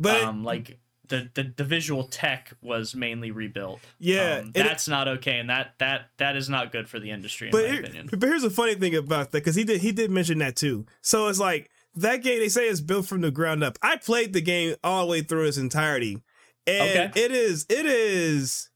but 0.00 0.22
um 0.22 0.42
like 0.42 0.78
the, 1.08 1.28
the 1.34 1.52
the 1.56 1.64
visual 1.64 2.04
tech 2.04 2.52
was 2.62 2.94
mainly 2.94 3.30
rebuilt 3.32 3.80
Yeah, 3.98 4.36
um, 4.38 4.46
and 4.46 4.56
it- 4.56 4.64
that's 4.64 4.86
not 4.88 5.06
okay 5.08 5.38
and 5.40 5.50
that 5.50 5.74
that 5.78 6.10
that 6.18 6.36
is 6.36 6.48
not 6.48 6.72
good 6.72 6.88
for 6.88 6.98
the 6.98 7.10
industry 7.10 7.48
in 7.48 7.52
but, 7.52 7.68
here- 7.68 7.80
opinion 7.80 8.08
but 8.10 8.22
here's 8.28 8.42
the 8.42 8.50
funny 8.50 8.74
thing 8.76 8.94
about 8.94 9.32
that 9.32 9.38
because 9.38 9.56
he 9.56 9.64
did 9.64 9.80
he 9.82 9.92
did 9.92 10.10
mention 10.10 10.38
that 10.38 10.56
too. 10.56 10.86
So 11.02 11.26
it's 11.28 11.38
like 11.40 11.68
that 11.96 12.22
game 12.22 12.38
they 12.38 12.48
say 12.48 12.68
is 12.68 12.80
built 12.80 13.06
from 13.06 13.20
the 13.20 13.30
ground 13.30 13.62
up. 13.64 13.78
I 13.82 13.96
played 13.96 14.32
the 14.32 14.40
game 14.40 14.76
all 14.84 15.06
the 15.06 15.10
way 15.10 15.22
through 15.22 15.46
its 15.46 15.56
entirety, 15.56 16.22
and 16.66 16.90
Okay. 16.90 17.10
it 17.14 17.30
is 17.32 17.66
it 17.68 17.86
is 17.86 18.70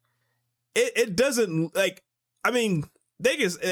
it 0.75 0.93
it 0.97 1.17
doesn't 1.17 1.75
like 1.75 2.03
I 2.45 2.51
mean. 2.51 2.85
They 3.21 3.37
just, 3.37 3.65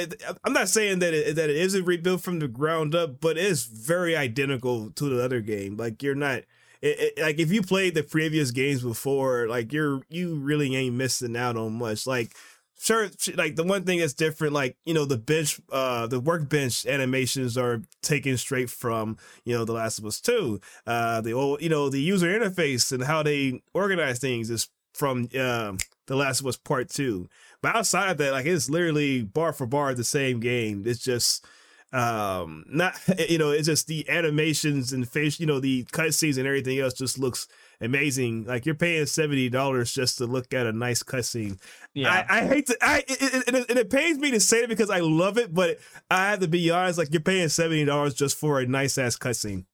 I'm 0.45 0.53
not 0.53 0.69
saying 0.69 1.01
that 1.01 1.13
it, 1.13 1.35
that 1.35 1.51
it 1.51 1.57
isn't 1.57 1.85
rebuilt 1.85 2.21
from 2.21 2.39
the 2.39 2.47
ground 2.47 2.95
up, 2.95 3.21
but 3.21 3.37
it's 3.37 3.65
very 3.65 4.17
identical 4.17 4.91
to 4.93 5.09
the 5.09 5.23
other 5.23 5.41
game. 5.41 5.77
Like 5.77 6.01
you're 6.01 6.15
not, 6.15 6.45
it, 6.81 7.15
it, 7.17 7.19
like 7.21 7.41
if 7.41 7.51
you 7.51 7.61
played 7.61 7.95
the 7.95 8.05
previous 8.05 8.53
games 8.53 8.83
before, 8.83 9.49
like 9.49 9.73
you're 9.73 10.03
you 10.09 10.37
really 10.37 10.75
ain't 10.77 10.95
missing 10.95 11.37
out 11.37 11.57
on 11.57 11.73
much. 11.75 12.07
Like 12.07 12.37
sure 12.79 13.09
like 13.37 13.57
the 13.57 13.65
one 13.65 13.85
thing 13.85 13.99
that's 13.99 14.15
different 14.15 14.53
like 14.53 14.77
you 14.85 14.95
know 14.95 15.05
the 15.05 15.17
bench 15.17 15.61
uh 15.71 16.07
the 16.07 16.21
workbench 16.21 16.85
animations 16.87 17.57
are 17.57 17.83
taken 18.03 18.37
straight 18.37 18.71
from 18.71 19.17
you 19.45 19.57
know 19.57 19.65
the 19.65 19.73
last 19.73 19.99
of 19.99 20.05
us 20.07 20.21
2 20.21 20.61
uh 20.87 21.21
the 21.21 21.33
old 21.33 21.63
you 21.63 21.69
know 21.69 21.89
the 21.89 22.01
user 22.01 22.27
interface 22.27 22.91
and 22.93 23.05
how 23.05 23.23
they 23.23 23.63
organize 23.75 24.19
things 24.19 24.51
is 24.51 24.69
from 24.95 25.29
um 25.39 25.79
the 26.07 26.17
last 26.17 26.41
of 26.41 26.47
us 26.47 26.57
part 26.57 26.89
2 26.89 27.29
but 27.63 27.77
outside 27.77 28.11
of 28.11 28.19
that 28.19 28.33
like 28.33 28.45
it's 28.47 28.69
literally 28.69 29.23
bar 29.23 29.53
for 29.53 29.67
bar 29.67 29.95
the 29.95 30.05
same 30.05 30.41
game. 30.41 30.83
It's 30.85 31.01
just 31.01 31.47
um 31.93 32.65
not 32.69 32.95
you 33.29 33.39
know 33.39 33.51
it's 33.51 33.67
just 33.67 33.87
the 33.87 34.09
animations 34.09 34.93
and 34.93 35.09
face 35.09 35.39
you 35.39 35.47
know 35.47 35.61
the 35.61 35.85
cutscenes 35.85 36.39
and 36.39 36.47
everything 36.47 36.79
else 36.79 36.95
just 36.95 37.19
looks 37.19 37.47
amazing 37.83 38.45
like 38.45 38.65
you're 38.65 38.75
paying 38.75 39.05
$70 39.05 39.93
just 39.93 40.19
to 40.19 40.27
look 40.27 40.55
at 40.55 40.67
a 40.67 40.73
nice 40.73 41.03
cutscene 41.03 41.59
yeah 41.95 42.25
I, 42.29 42.39
I 42.39 42.47
hate 42.47 42.67
to. 42.67 42.79
I 42.81 42.99
it, 43.01 43.23
it, 43.23 43.55
it, 43.55 43.71
and 43.71 43.79
it 43.79 43.91
pains 43.91 44.19
me 44.19 44.31
to 44.31 44.41
say 44.41 44.63
it 44.63 44.69
because 44.69 44.89
I 44.89 45.01
love 45.01 45.37
it, 45.37 45.53
but 45.53 45.79
I 46.11 46.31
have 46.31 46.41
to 46.41 46.49
be 46.49 46.71
honest. 46.71 46.99
Like 46.99 47.13
you're 47.13 47.21
paying 47.21 47.49
seventy 47.49 47.85
dollars 47.85 48.15
just 48.15 48.39
for 48.39 48.61
a 48.61 48.67
nice 48.67 48.97
ass 48.97 49.19
cutscene. 49.19 49.67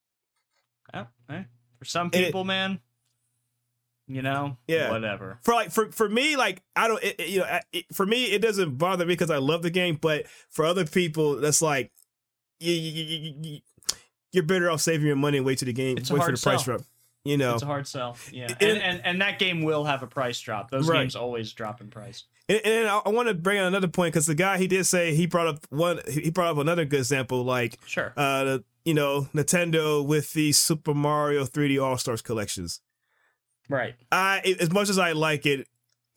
Yeah, 0.92 1.04
eh, 1.30 1.42
for 1.78 1.84
some 1.84 2.10
people 2.10 2.44
man 2.44 2.80
you 4.08 4.22
know 4.22 4.56
Yeah. 4.66 4.90
whatever 4.90 5.38
For 5.42 5.54
like 5.54 5.70
for 5.70 5.92
for 5.92 6.08
me, 6.08 6.36
like 6.36 6.62
I 6.74 6.88
don't. 6.88 7.02
You 7.20 7.40
know, 7.40 7.60
it, 7.72 7.84
for 7.92 8.06
me, 8.06 8.24
it 8.24 8.40
doesn't 8.40 8.78
bother 8.78 9.04
me 9.04 9.12
because 9.12 9.30
I 9.30 9.36
love 9.36 9.62
the 9.62 9.70
game. 9.70 9.98
But 10.00 10.26
for 10.48 10.64
other 10.64 10.86
people, 10.86 11.36
that's 11.36 11.60
like 11.62 11.92
you, 12.58 12.72
you, 12.72 13.04
you, 13.04 13.34
you, 13.42 13.60
you're 14.32 14.44
better 14.44 14.70
off 14.70 14.80
saving 14.80 15.06
your 15.06 15.16
money 15.16 15.36
and 15.36 15.46
wait 15.46 15.58
till 15.58 15.66
the 15.66 15.72
game. 15.74 15.98
It's 15.98 16.10
wait 16.10 16.22
for 16.22 16.32
the 16.32 16.38
price 16.38 16.64
sell. 16.64 16.78
drop. 16.78 16.86
You 17.28 17.36
know, 17.36 17.54
It's 17.54 17.62
a 17.62 17.66
hard 17.66 17.86
sell. 17.86 18.16
Yeah. 18.32 18.46
And, 18.60 18.78
and 18.78 19.00
and 19.04 19.20
that 19.22 19.38
game 19.38 19.62
will 19.62 19.84
have 19.84 20.02
a 20.02 20.06
price 20.06 20.40
drop. 20.40 20.70
Those 20.70 20.88
Right. 20.88 21.00
games 21.02 21.14
always 21.16 21.52
drop 21.52 21.80
in 21.80 21.88
price. 21.88 22.24
And, 22.48 22.60
and 22.64 22.88
I, 22.88 22.98
I 23.04 23.08
want 23.10 23.28
to 23.28 23.34
bring 23.34 23.58
out 23.58 23.66
another 23.66 23.88
point 23.88 24.14
because 24.14 24.26
the 24.26 24.34
guy 24.34 24.58
he 24.58 24.66
did 24.66 24.84
say 24.86 25.14
he 25.14 25.26
brought 25.26 25.46
up 25.48 25.66
one. 25.70 26.00
He 26.08 26.30
brought 26.30 26.50
up 26.52 26.58
another 26.58 26.84
good 26.84 27.00
example, 27.00 27.44
like 27.44 27.78
Sure. 27.86 28.12
uh, 28.16 28.44
the, 28.44 28.64
you 28.84 28.94
know, 28.94 29.28
Nintendo 29.34 30.04
with 30.04 30.32
the 30.32 30.52
Super 30.52 30.94
Mario 30.94 31.44
3D 31.44 31.82
All 31.82 31.98
Stars 31.98 32.22
collections. 32.22 32.80
right. 33.68 33.94
I, 34.10 34.56
as 34.60 34.70
much 34.70 34.88
as 34.88 34.98
I 34.98 35.12
like 35.12 35.44
it, 35.44 35.68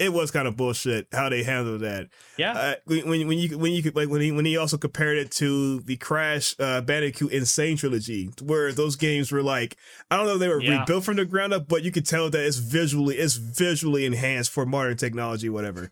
it 0.01 0.11
was 0.11 0.31
kind 0.31 0.47
of 0.47 0.57
bullshit 0.57 1.07
how 1.11 1.29
they 1.29 1.43
handled 1.43 1.81
that. 1.81 2.07
Yeah. 2.35 2.53
Uh, 2.53 2.75
when 2.85 3.27
when 3.27 3.37
you 3.37 3.57
when 3.57 3.71
you 3.71 3.83
could 3.83 3.95
like 3.95 4.09
when 4.09 4.19
he 4.21 4.31
when 4.31 4.45
he 4.45 4.57
also 4.57 4.77
compared 4.77 5.17
it 5.17 5.31
to 5.33 5.79
the 5.81 5.95
Crash 5.97 6.55
uh, 6.59 6.81
Bandicoot 6.81 7.31
N. 7.31 7.45
Sane 7.45 7.77
trilogy, 7.77 8.31
where 8.41 8.71
those 8.73 8.95
games 8.95 9.31
were 9.31 9.43
like 9.43 9.77
I 10.09 10.17
don't 10.17 10.25
know 10.25 10.37
they 10.37 10.47
were 10.47 10.61
Yeah. 10.61 10.79
rebuilt 10.79 11.03
from 11.03 11.17
the 11.17 11.25
ground 11.25 11.53
up, 11.53 11.67
but 11.67 11.83
you 11.83 11.91
could 11.91 12.05
tell 12.05 12.29
that 12.31 12.45
it's 12.45 12.57
visually 12.57 13.17
it's 13.17 13.35
visually 13.35 14.05
enhanced 14.05 14.49
for 14.51 14.65
modern 14.65 14.97
technology, 14.97 15.47
whatever. 15.49 15.91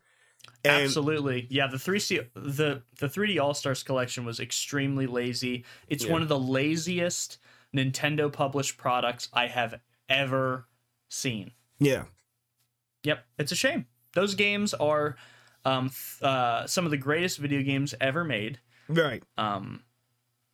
And 0.66 0.84
Absolutely. 0.84 1.48
Yeah, 1.50 1.68
the 1.68 1.78
3C 1.78 2.28
the 2.34 2.82
the 2.98 3.08
3D 3.08 3.40
All-Stars 3.40 3.84
collection 3.84 4.26
was 4.26 4.40
extremely 4.40 5.06
lazy. 5.08 5.64
It's 5.88 6.04
Yeah. 6.06 6.12
one 6.12 6.22
of 6.24 6.28
the 6.28 6.40
laziest 6.40 7.38
Nintendo 7.76 8.34
published 8.34 8.76
products 8.78 9.30
I 9.32 9.48
have 9.48 9.80
ever 10.10 10.68
seen. 11.10 11.52
yeah, 11.80 12.06
Yep, 13.04 13.24
it's 13.38 13.52
a 13.52 13.56
shame. 13.56 13.86
Those 14.14 14.36
games 14.36 14.74
are 14.74 15.16
um 15.66 15.90
th- 15.90 16.22
uh 16.24 16.66
some 16.68 16.86
of 16.86 16.92
the 16.92 16.98
greatest 16.98 17.38
video 17.38 17.62
games 17.62 17.94
ever 18.00 18.24
made. 18.24 18.60
right. 18.88 19.22
um 19.38 19.84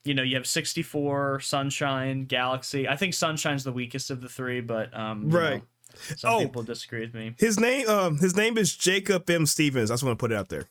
you 0.04 0.13
know 0.13 0.24
you 0.24 0.36
have 0.36 0.46
64 0.48 1.39
sunshine 1.39 2.26
galaxy 2.26 2.88
i 2.88 2.96
think 2.96 3.13
sunshine's 3.13 3.63
the 3.63 3.72
weakest 3.72 4.10
of 4.12 4.22
the 4.22 4.30
three 4.30 4.62
but 4.62 4.96
um 4.98 5.30
you 5.32 5.38
Right. 5.38 5.56
know, 5.58 5.62
some 6.18 6.34
Oh. 6.34 6.39
people 6.41 6.63
disagree 6.63 7.02
with 7.02 7.13
me 7.13 7.34
His 7.39 7.60
name 7.60 7.88
um 7.89 8.18
his 8.20 8.36
name 8.36 8.58
is 8.58 8.76
Jacob 8.76 9.30
M 9.30 9.46
Stevens. 9.46 9.89
I 9.89 9.94
just 9.94 10.04
want 10.04 10.18
to 10.18 10.22
put 10.24 10.32
it 10.32 10.36
out 10.38 10.50
there. 10.50 10.65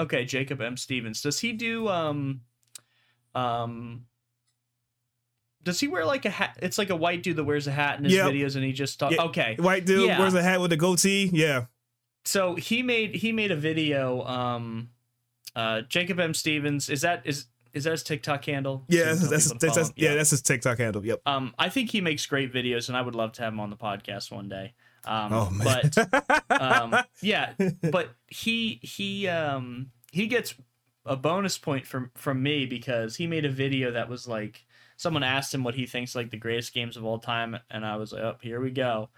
okay 0.00 0.24
jacob 0.24 0.60
m 0.60 0.76
stevens 0.76 1.20
does 1.22 1.38
he 1.40 1.52
do 1.52 1.88
um 1.88 2.40
um 3.34 4.06
does 5.62 5.80
he 5.80 5.88
wear 5.88 6.04
like 6.04 6.24
a 6.24 6.30
hat 6.30 6.58
it's 6.62 6.78
like 6.78 6.90
a 6.90 6.96
white 6.96 7.22
dude 7.22 7.36
that 7.36 7.44
wears 7.44 7.66
a 7.66 7.72
hat 7.72 7.98
in 7.98 8.04
his 8.04 8.14
Yep. 8.14 8.30
videos 8.32 8.56
and 8.56 8.64
he 8.64 8.72
just 8.72 8.98
talks. 8.98 9.14
Yeah. 9.16 9.22
okay 9.24 9.56
White 9.58 9.84
dude 9.86 10.06
Yeah. 10.08 10.18
wears 10.18 10.34
a 10.34 10.42
hat 10.42 10.60
with 10.60 10.72
a 10.72 10.76
goatee. 10.76 11.30
Yeah, 11.32 11.66
so 12.28 12.54
he 12.54 12.82
made 12.82 13.16
he 13.16 13.32
made 13.32 13.50
a 13.50 13.56
video 13.56 14.22
um 14.24 14.90
uh 15.56 15.80
jacob 15.82 16.20
m 16.20 16.34
stevens 16.34 16.88
is 16.88 17.00
that 17.00 17.22
is 17.24 17.46
is 17.74 17.84
that 17.84 17.90
his 17.90 18.02
TikTok 18.02 18.44
handle? 18.44 18.84
Yeah, 18.88 19.04
that's, 19.04 19.28
that's, 19.28 19.52
that's, 19.52 19.64
follow 19.74 19.86
him. 19.86 19.92
yeah, 19.96 20.14
that's 20.14 20.30
his 20.30 20.42
TikTok 20.42 20.78
handle. 20.78 21.04
Yep. 21.04 21.20
Um, 21.26 21.54
I 21.58 21.68
think 21.68 21.90
he 21.90 22.00
makes 22.00 22.24
great 22.26 22.52
videos, 22.52 22.88
and 22.88 22.96
I 22.96 23.02
would 23.02 23.14
love 23.14 23.32
to 23.32 23.42
have 23.42 23.52
him 23.52 23.60
on 23.60 23.70
the 23.70 23.76
podcast 23.76 24.32
one 24.32 24.48
day. 24.48 24.72
Um, 25.04 25.32
Oh 25.32 25.50
man. 25.50 25.90
But 25.94 26.60
um, 26.60 26.96
yeah, 27.22 27.52
but 27.90 28.10
he 28.26 28.80
he 28.82 29.28
um 29.28 29.90
he 30.12 30.26
gets 30.26 30.54
a 31.06 31.16
bonus 31.16 31.58
point 31.58 31.86
from 31.86 32.10
from 32.14 32.42
me 32.42 32.66
because 32.66 33.16
he 33.16 33.26
made 33.26 33.44
a 33.44 33.50
video 33.50 33.92
that 33.92 34.08
was 34.08 34.26
like 34.26 34.66
someone 34.96 35.22
asked 35.22 35.54
him 35.54 35.62
what 35.62 35.74
he 35.74 35.86
thinks 35.86 36.14
like 36.14 36.30
the 36.30 36.36
greatest 36.36 36.74
games 36.74 36.96
of 36.96 37.04
all 37.04 37.18
time, 37.18 37.58
and 37.70 37.86
I 37.86 37.96
was 37.96 38.12
like, 38.12 38.22
oh, 38.22 38.36
here 38.42 38.60
we 38.60 38.70
go. 38.70 39.08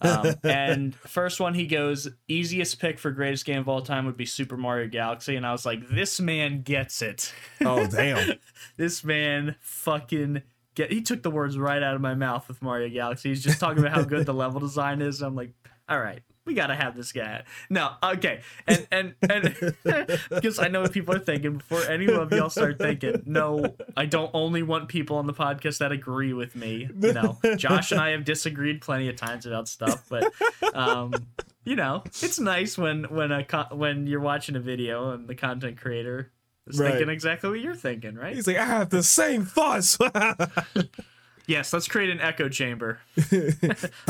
Um, 0.00 0.34
and 0.44 0.94
first 0.94 1.40
one 1.40 1.54
he 1.54 1.66
goes 1.66 2.08
easiest 2.28 2.80
pick 2.80 2.98
for 2.98 3.10
greatest 3.10 3.44
game 3.44 3.60
of 3.60 3.68
all 3.68 3.82
time 3.82 4.06
would 4.06 4.16
be 4.16 4.26
Super 4.26 4.56
Mario 4.56 4.88
Galaxy, 4.88 5.36
and 5.36 5.46
I 5.46 5.52
was 5.52 5.64
like, 5.64 5.88
this 5.88 6.20
man 6.20 6.62
gets 6.62 7.02
it. 7.02 7.32
oh 7.64 7.86
damn. 7.86 8.34
this 8.76 9.04
man 9.04 9.56
fucking 9.60 10.42
get 10.74 10.92
he 10.92 11.02
took 11.02 11.22
the 11.22 11.30
words 11.30 11.58
right 11.58 11.82
out 11.82 11.94
of 11.94 12.00
my 12.00 12.14
mouth 12.14 12.48
with 12.48 12.60
Mario 12.62 12.88
Galaxy. 12.88 13.30
He's 13.30 13.42
just 13.42 13.60
talking 13.60 13.78
about 13.78 13.92
how 13.92 14.02
good 14.02 14.26
the 14.26 14.34
level 14.34 14.60
design 14.60 15.00
is. 15.00 15.22
I'm 15.22 15.34
like, 15.34 15.52
all 15.88 16.00
right, 16.00 16.22
we 16.46 16.54
gotta 16.54 16.74
have 16.74 16.96
this 16.96 17.12
guy. 17.12 17.44
No, 17.70 17.92
okay. 18.02 18.40
And 18.66 18.86
and 18.90 19.14
and 19.28 19.56
because 20.30 20.58
I 20.58 20.68
know 20.68 20.82
what 20.82 20.92
people 20.92 21.14
are 21.14 21.18
thinking 21.18 21.58
before 21.58 21.82
any 21.84 22.06
of 22.06 22.32
y'all 22.32 22.50
start 22.50 22.78
thinking, 22.78 23.22
no, 23.26 23.74
I 23.96 24.06
don't 24.06 24.30
only 24.34 24.62
want 24.62 24.88
people 24.88 25.16
on 25.16 25.26
the 25.26 25.32
podcast 25.34 25.78
that 25.78 25.92
agree 25.92 26.32
with 26.32 26.54
me. 26.54 26.88
You 27.00 27.12
know, 27.14 27.38
Josh 27.56 27.92
and 27.92 28.00
I 28.00 28.10
have 28.10 28.24
disagreed 28.24 28.80
plenty 28.82 29.08
of 29.08 29.16
times 29.16 29.46
about 29.46 29.68
stuff, 29.68 30.04
but 30.08 30.32
um 30.74 31.26
you 31.64 31.76
know, 31.76 32.02
it's 32.22 32.38
nice 32.38 32.76
when 32.76 33.04
when 33.04 33.32
a 33.32 33.42
co- 33.44 33.68
when 33.74 34.06
you're 34.06 34.20
watching 34.20 34.54
a 34.56 34.60
video 34.60 35.12
and 35.12 35.26
the 35.28 35.34
content 35.34 35.80
creator 35.80 36.30
is 36.66 36.78
Right. 36.78 36.92
thinking 36.92 37.08
exactly 37.08 37.50
what 37.50 37.60
you're 37.60 37.74
thinking, 37.74 38.14
right? 38.16 38.34
He's 38.34 38.46
like, 38.46 38.56
I 38.58 38.64
have 38.66 38.90
the 38.90 39.02
same 39.02 39.44
thoughts. 39.46 39.98
Bring 41.46 41.56
Yes, 41.56 41.72
let's 41.72 41.88
create 41.88 42.10
an 42.10 42.20
echo 42.20 42.48
chamber. 42.48 42.98
him 43.30 43.54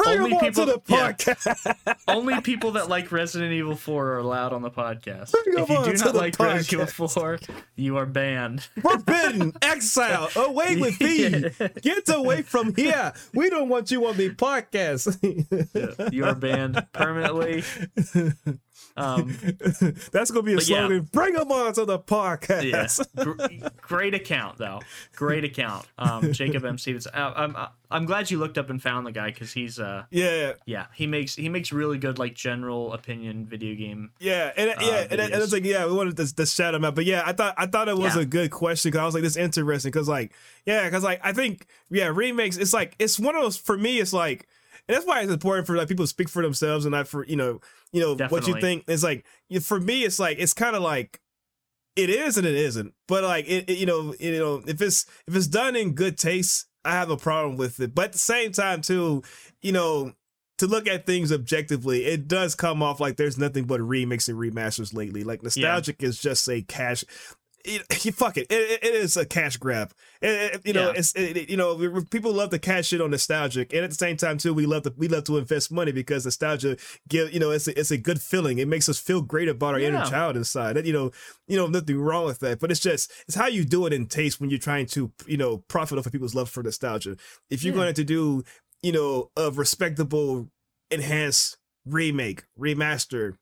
Only 0.06 0.32
on 0.34 0.40
people- 0.40 0.66
to 0.66 0.80
the 0.86 1.56
yeah. 1.86 1.94
Only 2.08 2.40
people 2.40 2.72
that 2.72 2.88
like 2.88 3.10
Resident 3.12 3.52
Evil 3.52 3.76
4 3.76 4.06
are 4.12 4.18
allowed 4.18 4.52
on 4.52 4.62
the 4.62 4.70
podcast. 4.70 5.32
Bring 5.32 5.58
If 5.58 5.68
you 5.68 5.84
do 5.84 5.92
not 5.92 6.12
the 6.12 6.18
like 6.18 6.38
Resident 6.38 6.90
Evil 6.92 7.08
4, 7.08 7.38
you 7.76 7.96
are 7.96 8.06
banned. 8.06 8.62
Forbidden, 8.80 9.52
exile, 9.62 10.28
away 10.36 10.76
with 10.76 10.98
thee. 10.98 11.50
Get 11.82 12.08
away 12.08 12.42
from 12.42 12.74
here. 12.74 13.12
We 13.34 13.50
don't 13.50 13.68
want 13.68 13.90
you 13.90 14.06
on 14.06 14.16
the 14.16 14.30
podcast. 14.30 16.12
you 16.12 16.24
are 16.24 16.34
banned 16.34 16.86
permanently. 16.92 17.64
Um, 18.96 19.36
That's 20.12 20.30
gonna 20.30 20.42
be 20.44 20.52
a 20.52 20.56
But 20.56 20.68
yeah. 20.68 20.78
slogan. 20.86 21.08
Bring 21.12 21.34
them 21.34 21.50
on 21.50 21.72
to 21.74 21.84
the 21.84 21.98
podcast. 21.98 23.04
yeah, 23.16 23.24
Gr- 23.24 23.66
great 23.80 24.14
account 24.14 24.58
though. 24.58 24.80
Great 25.16 25.44
account. 25.44 25.86
Um, 25.98 26.32
Jacob 26.32 26.64
M. 26.64 26.78
Stevens. 26.78 27.06
Uh, 27.06 27.32
I'm 27.34 27.56
I'm 27.90 28.04
glad 28.06 28.30
you 28.30 28.38
looked 28.38 28.56
up 28.58 28.70
and 28.70 28.80
found 28.82 29.06
the 29.06 29.12
guy 29.12 29.30
because 29.30 29.52
he's 29.52 29.78
uh 29.78 30.04
yeah, 30.10 30.52
yeah 30.66 30.86
he 30.94 31.06
makes 31.06 31.34
he 31.34 31.48
makes 31.48 31.72
really 31.72 31.98
good 31.98 32.18
like 32.18 32.34
general 32.34 32.92
opinion 32.92 33.46
video 33.46 33.74
game. 33.74 34.10
yeah, 34.20 34.52
and 34.56 34.74
yeah, 34.80 35.06
and, 35.10 35.20
and 35.20 35.34
it's 35.34 35.52
like 35.52 35.64
yeah, 35.64 35.86
we 35.86 35.92
wanted 35.92 36.16
to, 36.16 36.34
to 36.34 36.46
shout 36.46 36.74
him 36.74 36.84
out, 36.84 36.94
but 36.94 37.04
yeah, 37.04 37.22
I 37.26 37.32
thought 37.32 37.54
I 37.58 37.66
thought 37.66 37.88
it 37.88 37.96
was 37.98 38.14
Yeah. 38.16 38.22
a 38.22 38.26
good 38.26 38.50
question 38.50 38.90
because 38.90 39.00
I 39.00 39.04
was 39.06 39.14
like, 39.14 39.22
this 39.24 39.36
interesting 39.36 39.90
because 39.90 40.08
like 40.08 40.32
yeah, 40.66 40.84
because 40.84 41.02
like 41.02 41.20
I 41.24 41.32
think 41.32 41.66
yeah, 41.90 42.12
remakes. 42.14 42.56
It's 42.56 42.72
like 42.72 42.94
it's 42.98 43.18
one 43.18 43.34
of 43.34 43.42
those 43.42 43.56
for 43.56 43.76
me. 43.76 43.98
It's 43.98 44.12
like. 44.12 44.46
And 44.88 44.94
that's 44.96 45.06
why 45.06 45.20
it's 45.22 45.32
important 45.32 45.66
for 45.66 45.76
like 45.76 45.88
people 45.88 46.04
to 46.04 46.08
speak 46.08 46.28
for 46.28 46.42
themselves 46.42 46.84
and 46.84 46.92
not 46.92 47.08
for 47.08 47.24
you 47.26 47.36
know 47.36 47.60
you 47.92 48.00
know 48.00 48.14
what 48.30 48.46
you 48.46 48.54
think. 48.60 48.84
It's 48.88 49.02
like 49.02 49.24
for 49.62 49.80
me, 49.80 50.04
it's 50.04 50.18
like 50.18 50.38
it's 50.38 50.52
kind 50.54 50.76
of 50.76 50.82
like 50.82 51.20
it 51.96 52.10
is 52.10 52.36
and 52.36 52.46
it 52.46 52.54
isn't. 52.56 52.92
But 53.08 53.24
like 53.24 53.46
it, 53.48 53.68
it- 53.70 53.78
you 53.78 53.86
know, 53.86 54.14
you 54.20 54.38
know, 54.38 54.62
if 54.66 54.80
it's 54.82 55.06
if 55.26 55.34
it's 55.34 55.46
done 55.46 55.76
in 55.76 55.92
good 55.94 56.18
taste, 56.18 56.66
I 56.84 56.92
have 56.92 57.10
a 57.10 57.16
problem 57.16 57.56
with 57.56 57.80
it. 57.80 57.94
But 57.94 58.06
at 58.06 58.12
the 58.12 58.18
same 58.18 58.52
time, 58.52 58.82
too, 58.82 59.22
you 59.62 59.72
know, 59.72 60.12
to 60.58 60.66
look 60.66 60.86
at 60.86 61.06
things 61.06 61.32
objectively, 61.32 62.04
it 62.04 62.28
does 62.28 62.54
come 62.54 62.82
off 62.82 63.00
like 63.00 63.16
there's 63.16 63.38
nothing 63.38 63.64
but 63.64 63.80
remakes 63.80 64.28
and 64.28 64.38
remasters 64.38 64.92
lately. 64.94 65.24
Like 65.24 65.42
nostalgic 65.42 66.02
is 66.02 66.20
just 66.20 66.48
a 66.48 66.62
cash. 66.62 67.04
You 67.66 67.80
fuck 68.12 68.36
it. 68.36 68.46
It, 68.50 68.84
it 68.84 68.94
is 68.94 69.16
a 69.16 69.24
cash 69.24 69.56
grab. 69.56 69.92
It- 70.20 70.54
it- 70.54 70.60
you 70.66 70.72
know, 70.74 70.90
Yeah. 70.90 70.98
it's 70.98 71.12
it, 71.14 71.36
it- 71.36 71.48
you 71.50 71.56
know 71.56 72.02
people 72.10 72.32
love 72.32 72.50
to 72.50 72.58
cash 72.58 72.92
in 72.92 73.00
on 73.00 73.10
nostalgic, 73.10 73.72
and 73.72 73.82
at 73.84 73.90
the 73.90 73.96
same 73.96 74.16
time 74.16 74.36
too, 74.38 74.52
we 74.52 74.66
love 74.66 74.82
to 74.82 74.92
we 74.96 75.08
love 75.08 75.24
to 75.24 75.38
invest 75.38 75.72
money 75.72 75.90
because 75.92 76.24
nostalgia 76.24 76.76
give 77.08 77.32
you 77.32 77.40
know 77.40 77.50
it's 77.50 77.66
a, 77.66 77.78
it's 77.78 77.90
a 77.90 77.96
good 77.96 78.20
feeling. 78.20 78.58
It 78.58 78.68
makes 78.68 78.88
us 78.88 78.98
feel 78.98 79.22
great 79.22 79.48
about 79.48 79.74
our 79.74 79.80
inner 79.80 80.04
child 80.04 80.36
inside. 80.36 80.76
And, 80.76 80.86
you 80.86 80.92
know, 80.92 81.10
you 81.48 81.56
know 81.56 81.66
nothing 81.66 81.98
wrong 81.98 82.26
with 82.26 82.40
that, 82.40 82.60
but 82.60 82.70
it's 82.70 82.80
just 82.80 83.10
it's 83.26 83.36
how 83.36 83.46
you 83.46 83.64
do 83.64 83.86
it 83.86 83.92
in 83.92 84.06
taste 84.06 84.40
when 84.40 84.50
you're 84.50 84.58
trying 84.58 84.86
to 84.86 85.10
you 85.26 85.36
know 85.38 85.58
profit 85.68 85.98
off 85.98 86.06
of 86.06 86.12
people's 86.12 86.34
love 86.34 86.50
for 86.50 86.62
nostalgia. 86.62 87.16
If 87.50 87.64
you're 87.64 87.74
Yeah. 87.74 87.80
going 87.82 87.94
to 87.94 88.04
do 88.04 88.44
you 88.82 88.92
know 88.92 89.30
a 89.36 89.50
respectable 89.50 90.50
enhanced 90.90 91.56
remake, 91.86 92.44
remaster, 92.58 93.36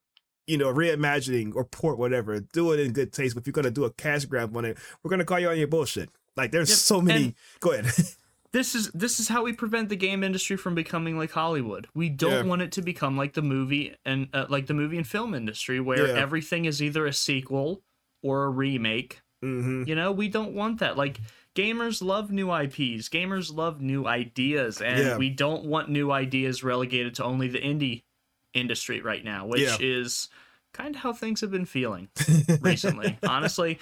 you 0.46 0.58
know, 0.58 0.72
reimagining 0.72 1.54
or 1.54 1.64
port, 1.64 1.98
whatever. 1.98 2.40
Do 2.40 2.72
it 2.72 2.80
in 2.80 2.92
good 2.92 3.12
taste. 3.12 3.34
But 3.34 3.42
if 3.42 3.46
you're 3.46 3.52
gonna 3.52 3.70
do 3.70 3.84
a 3.84 3.90
cash 3.92 4.24
grab 4.24 4.56
on 4.56 4.64
it, 4.64 4.78
we're 5.02 5.10
gonna 5.10 5.24
call 5.24 5.38
you 5.40 5.48
on 5.48 5.58
your 5.58 5.68
bullshit. 5.68 6.10
Like 6.36 6.50
there's 6.50 6.68
Yep, 6.70 6.78
so 6.78 7.00
many. 7.00 7.24
and- 7.24 7.34
Go 7.60 7.72
ahead. 7.72 7.92
this 8.52 8.74
is 8.74 8.90
this 8.92 9.20
is 9.20 9.28
how 9.28 9.42
we 9.44 9.52
prevent 9.52 9.88
the 9.88 9.96
game 9.96 10.22
industry 10.24 10.56
from 10.56 10.74
becoming 10.74 11.16
like 11.16 11.30
Hollywood. 11.30 11.88
We 11.94 12.08
don't 12.08 12.32
Yeah. 12.32 12.42
want 12.42 12.62
it 12.62 12.72
to 12.72 12.82
become 12.82 13.16
like 13.16 13.34
the 13.34 13.42
movie 13.42 13.94
and 14.04 14.28
uh, 14.34 14.46
like 14.48 14.66
the 14.66 14.74
movie 14.74 14.96
and 14.96 15.06
film 15.06 15.34
industry 15.34 15.80
where 15.80 16.08
Yeah. 16.08 16.14
everything 16.20 16.64
is 16.64 16.82
either 16.82 17.06
a 17.06 17.12
sequel 17.12 17.82
or 18.22 18.44
a 18.44 18.50
remake. 18.50 19.20
hmm 19.42 19.84
You 19.86 19.94
know, 19.94 20.12
we 20.12 20.28
don't 20.28 20.52
want 20.54 20.80
that. 20.80 20.96
Like 20.96 21.18
gamers 21.54 22.02
love 22.02 22.30
new 22.30 22.50
IPs. 22.50 23.08
Gamers 23.08 23.52
love 23.54 23.80
new 23.80 24.06
ideas 24.06 24.80
and 24.80 24.98
Yeah. 24.98 25.16
we 25.18 25.30
don't 25.30 25.64
want 25.64 25.88
new 25.90 26.10
ideas 26.10 26.62
relegated 26.64 27.14
to 27.16 27.24
only 27.24 27.48
the 27.48 27.58
indie 27.60 28.02
industry 28.54 29.00
right 29.00 29.24
now, 29.24 29.46
which 29.46 29.62
Yeah. 29.62 29.76
is 29.80 30.28
kind 30.72 30.94
of 30.94 31.02
how 31.02 31.12
things 31.12 31.40
have 31.40 31.50
been 31.50 31.66
feeling 31.66 32.08
recently, 32.60 33.18
honestly. 33.22 33.78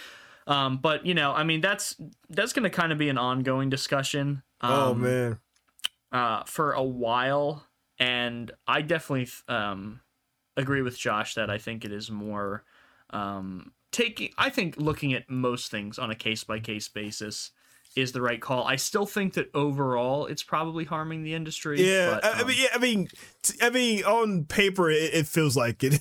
Um, 0.46 0.78
but 0.78 1.06
you 1.06 1.14
know, 1.14 1.33
I 1.33 1.44
mean, 1.44 1.61
that's 1.61 1.96
that's 2.28 2.52
going 2.52 2.64
to 2.64 2.70
kind 2.70 2.92
of 2.92 2.98
be 2.98 3.09
an 3.09 3.18
ongoing 3.18 3.70
discussion. 3.70 4.42
Um, 4.61 4.72
oh 4.72 4.94
man. 4.94 5.38
uh, 6.12 6.42
for 6.44 6.72
a 6.72 6.83
while, 6.83 7.66
and 7.98 8.50
I 8.66 8.83
definitely 8.83 9.28
um, 9.48 10.00
agree 10.56 10.83
with 10.83 10.98
Josh 10.98 11.35
that 11.35 11.50
I 11.50 11.59
think 11.59 11.85
it 11.85 11.92
is 11.92 12.11
more 12.11 12.64
um, 13.11 13.72
taking. 13.92 14.30
I 14.38 14.50
think 14.50 14.76
looking 14.76 15.14
at 15.14 15.30
most 15.30 15.70
things 15.70 15.98
on 15.98 16.11
a 16.11 16.14
case 16.14 16.42
by 16.44 16.59
case 16.59 16.88
basis 16.88 17.52
is 17.96 18.12
the 18.12 18.22
right 18.22 18.40
call. 18.40 18.64
I 18.64 18.76
still 18.76 19.07
think 19.07 19.35
that 19.35 19.50
overall 19.55 20.26
it's 20.26 20.42
probably 20.42 20.85
harming 20.85 21.22
the 21.22 21.35
industry. 21.35 21.83
Yeah, 21.83 22.14
but, 22.14 22.24
I, 22.24 22.29
I 22.38 22.40
um, 22.42 22.48
mean, 22.48 22.57
yeah, 22.61 22.68
I 22.74 22.79
mean, 22.79 23.09
t- 23.42 23.59
I 23.61 23.70
mean, 23.70 24.05
on 24.05 24.44
paper, 24.44 24.90
it, 24.90 25.14
it 25.14 25.26
feels 25.26 25.57
like 25.57 25.83
it. 25.83 26.00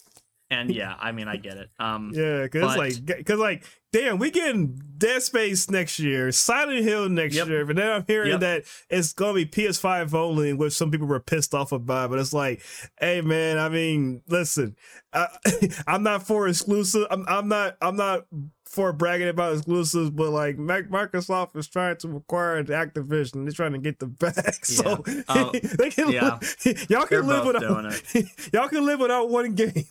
and 0.50 0.74
yeah, 0.74 0.94
I 0.98 1.12
mean, 1.12 1.28
I 1.28 1.36
get 1.36 1.58
it. 1.58 1.70
Um, 1.78 2.12
yeah, 2.14 2.42
because 2.42 2.76
like, 2.76 3.04
because 3.04 3.38
like, 3.38 3.64
damn, 3.92 4.18
we 4.18 4.30
getting 4.30 4.80
Dead 4.96 5.22
Space 5.22 5.68
next 5.68 5.98
year, 5.98 6.32
Silent 6.32 6.84
Hill 6.84 7.08
next 7.10 7.34
Yep. 7.34 7.48
year, 7.48 7.66
but 7.66 7.76
then 7.76 7.90
I'm 7.90 8.04
hearing 8.06 8.30
Yep. 8.30 8.40
that 8.40 8.64
it's 8.88 9.12
gonna 9.12 9.34
be 9.34 9.46
PS5 9.46 10.14
only, 10.14 10.54
which 10.54 10.72
some 10.72 10.90
people 10.90 11.06
were 11.06 11.20
pissed 11.20 11.54
off 11.54 11.72
about. 11.72 12.10
But 12.10 12.18
it's 12.18 12.32
like, 12.32 12.62
hey, 12.98 13.20
man, 13.20 13.58
I 13.58 13.68
mean, 13.68 14.22
listen, 14.26 14.76
I, 15.12 15.28
I'm 15.86 16.02
not 16.02 16.26
for 16.26 16.48
exclusive. 16.48 17.06
I'm, 17.10 17.26
I'm 17.28 17.48
not. 17.48 17.76
I'm 17.82 17.96
not 17.96 18.26
for 18.68 18.92
bragging 18.92 19.28
about 19.28 19.54
exclusives, 19.54 20.10
but 20.10 20.30
like 20.30 20.58
Mac- 20.58 20.88
Microsoft 20.88 21.56
is 21.56 21.68
trying 21.68 21.96
to 21.98 22.16
acquire 22.16 22.62
Activision. 22.64 23.44
They're 23.44 23.52
trying 23.52 23.72
to 23.72 23.78
get 23.78 23.98
the 24.00 24.06
back, 24.06 24.64
so 24.64 25.02
Yeah. 25.06 25.22
Oh, 25.28 25.50
they 25.52 25.90
can. 25.90 26.10
yeah. 26.10 26.38
Y'all 26.88 27.06
They're 27.06 27.20
can 27.22 27.26
live 27.26 27.46
without. 27.46 28.52
y'all 28.52 28.68
can 28.68 28.84
live 28.84 29.00
without 29.00 29.30
one 29.30 29.54
game. 29.54 29.84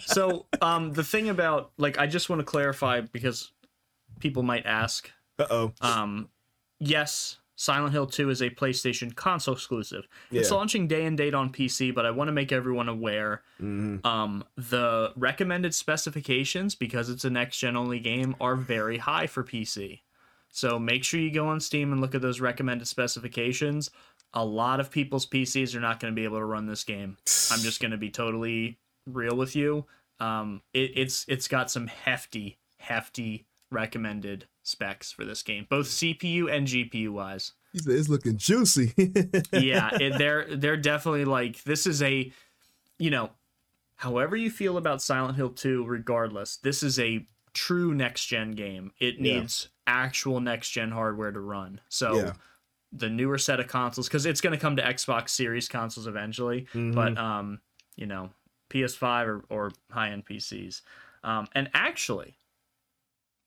so 0.00 0.46
um, 0.62 0.92
the 0.92 1.04
thing 1.04 1.28
about 1.28 1.72
like, 1.76 1.98
I 1.98 2.06
just 2.06 2.28
want 2.30 2.40
to 2.40 2.44
clarify 2.44 3.00
because 3.02 3.52
people 4.18 4.42
might 4.42 4.64
ask. 4.66 5.10
Uh 5.38 5.46
oh. 5.50 5.72
Um, 5.80 6.28
yes, 6.78 7.38
Silent 7.60 7.92
Hill 7.92 8.06
2 8.06 8.30
is 8.30 8.40
a 8.40 8.48
PlayStation 8.48 9.14
console 9.14 9.52
exclusive. 9.52 10.08
It's 10.30 10.50
launching 10.50 10.88
day 10.88 11.04
and 11.04 11.14
date 11.14 11.34
on 11.34 11.52
PC, 11.52 11.94
but 11.94 12.06
I 12.06 12.10
want 12.10 12.28
to 12.28 12.32
make 12.32 12.52
everyone 12.52 12.88
aware 12.88 13.42
Mm-hmm. 13.60 14.06
um, 14.06 14.44
the 14.56 15.12
recommended 15.14 15.74
specifications, 15.74 16.74
because 16.74 17.10
it's 17.10 17.26
a 17.26 17.30
next 17.30 17.58
gen 17.58 17.76
only 17.76 18.00
game, 18.00 18.34
are 18.40 18.56
very 18.56 18.96
high 18.96 19.26
for 19.26 19.44
PC. 19.44 20.00
So 20.48 20.78
make 20.78 21.04
sure 21.04 21.20
you 21.20 21.30
go 21.30 21.48
on 21.48 21.60
Steam 21.60 21.92
and 21.92 22.00
look 22.00 22.14
at 22.14 22.22
those 22.22 22.40
recommended 22.40 22.88
specifications. 22.88 23.90
A 24.32 24.42
lot 24.42 24.80
of 24.80 24.90
people's 24.90 25.26
PCs 25.26 25.74
are 25.74 25.80
not 25.80 26.00
going 26.00 26.14
to 26.14 26.16
be 26.18 26.24
able 26.24 26.38
to 26.38 26.44
run 26.46 26.64
this 26.66 26.82
game. 26.82 27.18
I'm 27.52 27.60
just 27.60 27.82
going 27.82 27.90
to 27.90 27.98
be 27.98 28.08
totally 28.10 28.78
real 29.06 29.36
with 29.36 29.54
you. 29.54 29.84
Um, 30.18 30.62
it, 30.72 30.92
it's 30.96 31.26
it's 31.28 31.46
got 31.46 31.70
some 31.70 31.88
hefty, 31.88 32.56
hefty 32.78 33.44
recommended 33.70 34.46
specs 34.62 35.10
for 35.12 35.24
this 35.24 35.42
game, 35.42 35.66
both 35.68 35.86
CPU 35.86 36.50
and 36.52 36.66
GPU 36.66 37.10
wise. 37.10 37.52
It's 37.72 38.08
looking 38.08 38.36
juicy. 38.36 38.92
yeah, 39.52 39.96
it, 40.00 40.18
they're 40.18 40.56
they're 40.56 40.76
definitely 40.76 41.24
like 41.24 41.62
this 41.64 41.86
is 41.86 42.02
a, 42.02 42.32
you 42.98 43.10
know, 43.10 43.30
however 43.96 44.34
you 44.36 44.50
feel 44.50 44.76
about 44.76 45.02
Silent 45.02 45.36
Hill 45.36 45.50
2, 45.50 45.84
regardless, 45.86 46.56
this 46.56 46.82
is 46.82 46.98
a 46.98 47.24
true 47.52 47.94
next 47.94 48.26
gen 48.26 48.52
game, 48.52 48.92
it 48.98 49.18
Yeah. 49.20 49.40
needs 49.40 49.68
actual 49.86 50.40
next 50.40 50.70
gen 50.70 50.90
hardware 50.90 51.30
to 51.32 51.40
run. 51.40 51.80
So 51.88 52.16
Yeah. 52.16 52.32
the 52.92 53.08
newer 53.08 53.38
set 53.38 53.60
of 53.60 53.68
consoles, 53.68 54.08
because 54.08 54.26
it's 54.26 54.40
going 54.40 54.52
to 54.52 54.58
come 54.60 54.74
to 54.76 54.82
Xbox 54.82 55.28
Series 55.30 55.68
consoles 55.68 56.06
eventually, 56.08 56.66
Mhm. 56.74 56.92
but 56.94 57.16
um, 57.16 57.60
you 57.94 58.06
know, 58.06 58.30
PS5 58.68 59.28
or, 59.28 59.44
or 59.48 59.70
high 59.90 60.10
end 60.10 60.26
PCs. 60.26 60.82
Um, 61.22 61.46
and 61.54 61.70
actually, 61.74 62.36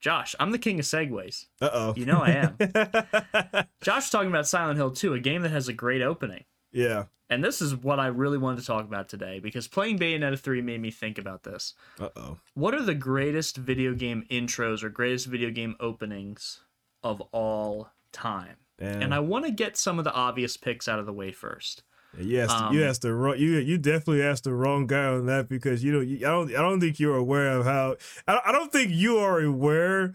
Josh, 0.03 0.35
I'm 0.37 0.51
the 0.51 0.59
king 0.59 0.79
of 0.79 0.85
segues. 0.85 1.45
uh 1.61 1.69
oh. 1.71 1.93
You 1.95 2.05
know 2.05 2.19
I 2.21 2.31
am. 2.31 2.57
Josh 3.81 3.95
was 4.03 4.09
talking 4.09 4.27
about 4.27 4.45
Silent 4.45 4.75
Hill 4.75 4.91
2, 4.91 5.13
a 5.13 5.19
game 5.19 5.43
that 5.43 5.51
has 5.51 5.69
a 5.69 5.73
great 5.73 6.01
opening. 6.01 6.43
yeah. 6.73 7.05
And 7.29 7.41
this 7.43 7.61
is 7.61 7.73
what 7.73 7.99
I 8.01 8.07
really 8.07 8.37
wanted 8.37 8.59
to 8.59 8.67
talk 8.67 8.83
about 8.83 9.07
today 9.09 9.39
because 9.39 9.67
playing 9.67 9.97
Bayonetta 9.97 10.37
3 10.37 10.61
made 10.61 10.81
me 10.81 10.91
think 10.91 11.17
about 11.17 11.43
this. 11.43 11.73
Uh 11.99 12.09
oh. 12.17 12.37
What 12.53 12.75
are 12.75 12.81
the 12.83 12.93
greatest 12.93 13.55
video 13.55 13.95
game 13.95 14.25
intros 14.29 14.83
or 14.83 14.89
greatest 14.89 15.27
video 15.27 15.49
game 15.49 15.75
openings 15.79 16.59
of 17.01 17.21
all 17.31 17.89
time? 18.11 18.57
And 18.77 19.13
I 19.13 19.19
want 19.19 19.45
to 19.45 19.51
get 19.51 19.77
some 19.77 19.97
of 19.99 20.03
the 20.03 20.13
obvious 20.13 20.57
picks 20.57 20.89
out 20.89 20.99
of 20.99 21.05
the 21.05 21.13
way 21.13 21.31
first. 21.31 21.81
You 22.19 22.41
um, 22.41 22.73
you 22.73 22.83
asked 22.83 23.01
the 23.01 23.13
wrong 23.13 23.37
you 23.37 23.57
you 23.57 23.77
definitely 23.77 24.21
asked 24.21 24.43
the 24.43 24.53
wrong 24.53 24.85
guy 24.87 25.05
on 25.05 25.25
that 25.25 25.49
because 25.49 25.83
you 25.83 25.91
know 25.91 25.99
you, 25.99 26.17
I 26.17 26.29
don't 26.29 26.49
I 26.49 26.61
don't 26.61 26.79
think 26.79 26.99
you're 26.99 27.15
aware 27.15 27.49
of 27.49 27.65
how 27.65 27.95
I, 28.27 28.39
I 28.45 28.51
don't 28.51 28.71
think 28.71 28.91
you 28.91 29.17
are 29.17 29.39
aware 29.39 30.13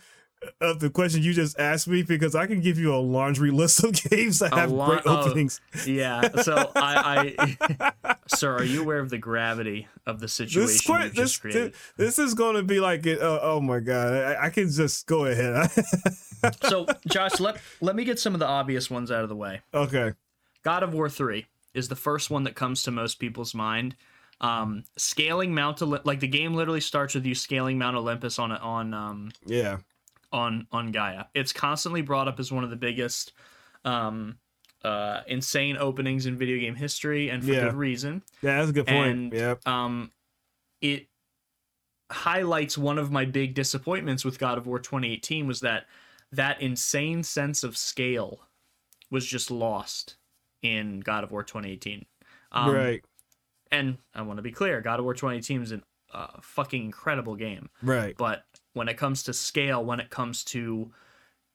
of 0.61 0.81
the 0.81 0.91
question 0.91 1.23
you 1.23 1.33
just 1.33 1.59
asked 1.59 1.89
me 1.89 2.03
because 2.03 2.35
I 2.35 2.47
can 2.47 2.61
give 2.61 2.79
you 2.79 2.95
a 2.95 2.99
laundry 2.99 3.51
list 3.51 3.83
of 3.83 3.93
games 4.11 4.39
that 4.39 4.53
have 4.55 4.71
great 4.71 5.03
oh. 5.05 5.21
openings. 5.21 5.61
Yeah. 5.87 6.29
So 6.43 6.71
I, 6.77 7.35
I 7.59 8.15
sir, 8.27 8.57
are 8.57 8.65
you 8.65 8.83
aware 8.83 8.99
of 8.99 9.11
the 9.11 9.19
gravity 9.19 9.89
of 10.07 10.21
the 10.21 10.29
situation 10.29 10.67
This, 10.67 10.83
just 10.83 11.17
this, 11.17 11.37
created? 11.39 11.75
this 11.97 12.19
is 12.19 12.35
going 12.35 12.57
to 12.57 12.63
be 12.63 12.81
like. 12.81 13.07
Uh, 13.07 13.39
oh 13.43 13.61
my 13.61 13.81
god! 13.81 14.13
I, 14.13 14.47
I 14.47 14.51
can 14.51 14.71
just 14.71 15.07
go 15.07 15.25
ahead. 15.25 15.71
so, 16.65 16.87
Josh, 17.09 17.41
let 17.41 17.61
let 17.81 17.97
me 17.97 18.05
get 18.05 18.19
some 18.19 18.35
of 18.35 18.41
the 18.41 18.47
obvious 18.47 18.91
ones 18.91 19.11
out 19.11 19.23
of 19.23 19.29
the 19.29 19.37
way. 19.37 19.61
okay. 19.75 20.13
God 20.65 20.83
of 20.83 20.93
War 20.93 21.09
3 21.09 21.47
is 21.75 21.89
the 21.89 21.97
first 21.97 22.31
one 22.31 22.45
that 22.45 22.55
comes 22.55 22.83
to 22.83 22.91
most 22.91 23.17
people's 23.19 23.55
mind. 23.55 23.97
Um, 24.41 24.85
scaling 24.97 25.55
Mount 25.55 25.79
Olymp- 25.79 26.05
like 26.05 26.21
the 26.21 26.29
game 26.29 26.55
literally 26.55 26.81
starts 26.81 27.15
with 27.15 27.27
you 27.27 27.35
scaling 27.35 27.77
Mount 27.79 27.97
Olympus 27.97 28.39
on 28.39 28.53
on 28.53 28.95
um 28.95 29.31
Yeah. 29.47 29.79
on 30.33 30.67
on 30.71 30.93
Gaia. 30.93 31.25
It's 31.35 31.53
constantly 31.53 32.03
brought 32.03 32.29
up 32.29 32.39
as 32.39 32.53
one 32.53 32.63
of 32.65 32.71
the 32.71 32.77
biggest 32.77 33.33
um 33.85 34.39
uh 34.85 35.23
insane 35.27 35.77
openings 35.77 36.27
in 36.27 36.37
video 36.37 36.59
game 36.59 36.77
history 36.77 37.31
and 37.31 37.43
for 37.45 37.51
Yeah. 37.53 37.65
good 37.65 37.75
reason. 37.75 38.23
Yeah, 38.43 38.59
that's 38.59 38.71
a 38.71 38.73
good 38.73 38.87
point. 38.87 39.09
And 39.11 39.33
yep. 39.33 39.67
um 39.67 40.13
it 40.81 41.09
highlights 42.11 42.79
one 42.79 42.99
of 42.99 43.11
my 43.11 43.25
big 43.25 43.55
disappointments 43.55 44.25
with 44.25 44.39
God 44.39 44.57
of 44.57 44.67
War 44.67 44.79
2018 44.79 45.47
was 45.47 45.61
that 45.61 45.87
that 46.33 46.61
insane 46.63 47.23
sense 47.23 47.63
of 47.65 47.77
scale 47.77 48.41
was 49.11 49.27
just 49.27 49.51
lost 49.51 50.17
in 50.63 51.01
God 51.01 51.25
of 51.25 51.31
War 51.31 51.43
2018. 51.43 52.05
Um, 52.53 52.73
right. 52.73 53.05
And 53.71 53.99
I 54.15 54.23
want 54.23 54.39
to 54.39 54.43
be 54.43 54.53
clear, 54.53 54.81
God 54.81 54.99
of 54.99 55.05
War 55.05 55.15
2018 55.15 55.63
is 55.63 55.73
a 55.73 55.83
uh, 56.13 56.41
fucking 56.41 56.83
incredible 56.85 57.37
game. 57.37 57.69
Right. 57.83 58.17
But 58.17 58.45
when 58.73 58.89
it 58.89 58.97
comes 58.97 59.23
to 59.25 59.33
scale, 59.33 59.85
when 59.85 60.01
it 60.01 60.11
comes 60.11 60.43
to 60.45 60.91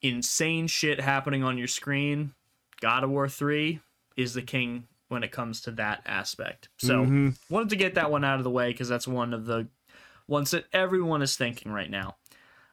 insane 0.02 0.68
shit 0.68 1.00
happening 1.00 1.44
on 1.44 1.58
your 1.58 1.68
screen, 1.68 2.34
God 2.82 3.04
of 3.04 3.10
War 3.10 3.28
3 3.28 3.80
is 4.16 4.34
the 4.34 4.42
king 4.42 4.88
when 5.08 5.24
it 5.24 5.32
comes 5.32 5.62
to 5.62 5.72
that 5.72 6.02
aspect. 6.06 6.70
So 6.78 7.06
Mhm. 7.06 7.38
wanted 7.50 7.70
to 7.70 7.76
get 7.76 7.96
that 7.96 8.12
one 8.12 8.24
out 8.24 8.38
of 8.38 8.44
the 8.44 8.50
way 8.50 8.72
because 8.72 8.90
that's 8.90 9.08
one 9.08 9.34
of 9.34 9.46
the 9.46 9.68
ones 10.28 10.52
that 10.52 10.66
everyone 10.74 11.22
is 11.22 11.36
thinking 11.36 11.72
right 11.72 11.90
now. 11.90 12.18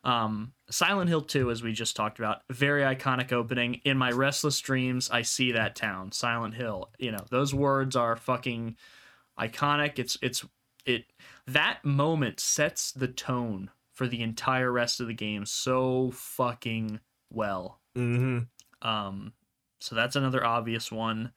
Um, 0.02 0.54
Silent 0.70 1.08
Hill 1.10 1.20
2, 1.22 1.50
as 1.50 1.62
we 1.62 1.72
just 1.72 1.94
talked 1.94 2.18
about, 2.18 2.42
very 2.50 2.82
iconic 2.82 3.32
opening. 3.32 3.80
In 3.84 3.98
my 3.98 4.10
restless 4.10 4.58
dreams, 4.60 5.10
I 5.10 5.22
see 5.22 5.52
that 5.52 5.76
town, 5.76 6.12
Silent 6.12 6.54
Hill. 6.54 6.90
You 6.98 7.12
know, 7.12 7.24
those 7.30 7.54
words 7.54 7.96
are 7.96 8.16
fucking 8.16 8.76
iconic. 9.38 9.98
It's 9.98 10.16
it's 10.22 10.44
it 10.86 11.04
that 11.46 11.84
moment 11.84 12.40
sets 12.40 12.92
the 12.92 13.08
tone 13.08 13.70
for 13.92 14.06
the 14.06 14.22
entire 14.22 14.72
rest 14.72 15.00
of 15.00 15.06
the 15.06 15.14
game 15.14 15.44
so 15.44 16.10
fucking 16.12 17.00
well. 17.30 17.80
Mhm. 17.96 18.48
Um, 18.80 19.34
so 19.80 19.94
that's 19.94 20.16
another 20.16 20.44
obvious 20.44 20.90
one. 20.90 21.32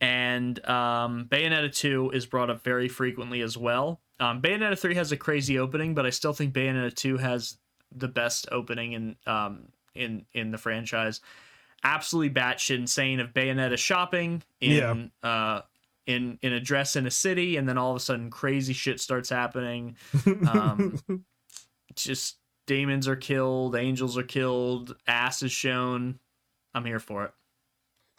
And 0.00 0.64
um, 0.66 1.26
Bayonetta 1.30 1.72
2 1.74 2.10
is 2.12 2.26
brought 2.26 2.50
up 2.50 2.64
very 2.64 2.88
frequently 2.88 3.42
as 3.42 3.56
well. 3.58 4.00
Um, 4.18 4.40
Bayonetta 4.40 4.78
3 4.78 4.94
has 4.94 5.12
a 5.12 5.16
crazy 5.16 5.58
opening, 5.58 5.94
but 5.94 6.06
I 6.06 6.10
still 6.10 6.32
think 6.32 6.54
Bayonetta 6.54 6.94
2 6.94 7.18
has 7.18 7.58
the 7.94 8.08
best 8.08 8.48
opening 8.52 8.92
in 8.92 9.16
um, 9.26 9.68
in 9.94 10.26
in 10.32 10.50
the 10.50 10.58
franchise. 10.58 11.20
Absolutely 11.82 12.38
batshit 12.38 12.76
insane 12.76 13.20
of 13.20 13.32
Bayonetta 13.32 13.78
shopping 13.78 14.42
in 14.60 15.10
uh, 15.22 15.62
in 16.06 16.38
in 16.42 16.52
a 16.52 16.60
dress 16.60 16.96
in 16.96 17.06
a 17.06 17.10
city, 17.10 17.56
and 17.56 17.68
then 17.68 17.78
all 17.78 17.90
of 17.90 17.96
a 17.96 18.00
sudden 18.00 18.30
crazy 18.30 18.72
shit 18.72 19.00
starts 19.00 19.30
happening. 19.30 19.96
Um, 20.48 21.00
just 21.94 22.36
demons 22.66 23.08
are 23.08 23.16
killed, 23.16 23.74
angels 23.76 24.16
are 24.18 24.22
killed, 24.22 24.94
ass 25.06 25.42
is 25.42 25.52
shown. 25.52 26.18
I'm 26.74 26.84
here 26.84 27.00
for 27.00 27.24
it. 27.24 27.32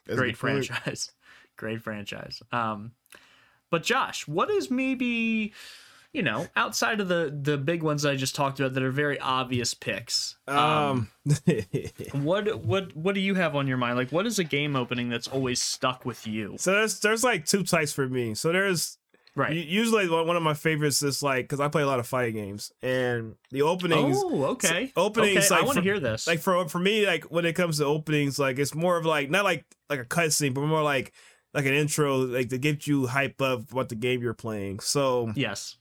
That's 0.05 0.19
Great 0.19 0.37
franchise. 0.37 1.11
Great 1.57 1.81
franchise. 1.81 2.41
Um, 2.51 2.91
but 3.69 3.83
Josh, 3.83 4.27
what 4.27 4.49
is 4.49 4.69
maybe, 4.69 5.53
you 6.13 6.21
know, 6.23 6.47
outside 6.55 6.99
of 6.99 7.07
the 7.07 7.37
the 7.41 7.57
big 7.57 7.83
ones 7.83 8.05
I 8.05 8.15
just 8.15 8.35
talked 8.35 8.59
about 8.59 8.73
that 8.73 8.83
are 8.83 8.91
very 8.91 9.19
obvious 9.19 9.73
picks? 9.73 10.35
Um. 10.47 11.09
what 12.13 12.63
what 12.65 12.95
what 12.95 13.15
do 13.15 13.21
you 13.21 13.35
have 13.35 13.55
on 13.55 13.67
your 13.67 13.77
mind? 13.77 13.97
Like, 13.97 14.11
what 14.11 14.25
is 14.25 14.39
a 14.39 14.43
game 14.43 14.75
opening 14.75 15.09
that's 15.09 15.27
always 15.27 15.61
stuck 15.61 16.05
with 16.05 16.27
you? 16.27 16.55
so 16.59 16.71
there's 16.73 16.99
there's 16.99 17.23
like 17.23 17.45
two 17.45 17.63
types 17.63 17.93
for 17.93 18.07
me. 18.07 18.35
So 18.35 18.51
there's 18.51 18.97
Right. 19.33 19.55
usually 19.55 20.09
one 20.09 20.35
of 20.35 20.43
my 20.43 20.53
favorites 20.53 21.01
is 21.01 21.23
like 21.23 21.45
because 21.45 21.61
I 21.61 21.69
play 21.69 21.83
a 21.83 21.87
lot 21.87 21.99
of 21.99 22.05
fighting 22.07 22.35
games 22.35 22.73
and 22.81 23.35
the 23.49 23.61
openings. 23.61 24.17
oh, 24.19 24.43
okay. 24.47 24.91
openings, 24.97 25.49
Okay, 25.49 25.61
I 25.61 25.63
want 25.63 25.77
to 25.77 25.81
hear 25.81 26.01
this. 26.01 26.27
like 26.27 26.39
for 26.39 26.67
for 26.67 26.79
me 26.79 27.07
like 27.07 27.23
when 27.31 27.45
it 27.45 27.53
comes 27.53 27.77
to 27.77 27.85
openings 27.85 28.37
like 28.37 28.59
it's 28.59 28.75
more 28.75 28.97
of 28.97 29.05
like 29.05 29.29
not 29.29 29.45
like 29.45 29.63
like 29.89 30.01
a 30.01 30.05
cutscene 30.05 30.53
but 30.53 30.59
more 30.65 30.83
like 30.83 31.13
like 31.53 31.65
an 31.65 31.73
intro 31.73 32.17
like 32.17 32.49
to 32.49 32.57
get 32.57 32.87
you 32.87 33.07
hype 33.07 33.41
up 33.41 33.71
what 33.71 33.87
the 33.87 33.95
game 33.95 34.21
you're 34.21 34.33
playing 34.33 34.81
so 34.81 35.31
yes. 35.33 35.77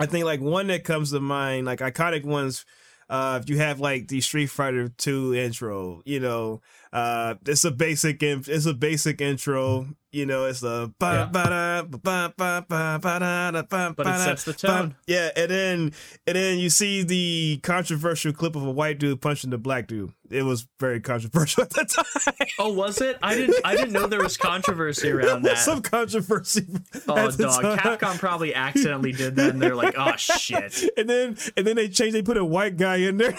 I 0.00 0.06
think 0.06 0.24
like 0.24 0.40
one 0.40 0.66
that 0.68 0.84
comes 0.84 1.10
to 1.10 1.20
mind 1.20 1.66
like 1.66 1.80
iconic 1.80 2.24
ones 2.24 2.64
uh 3.08 3.38
if 3.42 3.48
you 3.48 3.58
have 3.58 3.80
like 3.80 4.08
the 4.08 4.20
street 4.20 4.46
fighter 4.46 4.88
2 4.88 5.34
intro 5.34 6.02
you 6.04 6.20
know 6.20 6.60
uh 6.94 7.34
it's 7.46 7.64
a 7.64 7.70
basic 7.70 8.22
it's 8.22 8.66
a 8.66 8.72
basic 8.74 9.20
intro 9.20 9.88
you 10.12 10.24
know 10.24 10.44
it's 10.46 10.62
a 10.62 10.92
Yeah. 11.02 11.28
ba 11.28 11.30
ba 11.32 11.86
ba 11.90 12.32
ba 12.36 12.64
ba 12.68 12.98
ba 13.02 13.18
da 13.18 13.50
da 13.50 13.62
ba 13.62 13.92
But 13.96 14.06
it 14.06 14.18
sets 14.20 14.44
the 14.44 14.52
tone. 14.52 14.94
yeah, 15.08 15.30
and 15.36 15.50
then 15.50 15.92
and 16.26 16.36
then 16.36 16.58
you 16.60 16.70
see 16.70 17.02
the 17.02 17.58
controversial 17.64 18.32
clip 18.32 18.54
of 18.54 18.62
a 18.64 18.70
white 18.70 19.00
dude 19.00 19.20
punching 19.20 19.50
the 19.50 19.58
black 19.58 19.88
dude. 19.88 20.12
It 20.30 20.44
was 20.44 20.68
very 20.80 21.00
controversial 21.00 21.62
at 21.64 21.70
the 21.70 21.84
time. 21.84 22.48
Oh, 22.60 22.72
was 22.72 23.00
it? 23.00 23.18
I 23.22 23.34
didn't. 23.34 23.56
I 23.64 23.74
didn't 23.76 23.92
know 23.92 24.06
there 24.06 24.22
was 24.22 24.36
controversy 24.36 25.08
There 25.10 25.18
around 25.18 25.42
was 25.42 25.52
that. 25.52 25.58
some 25.58 25.82
controversy. 25.82 26.64
Oh, 27.08 27.30
dog! 27.32 27.62
time. 27.62 27.78
Capcom 27.78 28.18
probably 28.18 28.54
accidentally 28.54 29.12
did 29.12 29.34
that, 29.36 29.50
and 29.50 29.60
they're 29.60 29.74
like, 29.76 29.94
"Oh 29.98 30.14
shit." 30.16 30.84
And 30.96 31.08
then 31.10 31.36
and 31.56 31.66
then 31.66 31.74
they 31.76 31.88
changed. 31.88 32.14
They 32.14 32.22
put 32.22 32.36
a 32.36 32.44
white 32.44 32.76
guy 32.76 32.96
in 32.96 33.16
there. 33.18 33.34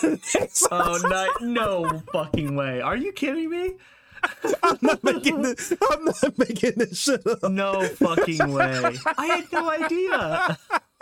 Oh 0.71 0.99
no! 1.41 1.47
No 1.47 2.03
fucking 2.11 2.55
way! 2.57 2.81
Are 2.81 2.97
you 2.97 3.11
kidding 3.13 3.44
me? 3.47 3.73
I'm 4.63 4.77
not 4.81 5.03
making 5.03 5.41
this. 5.41 5.73
I'm 5.91 6.05
not 6.05 6.37
making 6.37 6.73
this 6.77 6.99
shit 6.99 7.25
up. 7.27 7.43
No 7.51 7.83
fucking 7.83 8.51
way! 8.51 8.97
I 9.17 9.25
had 9.25 9.51
no 9.51 9.69
idea. 9.69 10.57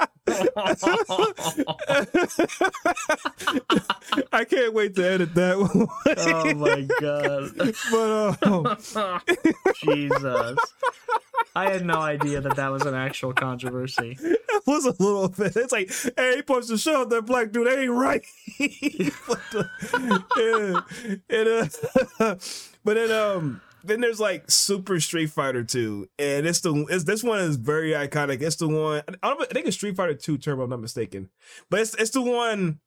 I 4.32 4.46
can't 4.46 4.74
wait 4.74 4.96
to 4.96 5.06
edit 5.08 5.34
that 5.36 5.60
one. 5.60 5.88
oh 6.18 6.54
my 6.56 6.82
god! 7.00 7.52
but 7.92 8.96
uh, 8.96 9.20
Jesus! 9.84 10.58
I 11.56 11.70
had 11.70 11.86
no 11.86 11.96
idea 11.96 12.42
that 12.42 12.56
that 12.56 12.70
was 12.72 12.84
an 12.86 12.96
actual 12.96 13.32
controversy. 13.34 14.18
it 14.20 14.40
was 14.66 14.86
a 14.86 14.96
little 15.00 15.30
bit. 15.30 15.56
It's 15.56 15.72
like, 15.72 15.92
hey, 16.18 16.32
he 16.32 16.38
supposed 16.38 16.70
to 16.70 16.78
show 16.78 17.06
that 17.06 17.26
black 17.26 17.52
dude 17.52 17.68
ain't 17.68 17.92
right. 17.92 18.26
What 19.28 19.40
the- 19.52 19.70
yeah. 20.38 20.82
And, 21.30 21.48
uh, 22.20 22.36
but 22.84 22.94
then 22.96 23.12
um 23.12 23.62
then 23.84 24.02
there's 24.02 24.20
like 24.20 24.50
Super 24.50 25.00
Street 25.00 25.28
Fighter 25.28 25.64
2, 25.64 26.08
and 26.20 26.46
it's 26.48 26.62
the 26.62 26.86
it's, 26.90 27.04
this 27.04 27.24
one 27.24 27.40
is 27.40 27.56
very 27.58 27.92
iconic. 27.92 28.42
It's 28.42 28.56
the 28.58 28.68
one 28.68 29.02
I, 29.22 29.32
I 29.32 29.46
think 29.52 29.68
it's 29.68 29.76
Street 29.78 29.96
Fighter 29.96 30.14
2 30.14 30.38
Turbo, 30.38 30.64
I'm 30.64 30.70
not 30.70 30.82
mistaken, 30.82 31.30
but 31.70 31.80
it's 31.82 31.94
it's 31.96 32.12
the 32.12 32.22
one 32.22 32.80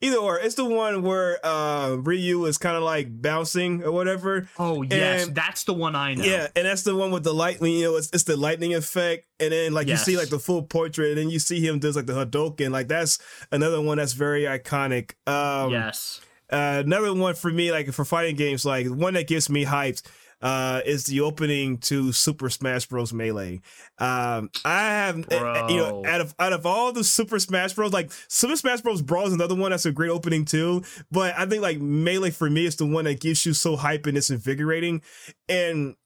Either 0.00 0.16
or, 0.16 0.38
it's 0.38 0.54
the 0.54 0.64
one 0.64 1.02
where 1.02 1.38
uh 1.44 1.96
Ryu 1.96 2.46
is 2.46 2.58
kind 2.58 2.76
of 2.76 2.82
like 2.82 3.20
bouncing 3.20 3.82
or 3.82 3.92
whatever. 3.92 4.48
Oh 4.58 4.82
yes, 4.82 5.26
And- 5.26 5.34
that's 5.34 5.64
the 5.64 5.74
one 5.74 5.94
I 5.94 6.14
know. 6.14 6.24
Yeah, 6.24 6.48
and 6.56 6.66
that's 6.66 6.82
the 6.82 6.96
one 6.96 7.10
with 7.10 7.22
the 7.24 7.34
lightning. 7.34 7.74
You 7.74 7.84
know, 7.92 7.96
it's, 7.96 8.10
it's 8.12 8.24
the 8.24 8.36
lightning 8.36 8.74
effect, 8.74 9.26
and 9.38 9.52
then 9.52 9.72
like 9.72 9.86
you 9.88 9.96
see 9.96 10.16
like 10.16 10.30
the 10.30 10.38
full 10.38 10.62
portrait, 10.62 11.10
and 11.10 11.18
then 11.18 11.30
you 11.30 11.38
see 11.38 11.60
him 11.60 11.78
does 11.78 11.96
like 11.96 12.06
the 12.06 12.12
Hadouken. 12.14 12.70
Like 12.70 12.88
that's 12.88 13.18
another 13.52 13.80
one 13.80 13.98
that's 13.98 14.14
very 14.14 14.42
iconic. 14.42 15.12
Um, 15.26 15.70
yes. 15.70 16.20
uh, 16.50 16.82
another 16.84 17.14
one 17.14 17.34
for 17.34 17.50
me, 17.50 17.70
like 17.70 17.92
for 17.92 18.04
fighting 18.04 18.36
games, 18.36 18.64
like 18.64 18.86
the 18.86 18.94
one 18.94 19.14
that 19.14 19.26
gets 19.26 19.48
me 19.48 19.64
hyped. 19.64 20.02
Uh, 20.42 20.80
is 20.84 21.04
the 21.04 21.20
opening 21.20 21.78
to 21.78 22.12
Super 22.12 22.50
Smash 22.50 22.86
Bros. 22.86 23.12
Melee. 23.12 23.60
Um, 23.98 24.50
I 24.64 24.80
have, 24.80 25.32
uh, 25.32 25.66
you 25.70 25.76
know, 25.76 26.04
out 26.06 26.20
of 26.20 26.34
out 26.38 26.52
of 26.52 26.66
all 26.66 26.92
the 26.92 27.04
Super 27.04 27.38
Smash 27.38 27.72
Bros, 27.72 27.92
like 27.92 28.10
Super 28.28 28.56
Smash 28.56 28.80
Bros. 28.82 29.02
Brawl 29.02 29.26
is 29.26 29.32
another 29.32 29.54
one 29.54 29.70
that's 29.70 29.86
a 29.86 29.92
great 29.92 30.10
opening 30.10 30.44
too. 30.44 30.82
But 31.10 31.34
I 31.38 31.46
think 31.46 31.62
like 31.62 31.80
Melee 31.80 32.30
for 32.30 32.50
me 32.50 32.66
is 32.66 32.76
the 32.76 32.86
one 32.86 33.04
that 33.04 33.20
gives 33.20 33.46
you 33.46 33.54
so 33.54 33.76
hype 33.76 34.06
and 34.06 34.16
it's 34.18 34.30
invigorating, 34.30 35.02
and 35.48 35.96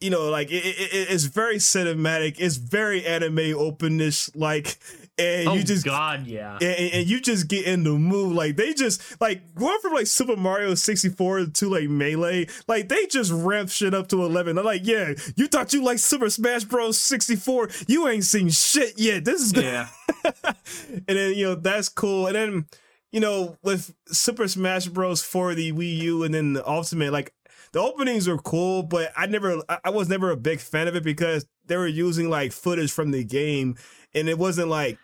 you 0.00 0.10
know, 0.10 0.28
like 0.30 0.50
it, 0.50 0.64
it, 0.64 0.92
it- 0.94 1.10
it's 1.10 1.24
very 1.24 1.56
cinematic. 1.56 2.36
It's 2.38 2.56
very 2.56 3.04
anime 3.04 3.54
openness, 3.56 4.34
like, 4.36 4.78
and 5.18 5.48
oh 5.48 5.54
you 5.54 5.62
just 5.64 5.84
God, 5.86 6.26
yeah. 6.26 6.58
and, 6.60 6.92
and 6.92 7.06
you 7.08 7.20
just 7.20 7.48
get 7.48 7.64
in 7.64 7.84
the 7.84 7.92
mood. 7.92 8.34
Like 8.36 8.56
they 8.56 8.74
just 8.74 9.18
like 9.20 9.54
going 9.54 9.78
from 9.80 9.94
like 9.94 10.06
Super 10.06 10.36
Mario 10.36 10.74
64 10.74 11.46
to 11.46 11.68
like 11.70 11.88
Melee, 11.88 12.46
like 12.68 12.88
they 12.90 13.06
just 13.06 13.32
ramp 13.32 13.70
shit 13.70 13.94
up 13.94 14.08
to 14.08 14.22
11. 14.22 14.56
They're 14.56 14.64
like, 14.64 14.84
yeah, 14.84 15.14
you 15.36 15.46
thought 15.46 15.72
you 15.72 15.82
like 15.82 15.98
Super 15.98 16.28
Smash 16.28 16.64
Bros 16.64 16.98
64, 17.00 17.70
you 17.88 18.06
ain't 18.08 18.24
seen 18.24 18.50
shit 18.50 18.98
yet. 18.98 19.24
This 19.24 19.40
is 19.40 19.52
good. 19.52 19.64
yeah. 19.64 19.88
and 20.24 21.02
then 21.06 21.34
you 21.34 21.44
know 21.46 21.54
that's 21.54 21.88
cool. 21.88 22.26
And 22.26 22.34
then 22.36 22.66
you 23.12 23.20
know 23.20 23.56
with 23.62 23.94
Super 24.08 24.46
Smash 24.48 24.86
Bros 24.88 25.22
for 25.22 25.54
the 25.54 25.72
Wii 25.72 25.96
U 25.98 26.24
and 26.24 26.34
then 26.34 26.52
the 26.52 26.68
Ultimate, 26.68 27.12
like 27.12 27.32
the 27.76 27.82
openings 27.82 28.26
are 28.26 28.38
cool, 28.38 28.82
but 28.82 29.12
I 29.14 29.26
never, 29.26 29.60
I 29.84 29.90
was 29.90 30.08
never 30.08 30.30
a 30.30 30.36
big 30.36 30.60
fan 30.60 30.88
of 30.88 30.96
it 30.96 31.02
because 31.04 31.44
they 31.66 31.76
were 31.76 31.86
using 31.86 32.30
like 32.30 32.52
footage 32.52 32.90
from 32.90 33.10
the 33.10 33.22
game, 33.22 33.76
and 34.14 34.30
it 34.30 34.38
wasn't 34.38 34.68
like 34.68 34.98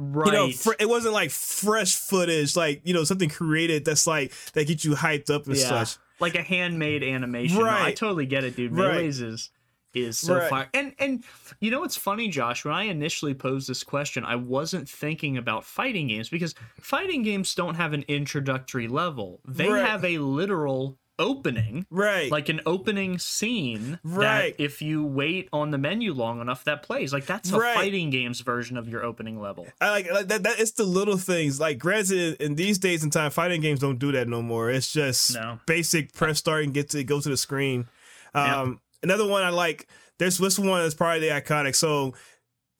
Right. 0.00 0.26
you 0.26 0.32
know, 0.32 0.50
fr- 0.52 0.78
it 0.78 0.88
wasn't 0.88 1.14
like 1.14 1.32
fresh 1.32 1.96
footage, 1.96 2.54
like 2.54 2.82
you 2.84 2.94
know, 2.94 3.02
something 3.02 3.28
created 3.28 3.84
that's 3.84 4.06
like 4.06 4.32
that 4.52 4.68
gets 4.68 4.84
you 4.84 4.92
hyped 4.92 5.28
up 5.28 5.48
and 5.48 5.56
yeah. 5.56 5.84
such. 5.84 5.98
Like 6.20 6.36
a 6.36 6.42
handmade 6.42 7.02
animation. 7.02 7.58
No, 7.58 7.64
I 7.68 7.90
totally 7.94 8.26
get 8.26 8.44
it, 8.44 8.54
dude. 8.54 8.76
Right. 8.76 8.92
Melee's 8.94 9.20
is 9.20 9.50
is 9.92 10.16
so 10.20 10.36
Right. 10.36 10.48
fire. 10.50 10.68
And 10.72 10.94
and 11.00 11.24
you 11.58 11.72
know 11.72 11.80
what's 11.80 11.96
funny, 11.96 12.28
Josh? 12.28 12.64
When 12.64 12.74
I 12.74 12.84
initially 12.84 13.34
posed 13.34 13.68
this 13.68 13.82
question, 13.82 14.24
I 14.24 14.36
wasn't 14.36 14.88
thinking 14.88 15.36
about 15.36 15.64
fighting 15.64 16.06
games 16.06 16.28
because 16.28 16.54
fighting 16.80 17.24
games 17.24 17.56
don't 17.56 17.74
have 17.74 17.92
an 17.92 18.04
introductory 18.06 18.86
level. 18.86 19.40
They 19.48 19.68
Right. 19.68 19.84
have 19.84 20.04
a 20.04 20.18
literal 20.18 20.96
opening. 21.18 21.86
Right. 21.90 22.30
Like 22.30 22.48
an 22.48 22.60
opening 22.66 23.18
scene 23.18 23.98
Right. 24.02 24.56
that 24.56 24.62
if 24.62 24.80
you 24.82 25.04
wait 25.04 25.48
on 25.52 25.70
the 25.70 25.78
menu 25.78 26.12
long 26.12 26.40
enough, 26.40 26.64
that 26.64 26.82
plays. 26.82 27.12
Like 27.12 27.26
that's 27.26 27.50
a 27.52 27.58
Right. 27.58 27.74
fighting 27.74 28.10
games 28.10 28.40
version 28.40 28.76
of 28.76 28.88
your 28.88 29.04
opening 29.04 29.40
level. 29.40 29.66
I 29.80 29.90
like, 29.90 30.10
like 30.12 30.28
that, 30.28 30.42
that. 30.44 30.60
It's 30.60 30.72
the 30.72 30.84
little 30.84 31.16
things. 31.18 31.58
Like, 31.60 31.78
granted, 31.78 32.40
in 32.40 32.54
these 32.54 32.78
days 32.78 33.02
and 33.02 33.12
time, 33.12 33.30
fighting 33.30 33.60
games 33.60 33.80
don't 33.80 33.98
do 33.98 34.12
that 34.12 34.28
no 34.28 34.42
more. 34.42 34.70
It's 34.70 34.92
just 34.92 35.34
No. 35.34 35.58
basic 35.66 36.12
press 36.12 36.38
start 36.38 36.64
and 36.64 36.72
get 36.74 36.90
to 36.90 37.02
go 37.04 37.20
to 37.20 37.28
the 37.28 37.36
screen. 37.36 37.88
Um, 38.34 38.80
Another 39.02 39.26
one 39.28 39.42
I 39.44 39.50
like. 39.50 39.86
There's 40.18 40.38
this 40.38 40.58
one 40.58 40.82
that's 40.82 40.94
probably 40.94 41.20
the 41.20 41.32
iconic. 41.34 41.76
So, 41.76 42.14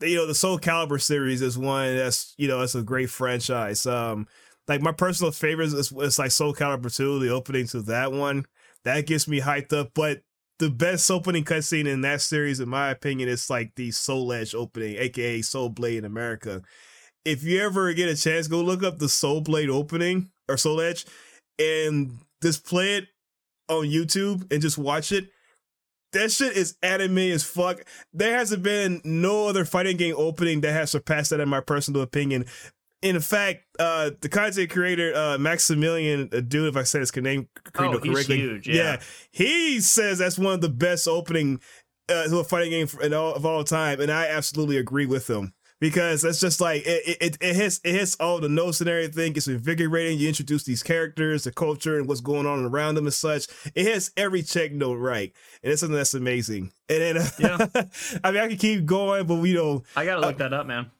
you 0.00 0.16
know, 0.16 0.26
the 0.26 0.34
Soul 0.34 0.58
Calibur 0.58 1.00
series 1.00 1.42
is 1.42 1.56
one 1.56 1.96
that's 1.96 2.34
you 2.36 2.48
know 2.48 2.60
it's 2.62 2.74
a 2.74 2.82
great 2.82 3.08
franchise. 3.10 3.86
Um, 3.86 4.26
like 4.68 4.82
my 4.82 4.92
personal 4.92 5.32
favorite 5.32 5.72
is, 5.72 5.92
is 5.92 6.18
like 6.18 6.30
Soul 6.30 6.54
Calibur 6.54 6.94
2, 6.94 7.18
the 7.20 7.30
opening 7.30 7.66
to 7.68 7.82
that 7.82 8.12
one. 8.12 8.44
That 8.84 9.06
gets 9.06 9.26
me 9.26 9.40
hyped 9.40 9.72
up. 9.72 9.92
But 9.94 10.20
the 10.58 10.70
best 10.70 11.10
opening 11.10 11.44
cutscene 11.44 11.86
in 11.86 12.02
that 12.02 12.20
series, 12.20 12.60
in 12.60 12.68
my 12.68 12.90
opinion, 12.90 13.28
is 13.28 13.48
like 13.48 13.74
the 13.76 13.90
Soul 13.90 14.32
Edge 14.32 14.54
opening, 14.54 14.96
aka 14.96 15.40
Soul 15.42 15.70
Blade 15.70 15.98
in 15.98 16.04
America. 16.04 16.62
If 17.24 17.42
you 17.42 17.60
ever 17.60 17.92
get 17.94 18.08
a 18.08 18.16
chance, 18.16 18.46
go 18.46 18.60
look 18.60 18.82
up 18.82 18.98
the 18.98 19.08
Soul 19.08 19.40
Blade 19.40 19.70
opening 19.70 20.30
or 20.48 20.56
Soul 20.56 20.80
Edge 20.80 21.06
and 21.58 22.18
just 22.42 22.66
play 22.66 22.96
it 22.96 23.08
on 23.68 23.86
YouTube 23.86 24.50
and 24.52 24.62
just 24.62 24.78
watch 24.78 25.12
it. 25.12 25.28
That 26.12 26.32
shit 26.32 26.56
is 26.56 26.76
anime 26.82 27.18
as 27.18 27.44
fuck. 27.44 27.82
There 28.14 28.36
hasn't 28.36 28.62
been 28.62 29.02
no 29.04 29.46
other 29.46 29.66
fighting 29.66 29.98
game 29.98 30.14
opening 30.16 30.62
that 30.62 30.72
has 30.72 30.90
surpassed 30.90 31.30
that 31.30 31.40
in 31.40 31.48
my 31.48 31.60
personal 31.60 32.00
opinion. 32.00 32.46
In 33.00 33.20
fact, 33.20 33.64
uh, 33.78 34.10
the 34.20 34.28
content 34.28 34.70
creator 34.70 35.14
uh, 35.14 35.38
Maximilian, 35.38 36.28
a 36.32 36.42
dude, 36.42 36.68
if 36.68 36.76
I 36.76 36.82
said 36.82 37.00
his 37.00 37.14
name 37.14 37.48
Oh, 37.66 37.70
correctly, 37.70 38.08
he's 38.10 38.26
huge, 38.26 38.68
yeah. 38.68 39.00
he 39.30 39.80
says 39.80 40.18
that's 40.18 40.38
one 40.38 40.54
of 40.54 40.60
the 40.60 40.68
best 40.68 41.06
opening 41.06 41.60
uh, 42.08 42.24
to 42.26 42.38
a 42.38 42.44
fighting 42.44 42.70
game 42.70 42.88
in 43.02 43.14
all, 43.14 43.34
of 43.34 43.46
all 43.46 43.62
time, 43.62 44.00
and 44.00 44.10
I 44.10 44.26
absolutely 44.26 44.78
agree 44.78 45.06
with 45.06 45.30
him 45.30 45.52
because 45.80 46.22
that's 46.22 46.40
just 46.40 46.60
like 46.60 46.82
it, 46.86 47.18
it, 47.20 47.38
it 47.40 47.54
hits 47.56 47.80
it 47.84 47.92
hits 47.92 48.16
all 48.16 48.40
the 48.40 48.48
notes 48.48 48.80
and 48.80 48.88
everything. 48.90 49.36
It's 49.36 49.46
invigorating. 49.46 50.18
You 50.18 50.28
introduce 50.28 50.64
these 50.64 50.82
characters, 50.82 51.44
the 51.44 51.52
culture, 51.52 51.98
and 51.98 52.08
what's 52.08 52.20
going 52.20 52.46
on 52.46 52.64
around 52.64 52.96
them 52.96 53.06
and 53.06 53.14
such. 53.14 53.46
It 53.74 53.84
hits 53.84 54.10
every 54.16 54.42
check 54.42 54.72
note 54.72 54.96
right, 54.96 55.32
and 55.62 55.72
it's 55.72 55.80
something 55.80 55.96
that's 55.96 56.14
amazing. 56.14 56.72
And 56.88 57.00
then, 57.00 57.16
uh, 57.18 57.28
Yeah. 57.38 58.18
I 58.24 58.30
mean, 58.32 58.40
I 58.42 58.48
could 58.48 58.58
keep 58.58 58.86
going, 58.86 59.26
but 59.26 59.36
we 59.36 59.52
don't. 59.52 59.84
I 59.94 60.04
gotta 60.04 60.20
look 60.20 60.38
that 60.38 60.52
up, 60.52 60.66
man. 60.66 60.90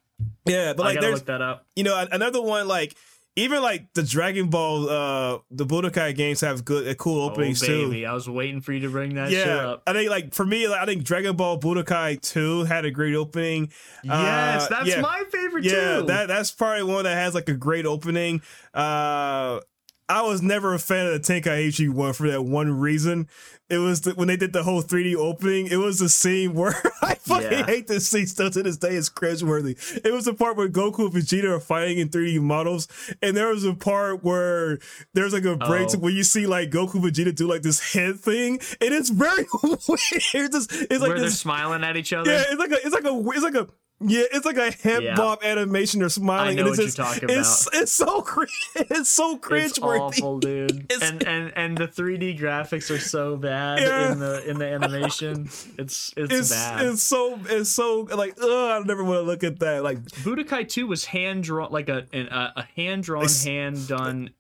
Yeah, 0.49 0.73
but 0.75 0.83
I 0.83 0.87
like, 0.87 0.95
gotta 0.97 1.07
there's 1.07 1.19
look 1.21 1.27
that 1.27 1.43
up. 1.43 1.67
you 1.77 1.85
know 1.85 2.07
another 2.11 2.41
one 2.43 2.67
like 2.69 2.95
even 3.37 3.63
like 3.63 3.93
the 3.95 4.03
Dragon 4.03 4.51
Ball, 4.51 4.89
uh, 4.91 5.39
the 5.49 5.65
Budokai 5.65 6.13
games 6.17 6.41
have 6.41 6.65
good, 6.65 6.89
uh, 6.89 6.95
cool 6.95 7.23
openings 7.23 7.63
oh, 7.63 7.67
too. 7.67 7.89
baby, 7.89 8.05
I 8.05 8.13
was 8.13 8.29
waiting 8.29 8.61
for 8.61 8.73
you 8.73 8.81
to 8.81 8.89
bring 8.89 9.15
that 9.15 9.31
shit 9.31 9.47
Yeah, 9.47 9.69
up. 9.69 9.83
I 9.87 9.93
think 9.93 10.11
like 10.11 10.35
for 10.35 10.45
me, 10.45 10.67
like, 10.67 10.81
I 10.81 10.87
think 10.87 11.05
Dragon 11.05 11.37
Ball 11.37 11.57
Budokai 11.61 12.21
Two 12.21 12.65
had 12.65 12.85
a 12.85 12.91
great 12.91 13.15
opening. 13.15 13.71
Yes, 14.03 14.65
Uh, 14.65 14.69
that's 14.71 14.89
yeah. 14.89 15.01
my 15.03 15.23
favorite 15.31 15.63
Yeah, 15.65 16.01
too. 16.01 16.07
that 16.07 16.27
that's 16.27 16.51
probably 16.51 16.83
one 16.83 17.05
that 17.05 17.15
has 17.15 17.33
like 17.35 17.49
a 17.49 17.55
great 17.55 17.87
opening. 17.87 18.43
Uh, 18.75 19.61
I 20.09 20.23
was 20.23 20.41
never 20.41 20.73
a 20.75 20.79
fan 20.79 21.07
of 21.07 21.13
the 21.13 21.21
Tenkaichi 21.21 21.89
one 21.91 22.13
for 22.15 22.29
that 22.31 22.43
one 22.43 22.79
reason. 22.79 23.29
It 23.69 23.77
was 23.77 24.01
the, 24.01 24.13
when 24.13 24.29
they 24.29 24.37
did 24.39 24.55
the 24.55 24.63
whole 24.63 24.83
3D 24.83 25.15
opening. 25.17 25.67
It 25.67 25.77
was 25.77 25.99
the 25.99 26.09
scene 26.09 26.55
where 26.55 26.75
I 27.03 27.17
fucking 27.17 27.53
Yeah. 27.53 27.67
hate 27.67 27.87
this 27.87 28.09
scene 28.09 28.27
still 28.27 28.49
to 28.51 28.63
this 28.63 28.79
day. 28.79 28.95
It's 28.97 29.11
cringeworthy. 29.11 29.77
It 30.03 30.11
was 30.11 30.25
the 30.25 30.33
part 30.33 30.57
where 30.57 30.69
Goku 30.71 31.01
and 31.01 31.13
Vegeta 31.13 31.51
are 31.57 31.61
fighting 31.61 31.99
in 31.99 32.09
3D 32.09 32.41
models, 32.41 32.89
and 33.21 33.37
there 33.37 33.49
was 33.49 33.65
a 33.65 33.75
part 33.75 34.25
where 34.25 34.79
there's 35.13 35.35
like 35.35 35.45
a 35.45 35.57
break 35.57 35.89
Oh. 35.95 35.99
where 35.99 36.13
you 36.13 36.25
see 36.25 36.47
like 36.47 36.71
Goku 36.71 36.95
and 36.95 37.05
Vegeta 37.05 37.35
do 37.35 37.47
like 37.47 37.61
this 37.61 37.93
head 37.93 38.19
thing, 38.19 38.61
and 38.81 38.95
it's 38.95 39.11
very 39.11 39.45
weird. 39.63 39.79
It's, 39.89 40.33
just, 40.33 40.73
it's 40.73 41.01
like 41.01 41.11
Where 41.11 41.21
they're 41.21 41.29
smiling 41.31 41.85
at 41.85 41.99
each 41.99 42.15
other. 42.15 42.31
yeah, 42.33 42.45
it's 42.49 42.59
like 42.59 42.71
a, 42.71 42.77
it's 42.77 42.95
like 42.95 43.05
a, 43.05 43.19
it's 43.31 43.43
like 43.43 43.55
a, 43.57 43.69
yeah, 44.01 44.23
it's 44.33 44.47
like 44.47 44.57
a 44.57 44.71
hip 44.71 45.03
Yeah. 45.03 45.15
bop 45.17 45.45
animation. 45.45 46.01
They're 46.01 46.09
smiling, 46.09 46.59
I 46.59 46.63
know 46.63 46.69
and 46.69 46.69
it's 46.69 46.79
what 46.79 46.85
just, 46.85 46.99
you're 46.99 47.29
talking 47.29 47.29
it's, 47.41 47.69
it's 47.73 47.93
so 47.93 48.21
cringe, 48.23 48.53
it's 48.77 49.09
so 49.09 49.37
cringe 49.39 49.71
It's 49.71 49.79
awful, 49.81 50.39
dude. 50.39 50.87
It's- 50.91 51.11
and 51.11 51.27
and 51.27 51.53
and 51.57 51.77
the 51.79 51.89
3D 51.89 52.39
graphics 52.39 52.91
are 52.95 52.99
so 53.01 53.37
bad 53.37 53.81
Yeah. 53.81 54.13
in 54.13 54.19
the 54.21 54.49
in 54.51 54.59
the 54.59 54.67
animation. 54.67 55.47
It's 55.79 56.13
it's, 56.17 56.33
It's 56.33 56.51
bad. 56.51 56.87
it's 56.87 57.03
so 57.03 57.39
it's 57.49 57.71
so 57.71 58.03
like 58.15 58.37
ugh, 58.41 58.83
I 58.83 58.85
never 58.87 59.03
want 59.05 59.19
to 59.19 59.23
look 59.23 59.43
at 59.45 59.59
that. 59.61 59.83
Like 59.83 59.99
Budokai 60.03 60.69
2 60.69 60.87
was 60.87 61.05
hand 61.07 61.45
drawn 61.45 61.73
like 61.73 61.89
a 61.89 62.07
an, 62.13 62.29
a, 62.29 62.53
a 62.57 62.63
hand 62.77 63.03
drawn, 63.05 63.27
hand 63.45 63.89
done 63.89 64.31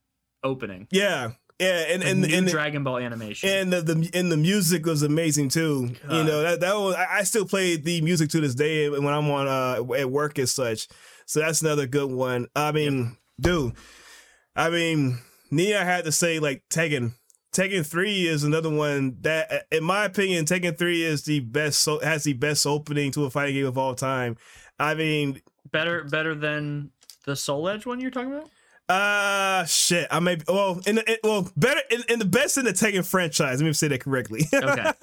opening. 0.44 0.86
yeah, 0.92 1.32
yeah, 1.58 1.84
and 1.88 2.02
And, 2.02 2.22
and 2.22 2.30
new 2.30 2.36
and 2.36 2.46
the, 2.46 2.50
Dragon 2.52 2.84
Ball 2.84 2.98
animation. 2.98 3.48
and 3.48 3.72
the, 3.72 3.82
the 3.82 4.10
and 4.14 4.30
the 4.30 4.36
music 4.36 4.86
was 4.86 5.02
amazing 5.02 5.48
too. 5.48 5.90
You 6.10 6.24
know 6.24 6.42
that 6.42 6.60
that 6.60 6.74
was 6.74 6.94
I, 6.94 7.22
still 7.24 7.44
play 7.46 7.76
the 7.76 8.00
music 8.00 8.30
to 8.30 8.40
this 8.40 8.54
day 8.54 8.88
when 8.88 9.06
I'm 9.06 9.28
on 9.30 9.48
uh 9.48 9.94
at 9.94 10.10
work 10.10 10.38
as 10.38 10.52
such. 10.52 10.88
So 11.26 11.40
that's 11.40 11.60
another 11.60 11.86
good 11.86 12.10
one. 12.10 12.46
I 12.54 12.72
mean, 12.72 13.16
dude, 13.40 13.74
I 14.56 14.70
mean, 14.70 15.18
Nia 15.50 15.84
had 15.84 16.04
to 16.04 16.12
say 16.12 16.38
like 16.38 16.62
Tekken. 16.70 17.12
Tekken 17.52 17.84
three 17.84 18.26
is 18.28 18.44
another 18.44 18.70
one 18.70 19.16
that, 19.22 19.66
in 19.72 19.82
my 19.82 20.04
opinion, 20.04 20.44
Tekken 20.44 20.78
three 20.78 21.02
is 21.02 21.24
the 21.24 21.40
best. 21.40 21.80
So 21.80 21.98
has 22.00 22.24
the 22.24 22.34
best 22.34 22.66
opening 22.66 23.10
to 23.12 23.24
a 23.24 23.30
fighting 23.30 23.54
game 23.54 23.66
of 23.66 23.76
all 23.78 23.94
time. 23.94 24.36
I 24.78 24.94
mean, 24.94 25.42
better 25.72 26.04
better 26.04 26.34
than 26.34 26.90
the 27.24 27.34
Soul 27.36 27.68
Edge 27.68 27.84
one 27.84 28.00
you're 28.00 28.10
talking 28.10 28.32
about? 28.32 28.48
Uh 28.88 29.64
shit. 29.66 30.06
I 30.10 30.18
may 30.20 30.38
well 30.48 30.80
in 30.86 30.96
the, 30.96 31.10
it, 31.12 31.20
well 31.22 31.50
better 31.56 31.80
in, 31.90 32.02
in 32.08 32.18
the 32.18 32.24
best 32.24 32.56
in 32.56 32.64
the 32.64 32.72
Tekken 32.72 33.04
franchise. 33.04 33.60
Let 33.60 33.66
me 33.66 33.72
say 33.74 33.88
that 33.88 34.00
correctly. 34.00 34.46
Okay. 34.52 34.92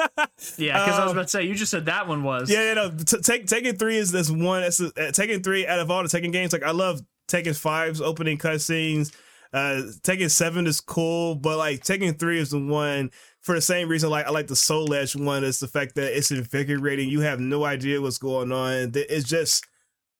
Yeah, 0.57 0.83
because 0.83 0.99
I 0.99 1.03
was 1.03 1.11
Um, 1.11 1.17
about 1.17 1.21
to 1.23 1.29
say 1.29 1.43
you 1.43 1.55
just 1.55 1.71
said 1.71 1.85
that 1.85 2.07
one 2.07 2.23
was. 2.23 2.49
Yeah, 2.49 2.63
yeah, 2.67 2.73
no. 2.73 2.89
T- 2.91 3.19
take 3.19 3.45
Tekken 3.47 3.79
three 3.79 3.97
is 3.97 4.11
this 4.11 4.29
one. 4.29 4.61
That's 4.61 4.81
uh, 4.81 4.89
Tekken 4.97 5.43
three 5.43 5.65
out 5.65 5.79
of 5.79 5.89
all 5.89 6.03
the 6.03 6.09
Tekken 6.09 6.31
games. 6.31 6.51
Like 6.51 6.63
I 6.63 6.71
love 6.71 7.01
Tekken 7.29 7.53
5's 7.53 8.01
opening 8.01 8.37
cutscenes. 8.37 9.15
Uh, 9.53 9.83
Tekken 10.01 10.29
seven 10.29 10.67
is 10.67 10.81
cool, 10.81 11.35
but 11.35 11.57
like 11.57 11.81
Tekken 11.83 12.19
three 12.19 12.39
is 12.39 12.49
the 12.51 12.59
one 12.59 13.11
for 13.41 13.55
the 13.55 13.61
same 13.61 13.87
reason. 13.87 14.09
Like 14.09 14.25
I 14.25 14.31
like 14.31 14.47
the 14.47 14.55
Soul 14.55 14.93
Edge 14.93 15.15
one. 15.15 15.43
Is 15.43 15.59
the 15.59 15.67
fact 15.67 15.95
that 15.95 16.15
it's 16.15 16.31
invigorating. 16.31 17.09
You 17.09 17.21
have 17.21 17.39
no 17.39 17.63
idea 17.63 18.01
what's 18.01 18.17
going 18.17 18.51
on. 18.51 18.91
It's 18.93 19.27
just 19.27 19.65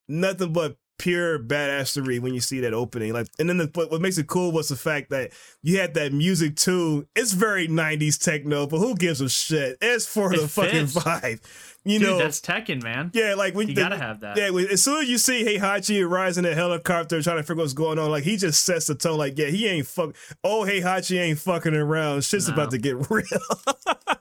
nothing 0.07 0.53
but 0.53 0.77
pure 0.97 1.37
badassery 1.39 2.19
when 2.19 2.33
you 2.33 2.39
see 2.39 2.59
that 2.61 2.73
opening. 2.73 3.13
Like, 3.13 3.27
and 3.39 3.49
then 3.49 3.57
the, 3.57 3.69
what, 3.73 3.91
what 3.91 4.01
makes 4.01 4.17
it 4.17 4.27
cool 4.27 4.51
was 4.51 4.69
the 4.69 4.75
fact 4.75 5.09
that 5.09 5.31
you 5.61 5.79
had 5.79 5.93
that 5.95 6.13
music 6.13 6.55
too. 6.55 7.07
It's 7.15 7.33
very 7.33 7.67
'90s 7.67 8.21
techno, 8.23 8.67
but 8.67 8.79
who 8.79 8.95
gives 8.95 9.21
a 9.21 9.29
shit? 9.29 9.77
It's 9.81 10.05
for 10.05 10.33
It 10.33 10.41
the 10.41 10.47
fucking 10.47 10.85
vibe. 10.87 11.41
You 11.87 11.99
Dude, 11.99 12.07
know, 12.07 12.17
that's 12.17 12.41
Tekken, 12.41 12.81
man. 12.81 13.11
yeah, 13.13 13.35
like 13.35 13.53
when 13.53 13.67
You 13.67 13.75
the- 13.75 13.81
gotta 13.81 13.97
have 13.97 14.21
that. 14.21 14.37
Yeah, 14.37 14.49
as 14.71 14.81
soon 14.81 15.03
as 15.03 15.09
you 15.09 15.19
see 15.19 15.43
Heihachi 15.45 16.09
rise 16.09 16.35
in 16.39 16.43
a 16.45 16.55
helicopter 16.55 17.21
trying 17.21 17.37
to 17.37 17.43
figure 17.43 17.61
what's 17.61 17.73
going 17.73 17.99
on, 17.99 18.09
like 18.09 18.23
he 18.23 18.37
just 18.37 18.65
sets 18.65 18.87
the 18.87 18.95
tone. 18.95 19.19
Like, 19.19 19.37
yeah, 19.37 19.47
he 19.47 19.67
ain't 19.67 19.85
fuck. 19.85 20.15
Oh, 20.43 20.65
Heihachi 20.67 21.19
ain't 21.19 21.37
fucking 21.37 21.75
around. 21.75 22.23
Shit's 22.23 22.47
No. 22.47 22.55
about 22.55 22.71
to 22.71 22.79
get 22.79 22.95
real. 23.11 23.23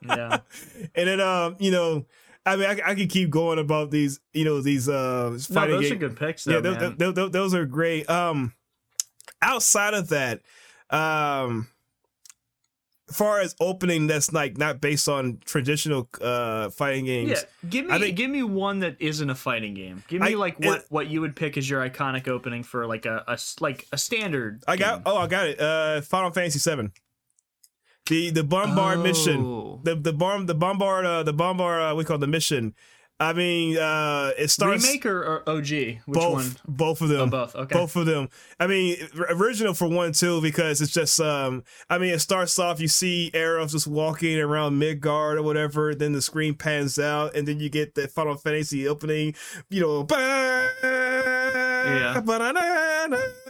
Yeah. 0.07 0.41
and 0.95 1.09
then, 1.09 1.21
um, 1.21 1.57
you 1.59 1.71
know, 1.71 2.05
I 2.47 2.57
mean, 2.57 2.67
I, 2.67 2.91
I 2.91 2.95
can 2.95 3.09
keep 3.09 3.31
going 3.31 3.59
about 3.59 3.91
these, 3.91 4.21
you 4.33 4.45
know, 4.45 4.61
these 4.61 4.89
uh 4.89 5.39
fighting. 5.51 5.77
No, 5.77 5.81
those 5.81 5.89
game- 5.89 5.97
are 5.97 6.09
good 6.09 6.17
picks, 6.17 6.45
though, 6.45 6.53
yeah, 6.55 6.61
those, 6.61 6.97
those, 6.97 7.15
those, 7.15 7.31
those 7.31 7.55
are 7.55 7.65
great. 7.67 8.09
Um, 8.11 8.53
outside 9.41 9.95
of 9.95 10.09
that, 10.11 10.43
um, 10.91 11.69
far 13.11 13.41
as 13.41 13.55
opening 13.61 14.07
that's 14.07 14.33
like 14.33 14.57
not 14.59 14.81
based 14.81 15.09
on 15.09 15.39
traditional 15.45 16.09
uh 16.21 16.71
fighting 16.71 17.05
games. 17.05 17.31
Yeah, 17.31 17.69
give 17.71 17.91
I 17.91 17.95
me 17.99 18.05
think- 18.07 18.17
give 18.17 18.31
me 18.31 18.43
one 18.43 18.81
that 18.81 18.97
isn't 19.01 19.29
a 19.29 19.35
fighting 19.35 19.75
game. 19.75 20.03
Give 20.09 20.23
me 20.23 20.33
I- 20.33 20.37
like 20.37 20.57
it- 20.59 20.67
what 20.67 20.85
what 20.89 21.07
you 21.09 21.21
would 21.21 21.37
pick 21.37 21.57
as 21.57 21.69
your 21.69 21.87
iconic 21.89 22.29
opening 22.29 22.63
for 22.63 22.87
like 22.87 23.07
a, 23.07 23.23
a 23.29 23.39
like 23.61 23.87
a 23.93 23.99
standard. 23.99 24.63
I 24.67 24.77
got 24.77 24.97
game. 24.97 25.03
oh 25.07 25.17
I 25.19 25.27
got 25.27 25.47
it. 25.49 25.61
Uh 25.61 26.01
Final 26.03 26.31
Fantasy 26.31 26.59
Seven. 26.59 26.93
The 28.07 28.31
the 28.31 28.45
bombard 28.45 29.01
mission. 29.01 29.41
Oh. 29.45 29.81
The 29.83 29.95
the 29.95 30.13
bomb 30.13 30.47
the 30.47 30.55
bombard 30.55 31.07
uh 31.07 31.23
the 31.23 31.33
bombard 31.33 31.81
uh 31.81 31.95
we 31.97 32.05
call 32.05 32.17
it 32.17 32.21
the 32.21 32.27
mission. 32.27 32.75
I 33.19 33.33
mean 33.33 33.79
uh 33.79 34.33
it 34.37 34.49
starts 34.49 34.85
remake 34.85 35.07
or, 35.07 35.23
or 35.23 35.49
OG. 35.49 35.69
Which 35.69 36.03
both 36.07 36.33
one? 36.35 36.57
both 36.69 37.01
of 37.01 37.09
them. 37.09 37.21
Oh, 37.21 37.27
both. 37.29 37.55
Okay. 37.55 37.75
Both 37.75 37.97
of 37.97 38.05
them. 38.05 38.29
I 38.61 38.67
mean, 38.67 38.97
original 39.31 39.73
for 39.73 39.89
one 39.89 40.13
too, 40.13 40.43
because 40.43 40.83
it's 40.83 40.93
just 40.93 41.19
um. 41.19 41.65
I 41.89 41.97
mean, 41.97 42.13
it 42.13 42.19
starts 42.19 42.59
off 42.59 42.79
you 42.79 42.89
see 42.89 43.31
Aerith 43.33 43.71
just 43.71 43.87
walking 43.87 44.39
around 44.39 44.79
Midgard 44.79 45.39
or 45.39 45.43
whatever. 45.43 45.95
Then 45.95 46.13
the 46.13 46.21
screen 46.21 46.55
pans 46.55 46.99
out, 46.99 47.35
and 47.35 47.49
then 47.49 47.59
you 47.59 47.71
get 47.71 47.95
the 47.95 48.09
Final 48.09 48.37
Fantasy 48.37 48.87
opening. 48.87 49.35
You 49.71 49.81
know, 49.81 50.07
yeah. 51.85 52.21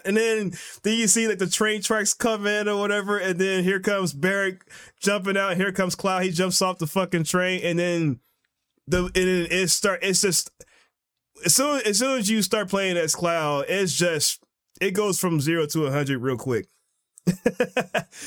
And 0.04 0.16
then 0.16 0.52
then 0.82 0.98
you 0.98 1.06
see 1.06 1.28
like 1.28 1.38
the 1.38 1.46
train 1.46 1.82
tracks 1.82 2.14
come 2.14 2.46
in 2.46 2.68
or 2.68 2.78
whatever, 2.78 3.18
and 3.18 3.38
then 3.38 3.64
here 3.64 3.80
comes 3.80 4.12
Barret 4.12 4.58
jumping 5.00 5.36
out. 5.36 5.56
Here 5.56 5.72
comes 5.72 5.94
Cloud. 5.94 6.22
He 6.22 6.30
jumps 6.30 6.60
off 6.60 6.78
the 6.78 6.86
fucking 6.86 7.24
train, 7.24 7.60
and 7.64 7.78
then 7.78 8.20
the 8.86 9.04
and 9.04 9.16
it, 9.16 9.52
it 9.52 9.70
start. 9.70 10.00
It's 10.02 10.20
just 10.20 10.50
as 11.44 11.54
soon 11.54 11.80
as 11.84 11.98
soon 11.98 12.18
as 12.18 12.28
you 12.28 12.42
start 12.42 12.68
playing 12.68 12.96
as 12.96 13.14
Cloud, 13.14 13.66
it's 13.68 13.94
just 13.94 14.42
it 14.80 14.92
goes 14.92 15.18
from 15.18 15.40
zero 15.40 15.66
to 15.66 15.86
a 15.86 15.90
hundred 15.90 16.18
real 16.18 16.36
quick. 16.36 16.68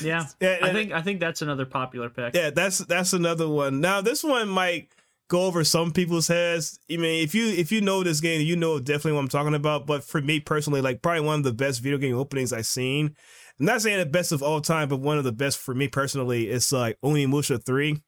Yeah, 0.02 0.26
Yeah, 0.40 0.58
I 0.62 0.72
think 0.72 0.92
I 0.92 1.02
think 1.02 1.18
that's 1.18 1.42
another 1.42 1.64
popular 1.64 2.08
pick. 2.08 2.34
Yeah, 2.34 2.50
that's 2.50 2.78
that's 2.78 3.12
another 3.12 3.48
one. 3.48 3.80
Now 3.80 4.00
this 4.00 4.22
one 4.22 4.48
might 4.48 4.90
go 5.28 5.42
over 5.44 5.62
some 5.62 5.92
people's 5.92 6.28
heads. 6.28 6.80
I 6.90 6.96
mean, 6.96 7.22
if 7.22 7.34
you 7.34 7.46
if 7.46 7.70
you 7.70 7.80
know 7.80 8.02
this 8.02 8.20
game, 8.20 8.40
you 8.40 8.56
know 8.56 8.78
definitely 8.78 9.12
what 9.12 9.20
I'm 9.20 9.28
talking 9.28 9.54
about. 9.54 9.86
But 9.86 10.02
for 10.02 10.20
me 10.20 10.40
personally, 10.40 10.80
like 10.80 11.02
probably 11.02 11.20
one 11.20 11.38
of 11.38 11.44
the 11.44 11.52
best 11.52 11.80
video 11.80 11.98
game 11.98 12.16
openings 12.16 12.52
I've 12.52 12.66
seen. 12.66 13.14
I'm 13.60 13.66
not 13.66 13.82
saying 13.82 13.98
the 13.98 14.06
best 14.06 14.32
of 14.32 14.42
all 14.42 14.60
time, 14.60 14.88
but 14.88 15.00
one 15.00 15.18
of 15.18 15.24
the 15.24 15.32
best 15.32 15.58
for 15.58 15.74
me 15.74 15.88
personally 15.88 16.48
is 16.48 16.72
like 16.72 16.98
Onimusha 17.02 17.64
three. 17.64 18.02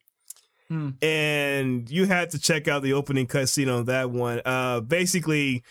Hmm. 0.67 0.91
And 1.01 1.89
you 1.89 2.05
had 2.05 2.29
to 2.31 2.39
check 2.39 2.67
out 2.67 2.81
the 2.81 2.93
opening 2.93 3.27
cutscene 3.27 3.73
on 3.73 3.85
that 3.85 4.09
one. 4.09 4.41
Uh, 4.45 4.79
basically, 4.79 5.63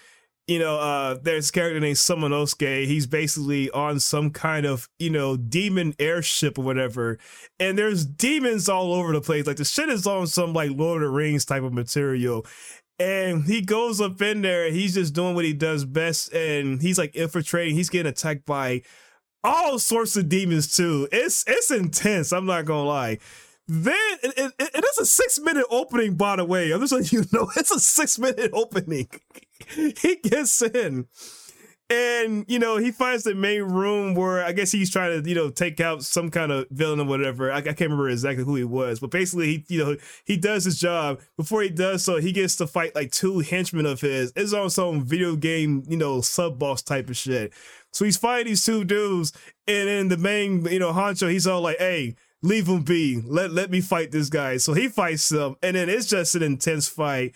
you 0.51 0.59
know, 0.59 0.81
uh, 0.81 1.17
there's 1.23 1.49
a 1.49 1.53
character 1.53 1.79
named 1.79 1.97
Samanosuke. 1.97 2.85
He's 2.85 3.07
basically 3.07 3.71
on 3.71 4.01
some 4.01 4.31
kind 4.31 4.67
of, 4.67 4.89
you 4.99 5.09
know, 5.09 5.37
demon 5.37 5.95
airship 6.01 6.59
or 6.59 6.63
whatever. 6.63 7.21
And 7.61 7.79
there's 7.79 8.05
demons 8.05 8.69
all 8.69 8.93
over 8.93 9.13
the 9.13 9.21
place. 9.21 9.47
Like 9.47 9.59
the 9.59 9.65
shit 9.65 9.89
is 9.89 10.09
on 10.09 10.27
some 10.27 10.53
like 10.53 10.73
Lord 10.73 11.05
of 11.05 11.09
the 11.09 11.15
Rings 11.17 11.45
type 11.45 11.63
of 11.63 11.73
material. 11.73 12.45
And 12.99 13.45
he 13.45 13.61
goes 13.63 14.01
up 14.01 14.21
in 14.21 14.43
there. 14.43 14.73
He's 14.73 14.95
just 14.95 15.15
doing 15.15 15.37
what 15.37 15.45
he 15.45 15.53
does 15.53 15.85
best. 15.85 16.33
And 16.33 16.83
he's 16.83 16.99
like 16.99 17.15
infiltrating. 17.15 17.77
He's 17.77 17.89
getting 17.89 18.11
attacked 18.11 18.45
by 18.45 18.83
all 19.45 19.79
sorts 19.79 20.17
of 20.17 20.29
demons 20.29 20.77
too. 20.77 21.07
It's 21.13 21.45
it's 21.47 21.71
intense. 21.71 22.33
I'm 22.33 22.47
not 22.47 22.65
gonna 22.65 22.89
lie. 22.89 23.19
Then 23.73 23.95
it, 24.25 24.35
it, 24.37 24.53
it 24.59 24.85
is 24.85 24.99
a 24.99 25.07
six 25.07 25.39
minute 25.39 25.65
opening, 25.71 26.17
by 26.17 26.35
the 26.35 26.45
way. 26.45 26.73
I'm 26.73 26.81
just 26.81 26.93
letting 26.93 27.21
you 27.21 27.25
know 27.33 27.49
it's 27.57 27.71
a 27.71 27.79
six 27.79 28.19
minute 28.19 28.51
opening. 28.53 29.09
he 29.69 30.17
gets 30.17 30.61
in. 30.61 31.07
And 31.89 32.45
you 32.49 32.59
know 32.59 32.79
he 32.79 32.91
finds 32.91 33.25
the 33.25 33.35
main 33.35 33.63
room 33.63 34.15
where 34.15 34.45
I 34.45 34.53
guess 34.53 34.73
he's 34.73 34.91
trying 34.91 35.23
to 35.23 35.29
you 35.29 35.37
know 35.37 35.51
take 35.51 35.81
out 35.81 36.03
some 36.03 36.31
kind 36.31 36.51
of 36.51 36.67
villain 36.71 37.01
or 37.01 37.05
whatever. 37.05 37.53
I, 37.53 37.59
I 37.59 37.63
can't 37.63 37.81
remember 37.83 38.09
exactly 38.09 38.45
who 38.45 38.57
he 38.57 38.65
was, 38.65 38.99
but 38.99 39.11
basically 39.13 39.47
he 39.47 39.65
you 39.69 39.85
know 39.85 39.97
he 40.25 40.37
does 40.37 40.65
his 40.65 40.79
job. 40.79 41.21
Before 41.37 41.63
he 41.63 41.69
does 41.69 42.05
so, 42.05 42.17
he 42.19 42.33
gets 42.33 42.57
to 42.57 42.67
fight 42.67 42.97
like 42.97 43.13
two 43.13 43.39
henchmen 43.39 43.87
of 43.87 44.01
his. 44.01 44.33
It's 44.35 44.53
on 44.53 44.71
some 44.71 45.05
video 45.05 45.37
game 45.37 45.85
you 45.89 45.97
know 45.97 46.21
sub 46.23 46.59
boss 46.59 46.83
type 46.83 47.09
of 47.09 47.17
shit. 47.17 47.53
So 47.93 48.05
he's 48.05 48.17
fighting 48.17 48.47
these 48.47 48.65
two 48.65 48.85
dudes, 48.85 49.33
and 49.69 49.89
then 49.89 50.09
the 50.09 50.17
main 50.17 50.65
you 50.67 50.81
know 50.81 50.93
honcho 50.93 51.31
he's 51.31 51.47
all 51.47 51.61
like, 51.61 51.79
"Hey, 51.79 52.15
leave 52.43 52.69
him 52.69 52.83
be. 52.83 53.23
Let 53.25 53.53
let 53.53 53.71
me 53.71 53.81
fight 53.81 54.11
this 54.11 54.29
guy." 54.29 54.57
So 54.57 54.73
he 54.73 54.89
fights 54.89 55.29
them, 55.29 55.57
and 55.63 55.77
then 55.77 55.89
it's 55.89 56.07
just 56.07 56.35
an 56.35 56.43
intense 56.43 56.89
fight. 56.89 57.35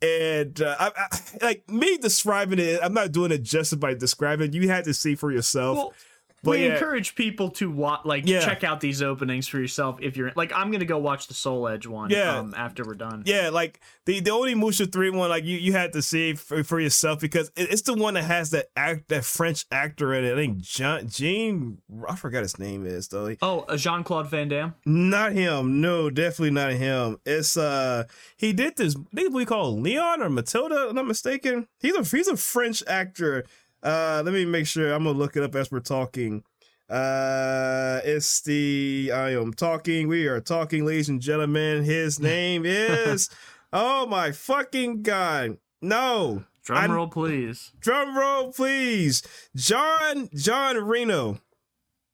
And 0.00 0.60
uh, 0.60 0.76
I, 0.80 0.90
I, 0.96 1.18
like 1.44 1.70
me 1.70 1.96
describing 1.96 2.58
it, 2.58 2.80
I'm 2.82 2.94
not 2.94 3.12
doing 3.12 3.30
it 3.30 3.42
just 3.42 3.78
by 3.78 3.94
describing. 3.94 4.52
You 4.52 4.68
had 4.68 4.84
to 4.84 4.94
see 4.94 5.14
for 5.14 5.30
yourself. 5.30 5.76
Well, 5.76 5.94
But 6.42 6.52
we 6.52 6.66
yeah. 6.66 6.72
encourage 6.74 7.14
people 7.14 7.50
to 7.50 7.70
watch, 7.70 8.00
like, 8.04 8.26
Yeah. 8.26 8.40
check 8.40 8.64
out 8.64 8.80
these 8.80 9.00
openings 9.00 9.46
for 9.46 9.58
yourself. 9.60 9.98
If 10.02 10.16
you're 10.16 10.32
like, 10.34 10.52
I'm 10.52 10.72
gonna 10.72 10.84
go 10.84 10.98
watch 10.98 11.28
the 11.28 11.34
Soul 11.34 11.68
Edge 11.68 11.86
one. 11.86 12.10
Yeah. 12.10 12.38
Um, 12.38 12.52
after 12.56 12.84
we're 12.84 12.94
done. 12.94 13.22
Yeah, 13.26 13.50
like 13.50 13.80
the 14.06 14.18
the 14.20 14.30
Onimusha 14.30 14.90
three 14.92 15.10
one, 15.10 15.30
like 15.30 15.44
you 15.44 15.56
you 15.58 15.72
had 15.72 15.92
to 15.92 16.02
see 16.02 16.34
for, 16.34 16.64
for 16.64 16.80
yourself 16.80 17.20
because 17.20 17.50
it, 17.54 17.70
it's 17.70 17.82
the 17.82 17.94
one 17.94 18.14
that 18.14 18.24
has 18.24 18.50
that 18.50 18.66
act 18.76 19.08
that 19.08 19.24
French 19.24 19.66
actor 19.70 20.12
in 20.14 20.24
it. 20.24 20.32
I 20.32 20.36
think 20.36 20.58
John 20.58 21.08
Jean, 21.08 21.78
I 22.08 22.16
forgot 22.16 22.42
his 22.42 22.58
name 22.58 22.86
is 22.86 23.08
though. 23.08 23.36
Oh, 23.40 23.60
uh, 23.68 23.76
Jean 23.76 24.02
Claude 24.02 24.28
Van 24.28 24.48
Damme. 24.48 24.74
Not 24.84 25.32
him. 25.32 25.80
No, 25.80 26.10
definitely 26.10 26.50
not 26.50 26.72
him. 26.72 27.18
It's 27.24 27.56
uh 27.56 28.04
he 28.36 28.52
did 28.52 28.76
this 28.76 28.96
I 28.96 29.16
think 29.16 29.32
we 29.32 29.44
call 29.44 29.78
Leon 29.78 30.20
or 30.22 30.28
Matilda, 30.28 30.84
if 30.84 30.90
I'm 30.90 30.96
not 30.96 31.06
mistaken. 31.06 31.68
He's 31.78 31.94
a 31.94 32.02
he's 32.02 32.26
a 32.28 32.36
French 32.36 32.82
actor. 32.88 33.44
Uh 33.82 34.22
let 34.24 34.32
me 34.32 34.44
make 34.44 34.66
sure 34.66 34.92
I'm 34.92 35.04
gonna 35.04 35.18
look 35.18 35.36
it 35.36 35.42
up 35.42 35.54
as 35.54 35.70
we're 35.70 35.80
talking. 35.80 36.44
Uh 36.88 38.00
it's 38.04 38.40
the 38.42 39.10
I 39.14 39.30
am 39.30 39.52
talking. 39.52 40.08
We 40.08 40.26
are 40.26 40.40
talking, 40.40 40.84
ladies 40.84 41.08
and 41.08 41.20
gentlemen. 41.20 41.84
His 41.84 42.20
name 42.32 42.64
is 42.66 43.28
Oh 43.72 44.06
my 44.06 44.32
fucking 44.32 45.02
god. 45.02 45.58
No. 45.80 46.44
Drum 46.64 46.90
I- 46.90 46.94
roll, 46.94 47.08
please. 47.08 47.72
Drum 47.80 48.16
roll, 48.16 48.52
please. 48.52 49.22
John 49.56 50.28
John 50.34 50.76
Reno. 50.84 51.38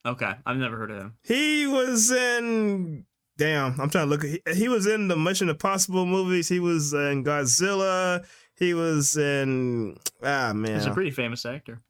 Okay, 0.07 0.33
I've 0.47 0.57
never 0.57 0.77
heard 0.79 0.91
of 0.91 0.97
him. 0.99 1.15
He 1.23 1.67
was 1.67 2.11
in. 2.11 3.05
Damn, 3.37 3.79
I'm 3.81 3.91
trying 3.91 4.07
to 4.07 4.11
look. 4.11 4.23
He, 4.25 4.41
he 4.55 4.69
was 4.69 4.87
in 4.87 5.09
the 5.09 5.17
Mission 5.17 5.49
Impossible 5.51 6.07
movies. 6.07 6.49
He 6.49 6.61
was 6.61 6.93
in 6.95 7.25
Godzilla. 7.25 8.25
He 8.59 8.75
was 8.75 9.17
in. 9.17 9.97
Ah 10.23 10.53
man, 10.55 10.75
He's 10.75 10.87
a 10.87 10.91
pretty 10.91 11.11
famous 11.11 11.45
actor. 11.47 11.81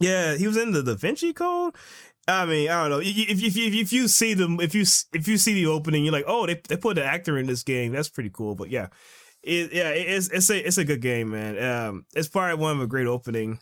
yeah, 0.00 0.34
he 0.36 0.46
was 0.46 0.56
in 0.56 0.72
the 0.72 0.82
Da 0.82 0.94
Vinci 0.94 1.32
Code. 1.32 1.74
I 2.26 2.44
mean, 2.44 2.68
I 2.68 2.82
don't 2.82 2.90
know. 2.90 2.98
If 3.00 3.16
if 3.16 3.42
if, 3.42 3.56
if, 3.56 3.92
you 3.92 4.06
see 4.08 4.34
them, 4.34 4.60
if 4.60 4.74
you 4.74 4.82
if 5.14 5.26
you 5.26 5.38
see 5.38 5.54
the 5.54 5.66
opening, 5.66 6.04
you're 6.04 6.12
like, 6.12 6.26
oh, 6.28 6.46
they 6.46 6.60
they 6.68 6.76
put 6.76 6.98
an 6.98 7.04
actor 7.04 7.38
in 7.38 7.46
this 7.46 7.62
game. 7.62 7.92
That's 7.92 8.10
pretty 8.10 8.30
cool. 8.30 8.54
But 8.54 8.68
yeah, 8.68 8.88
it 9.42 9.72
yeah, 9.72 9.88
it- 9.90 10.08
it's 10.08 10.28
it's 10.28 10.50
a 10.50 10.66
it's 10.66 10.76
a 10.78 10.84
good 10.84 11.00
game, 11.00 11.30
man. 11.30 11.58
Um, 11.62 12.04
it's 12.14 12.28
probably 12.28 12.62
one 12.62 12.76
of 12.76 12.82
a 12.82 12.86
great 12.86 13.06
opening. 13.06 13.58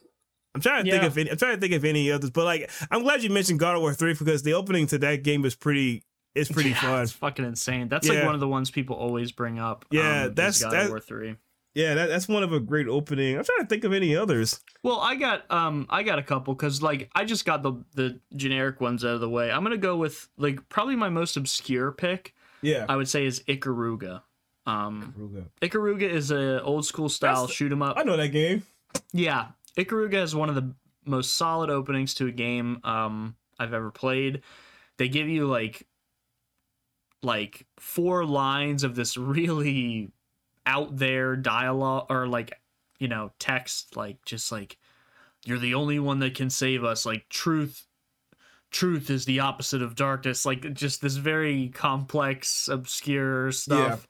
I'm 0.55 0.61
trying 0.63 0.85
to 0.87 0.91
think 0.91 1.03
of 1.05 1.17
any. 1.19 1.31
I'm 1.31 1.37
trying 1.37 1.55
to 1.55 1.61
think 1.61 1.75
of 1.75 1.85
any 1.85 2.11
others, 2.11 2.31
but 2.31 2.45
like, 2.47 2.71
I'm 2.91 3.03
glad 3.03 3.23
you 3.23 3.31
mentioned 3.31 3.61
God 3.61 3.77
of 3.77 3.83
War 3.83 3.95
three 3.95 4.15
because 4.15 4.43
the 4.43 4.55
opening 4.55 4.87
to 4.89 4.99
that 4.99 5.23
game 5.23 5.45
is 5.45 5.55
pretty. 5.55 6.03
It's 6.35 6.51
pretty 6.51 6.71
Yeah, 6.71 6.81
fun. 6.81 7.03
It's 7.05 7.13
fucking 7.13 7.45
insane. 7.45 7.89
That's 7.89 8.09
like 8.09 8.25
one 8.25 8.35
of 8.35 8.41
the 8.41 8.49
ones 8.49 8.71
people 8.71 8.97
always 8.97 9.33
bring 9.33 9.59
up. 9.59 9.85
Yeah, 9.91 10.25
um, 10.25 10.35
that's- 10.35 10.61
God 10.63 10.73
that- 10.73 10.85
of 10.85 10.91
War 10.91 11.01
three. 11.01 11.37
Yeah, 11.77 11.93
that, 11.93 12.09
that's 12.09 12.27
one 12.27 12.43
of 12.43 12.55
a 12.55 12.59
great 12.59 12.89
opening. 12.89 13.37
I'm 13.37 13.45
trying 13.45 13.61
to 13.61 13.67
think 13.67 13.85
of 13.85 13.93
any 13.93 14.17
others. 14.17 14.61
Well, 14.83 14.99
I 14.99 15.15
got 15.15 15.49
um 15.53 15.87
I 15.91 16.03
got 16.05 16.19
a 16.19 16.23
couple 16.23 16.55
because 16.55 16.83
like 16.83 17.11
I 17.15 17.27
just 17.27 17.45
got 17.45 17.63
the 17.63 17.75
the 17.95 18.19
generic 18.35 18.81
ones 18.81 19.05
out 19.05 19.15
of 19.15 19.21
the 19.21 19.29
way. 19.29 19.51
I'm 19.51 19.63
gonna 19.63 19.77
go 19.77 19.99
with 19.99 20.27
like 20.39 20.67
probably 20.71 20.97
my 20.97 21.11
most 21.11 21.37
obscure 21.37 21.93
pick. 21.93 22.35
Yeah. 22.63 22.87
I 22.89 22.97
would 22.97 23.09
say 23.11 23.27
is 23.27 23.41
Ikaruga. 23.47 24.23
Um, 24.65 25.45
Ikaruga 25.61 26.09
is 26.11 26.31
a 26.31 26.63
old 26.63 26.87
school 26.87 27.11
style 27.11 27.43
That's- 27.43 27.55
shoot 27.55 27.71
'em 27.71 27.83
up. 27.83 27.99
I 27.99 28.05
know 28.05 28.17
that 28.17 28.29
game. 28.29 28.63
Yeah, 29.13 29.49
Ikaruga 29.77 30.23
is 30.23 30.35
one 30.35 30.49
of 30.49 30.55
the 30.55 30.75
most 31.05 31.37
solid 31.37 31.69
openings 31.69 32.15
to 32.15 32.27
a 32.27 32.33
game 32.33 32.81
um 32.85 33.37
I've 33.59 33.75
ever 33.75 33.91
played. 33.91 34.41
They 34.97 35.09
give 35.09 35.29
you 35.29 35.47
like 35.47 35.87
like 37.23 37.67
four 37.79 38.25
lines 38.25 38.83
of 38.83 38.95
this 38.95 39.17
really 39.19 40.11
out 40.67 40.97
there 40.97 41.37
dialogue 41.37 42.07
or 42.11 42.27
like 42.27 42.53
you 42.99 43.09
know 43.09 43.31
text 43.39 43.97
like 43.97 44.25
just 44.25 44.51
like 44.51 44.77
you're 45.47 45.59
the 45.59 45.75
only 45.75 45.99
one 45.99 46.19
that 46.19 46.35
can 46.35 46.51
save 46.51 46.85
us. 46.85 47.07
Like 47.07 47.29
truth, 47.29 47.87
truth 48.71 49.09
is 49.09 49.25
the 49.25 49.41
opposite 49.41 49.81
of 49.81 49.95
darkness. 49.95 50.45
Like 50.45 50.75
just 50.75 51.01
this 51.01 51.17
very 51.17 51.69
complex, 51.69 52.69
obscure 52.69 53.53
stuff. 53.53 54.09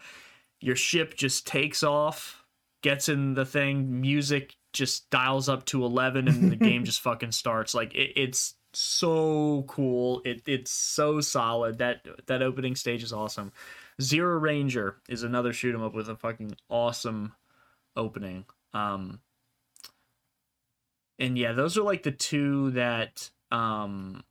Your 0.61 0.77
ship 0.77 1.15
just 1.15 1.47
takes 1.47 1.83
off, 1.83 2.43
gets 2.83 3.11
in 3.11 3.35
the 3.35 3.45
thing, 3.45 4.01
music 4.01 4.57
just 4.73 5.09
dials 5.11 5.49
up 5.49 5.65
to 5.67 5.85
11 5.85 6.29
and 6.29 6.51
the 6.51 6.57
game 6.57 6.85
just 6.85 7.01
fucking 7.01 7.33
starts 7.33 7.75
like 7.75 7.95
it, 7.95 8.13
it's 8.15 8.57
so 8.75 9.65
cool 9.67 10.21
it 10.27 10.43
it's 10.47 10.71
so 10.71 11.19
solid 11.19 11.79
that 11.79 12.07
that 12.27 12.43
opening 12.43 12.77
stage 12.77 13.03
is 13.03 13.11
awesome 13.11 13.51
zero 14.01 14.39
ranger 14.39 14.97
is 15.09 15.23
another 15.23 15.53
shoot 15.53 15.75
'em 15.75 15.83
up 15.83 15.95
with 15.95 16.09
a 16.09 16.17
fucking 16.17 16.55
awesome 16.69 17.33
opening 17.97 18.45
um 18.75 19.21
and 21.19 21.39
yeah 21.39 21.53
those 21.53 21.79
are 21.79 21.83
like 21.83 22.03
the 22.03 22.11
two 22.11 22.71
that 22.73 23.31
um 23.51 24.23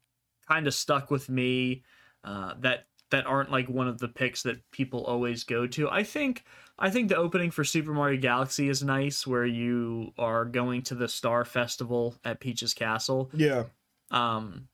kind 0.48 0.68
of 0.68 0.74
stuck 0.74 1.10
with 1.10 1.30
me 1.30 1.84
uh 2.24 2.54
that 2.60 2.86
that 3.12 3.26
aren't 3.26 3.52
like 3.52 3.68
one 3.68 3.88
of 3.88 3.98
the 3.98 4.08
picks 4.08 4.44
that 4.44 4.60
people 4.72 5.04
always 5.06 5.44
go 5.44 5.66
to 5.66 5.90
i 5.90 6.04
think 6.04 6.44
I 6.78 6.90
think 6.90 7.10
the 7.10 7.16
opening 7.16 7.52
for 7.52 7.64
Super 7.64 7.94
Mario 7.94 8.20
Galaxy 8.20 8.68
is 8.68 8.84
nice, 8.84 9.26
where 9.26 9.46
you 9.46 10.12
are 10.18 10.44
going 10.44 10.82
to 10.84 10.96
the 10.96 11.08
Star 11.08 11.46
Festival 11.46 12.16
at 12.26 12.40
Peach's 12.40 12.74
Castle. 12.74 13.30
Yeah. 13.34 13.64
Um, 14.12 14.68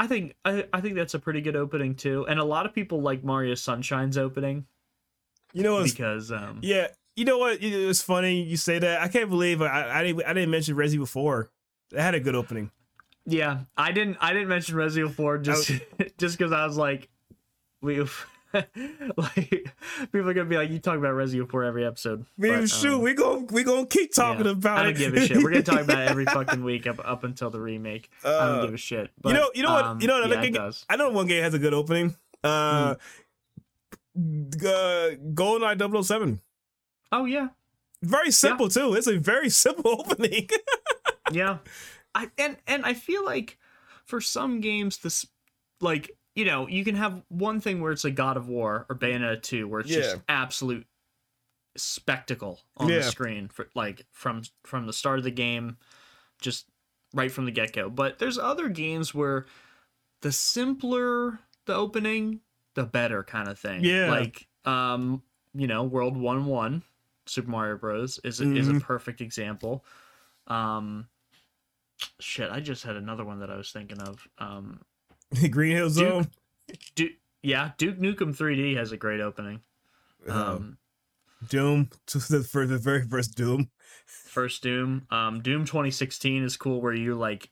I 0.00 0.06
think 0.06 0.34
I, 0.46 0.64
I 0.72 0.80
think 0.80 0.94
that's 0.94 1.12
a 1.12 1.18
pretty 1.18 1.42
good 1.42 1.56
opening 1.56 1.94
too, 1.94 2.26
and 2.26 2.40
a 2.40 2.44
lot 2.44 2.64
of 2.64 2.72
people 2.72 3.02
like 3.02 3.22
Mario 3.22 3.54
Sunshine's 3.54 4.16
opening. 4.16 4.64
You 5.52 5.62
know, 5.62 5.82
because 5.84 6.32
um, 6.32 6.60
yeah, 6.62 6.86
you 7.16 7.26
know 7.26 7.36
what? 7.36 7.58
It's 7.60 8.00
funny 8.00 8.40
you 8.40 8.56
say 8.56 8.78
that. 8.78 9.02
I 9.02 9.08
can't 9.08 9.28
believe 9.28 9.60
I, 9.60 10.00
I 10.00 10.02
didn't 10.02 10.24
I 10.24 10.32
didn't 10.32 10.50
mention 10.50 10.74
Resi 10.74 10.96
before. 10.96 11.50
It 11.92 12.00
had 12.00 12.14
a 12.14 12.20
good 12.20 12.34
opening. 12.34 12.70
Yeah, 13.26 13.60
I 13.76 13.92
didn't 13.92 14.16
I 14.22 14.32
didn't 14.32 14.48
mention 14.48 14.74
Resident 14.74 15.14
4 15.14 15.36
just 15.38 15.70
just 16.18 16.38
because 16.38 16.50
I 16.50 16.64
was 16.64 16.78
like, 16.78 17.10
we 17.82 18.02
like 19.16 19.72
people 20.12 20.28
are 20.28 20.34
gonna 20.34 20.48
be 20.48 20.56
like, 20.56 20.70
you 20.70 20.78
talk 20.78 20.96
about 20.96 21.12
Resident 21.12 21.50
4 21.50 21.64
every 21.64 21.84
episode. 21.84 22.26
Man, 22.36 22.66
shoot, 22.66 22.94
um, 22.94 23.02
we 23.02 23.14
go 23.14 23.46
we 23.50 23.62
gonna 23.62 23.86
keep 23.86 24.12
talking 24.12 24.46
yeah, 24.46 24.52
about 24.52 24.78
it. 24.78 24.80
I 24.80 24.82
don't 24.84 24.92
it. 24.92 24.98
give 24.98 25.14
a 25.14 25.26
shit. 25.26 25.36
We're 25.36 25.50
gonna 25.50 25.62
talk 25.62 25.80
about 25.82 26.00
it 26.00 26.10
every 26.10 26.24
fucking 26.26 26.64
week 26.64 26.86
up 26.86 27.00
up 27.04 27.22
until 27.24 27.50
the 27.50 27.60
remake. 27.60 28.10
Uh, 28.24 28.38
I 28.38 28.46
don't 28.46 28.66
give 28.66 28.74
a 28.74 28.78
shit. 28.78 29.10
But, 29.20 29.30
you 29.30 29.34
know, 29.36 29.50
you 29.54 29.62
know 29.62 29.72
what? 29.72 29.84
Um, 29.84 30.00
you 30.00 30.08
know, 30.08 30.24
yeah, 30.24 30.46
game. 30.46 30.72
I 30.88 30.96
know 30.96 31.10
one 31.10 31.26
game 31.26 31.42
has 31.42 31.54
a 31.54 31.58
good 31.58 31.74
opening. 31.74 32.16
Uh, 32.42 32.96
mm. 34.18 34.64
uh 34.64 35.16
GoldenEye 35.34 36.04
007. 36.04 36.40
Oh 37.12 37.24
yeah, 37.24 37.48
very 38.02 38.32
simple 38.32 38.66
yeah. 38.66 38.82
too. 38.82 38.94
It's 38.94 39.06
a 39.06 39.18
very 39.18 39.50
simple 39.50 40.00
opening. 40.00 40.48
yeah, 41.30 41.58
I 42.14 42.30
and 42.36 42.56
and 42.66 42.84
I 42.84 42.94
feel 42.94 43.24
like 43.24 43.58
for 44.04 44.20
some 44.20 44.60
games 44.60 44.98
this 44.98 45.24
like 45.80 46.10
you 46.34 46.44
know, 46.44 46.68
you 46.68 46.84
can 46.84 46.94
have 46.94 47.22
one 47.28 47.60
thing 47.60 47.80
where 47.80 47.92
it's 47.92 48.04
like 48.04 48.14
God 48.14 48.36
of 48.36 48.48
War 48.48 48.86
or 48.88 48.96
Bayonetta 48.96 49.42
2 49.42 49.68
where 49.68 49.80
it's 49.80 49.90
yeah. 49.90 50.00
just 50.00 50.16
absolute 50.28 50.86
spectacle 51.76 52.60
on 52.76 52.88
yeah. 52.88 52.96
the 52.96 53.02
screen 53.04 53.48
for 53.48 53.68
like 53.74 54.04
from 54.12 54.42
from 54.64 54.86
the 54.86 54.92
start 54.92 55.18
of 55.18 55.24
the 55.24 55.30
game 55.30 55.76
just 56.40 56.66
right 57.14 57.30
from 57.30 57.44
the 57.44 57.50
get-go. 57.50 57.90
But 57.90 58.18
there's 58.18 58.38
other 58.38 58.68
games 58.68 59.14
where 59.14 59.46
the 60.22 60.32
simpler 60.32 61.40
the 61.66 61.74
opening, 61.74 62.40
the 62.74 62.84
better 62.84 63.22
kind 63.22 63.48
of 63.48 63.58
thing. 63.58 63.84
Yeah. 63.84 64.10
Like 64.10 64.46
um, 64.64 65.22
you 65.54 65.66
know, 65.66 65.82
World 65.82 66.16
1 66.16 66.46
1, 66.46 66.82
Super 67.26 67.50
Mario 67.50 67.76
Bros. 67.76 68.20
is 68.24 68.40
a, 68.40 68.44
mm-hmm. 68.44 68.56
is 68.56 68.68
a 68.68 68.74
perfect 68.80 69.20
example. 69.20 69.84
Um 70.46 71.08
shit, 72.18 72.50
I 72.50 72.60
just 72.60 72.84
had 72.84 72.96
another 72.96 73.24
one 73.24 73.40
that 73.40 73.50
I 73.50 73.56
was 73.56 73.72
thinking 73.72 74.00
of. 74.00 74.26
Um 74.38 74.80
Green 75.50 75.76
Hill 75.76 75.90
Zone. 75.90 76.28
Duke, 76.94 77.12
yeah, 77.42 77.72
Duke 77.78 77.98
Nukem 77.98 78.36
3D 78.36 78.76
has 78.76 78.92
a 78.92 78.96
great 78.96 79.20
opening. 79.20 79.60
Um, 80.28 80.36
um 80.36 80.78
Doom 81.48 81.90
for 82.06 82.66
the 82.66 82.78
very 82.78 83.02
first 83.06 83.36
Doom. 83.36 83.70
First 84.06 84.62
Doom. 84.62 85.06
Um, 85.10 85.40
Doom 85.40 85.64
2016 85.64 86.44
is 86.44 86.56
cool 86.56 86.80
where 86.80 86.94
you 86.94 87.14
like 87.14 87.50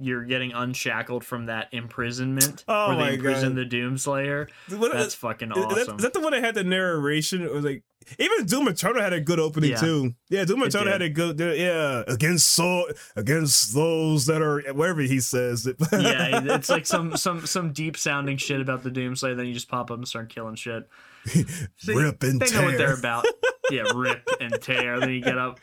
you're 0.00 0.24
getting 0.24 0.52
unshackled 0.52 1.24
from 1.24 1.46
that 1.46 1.68
imprisonment 1.72 2.64
oh 2.68 2.88
where 2.96 3.06
they 3.06 3.14
imprison 3.14 3.54
the 3.54 3.64
Doom 3.64 3.98
Slayer. 3.98 4.48
What, 4.68 4.92
That's 4.92 5.14
fucking 5.14 5.52
awesome. 5.52 5.78
Is 5.78 5.86
that, 5.86 5.96
is 5.96 6.02
that 6.02 6.12
the 6.12 6.20
one 6.20 6.32
that 6.32 6.44
had 6.44 6.54
the 6.54 6.64
narration? 6.64 7.42
It 7.42 7.52
was 7.52 7.64
like 7.64 7.82
even 8.18 8.46
Doom 8.46 8.68
Eternal 8.68 9.02
had 9.02 9.12
a 9.12 9.20
good 9.20 9.38
opening 9.38 9.70
yeah. 9.70 9.76
too. 9.76 10.14
Yeah, 10.28 10.44
Doom 10.44 10.62
Eternal 10.62 10.92
had 10.92 11.02
a 11.02 11.08
good 11.08 11.38
yeah 11.40 12.02
against 12.06 12.48
so 12.48 12.88
against 13.16 13.74
those 13.74 14.26
that 14.26 14.42
are 14.42 14.60
wherever 14.72 15.00
he 15.00 15.20
says. 15.20 15.66
yeah, 15.92 16.40
it's 16.54 16.68
like 16.68 16.86
some 16.86 17.16
some 17.16 17.46
some 17.46 17.72
deep 17.72 17.96
sounding 17.96 18.36
shit 18.36 18.60
about 18.60 18.82
the 18.82 18.90
Doom 18.90 19.16
Slayer. 19.16 19.34
Then 19.34 19.46
you 19.46 19.54
just 19.54 19.68
pop 19.68 19.90
up 19.90 19.98
and 19.98 20.08
start 20.08 20.28
killing 20.28 20.54
shit. 20.54 20.88
Rip 21.86 22.22
and 22.22 22.40
they 22.40 22.46
tear. 22.46 22.60
know 22.60 22.66
what 22.68 22.78
they're 22.78 22.98
about. 22.98 23.26
Yeah, 23.70 23.82
rip 23.94 24.26
and 24.40 24.60
tear. 24.62 24.98
Then 24.98 25.10
you 25.10 25.20
get 25.20 25.36
up. 25.36 25.58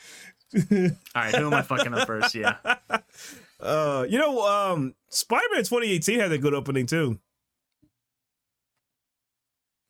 All 0.71 0.89
right, 1.15 1.33
who 1.33 1.47
am 1.47 1.53
I 1.53 1.63
fucking 1.63 1.93
up 1.93 2.05
first? 2.05 2.35
Yeah. 2.35 2.57
Uh, 3.59 4.05
you 4.07 4.19
know, 4.19 4.47
um, 4.47 4.93
Spider-Man 5.09 5.63
2018 5.63 6.19
had 6.19 6.31
a 6.31 6.37
good 6.37 6.53
opening 6.53 6.85
too. 6.85 7.19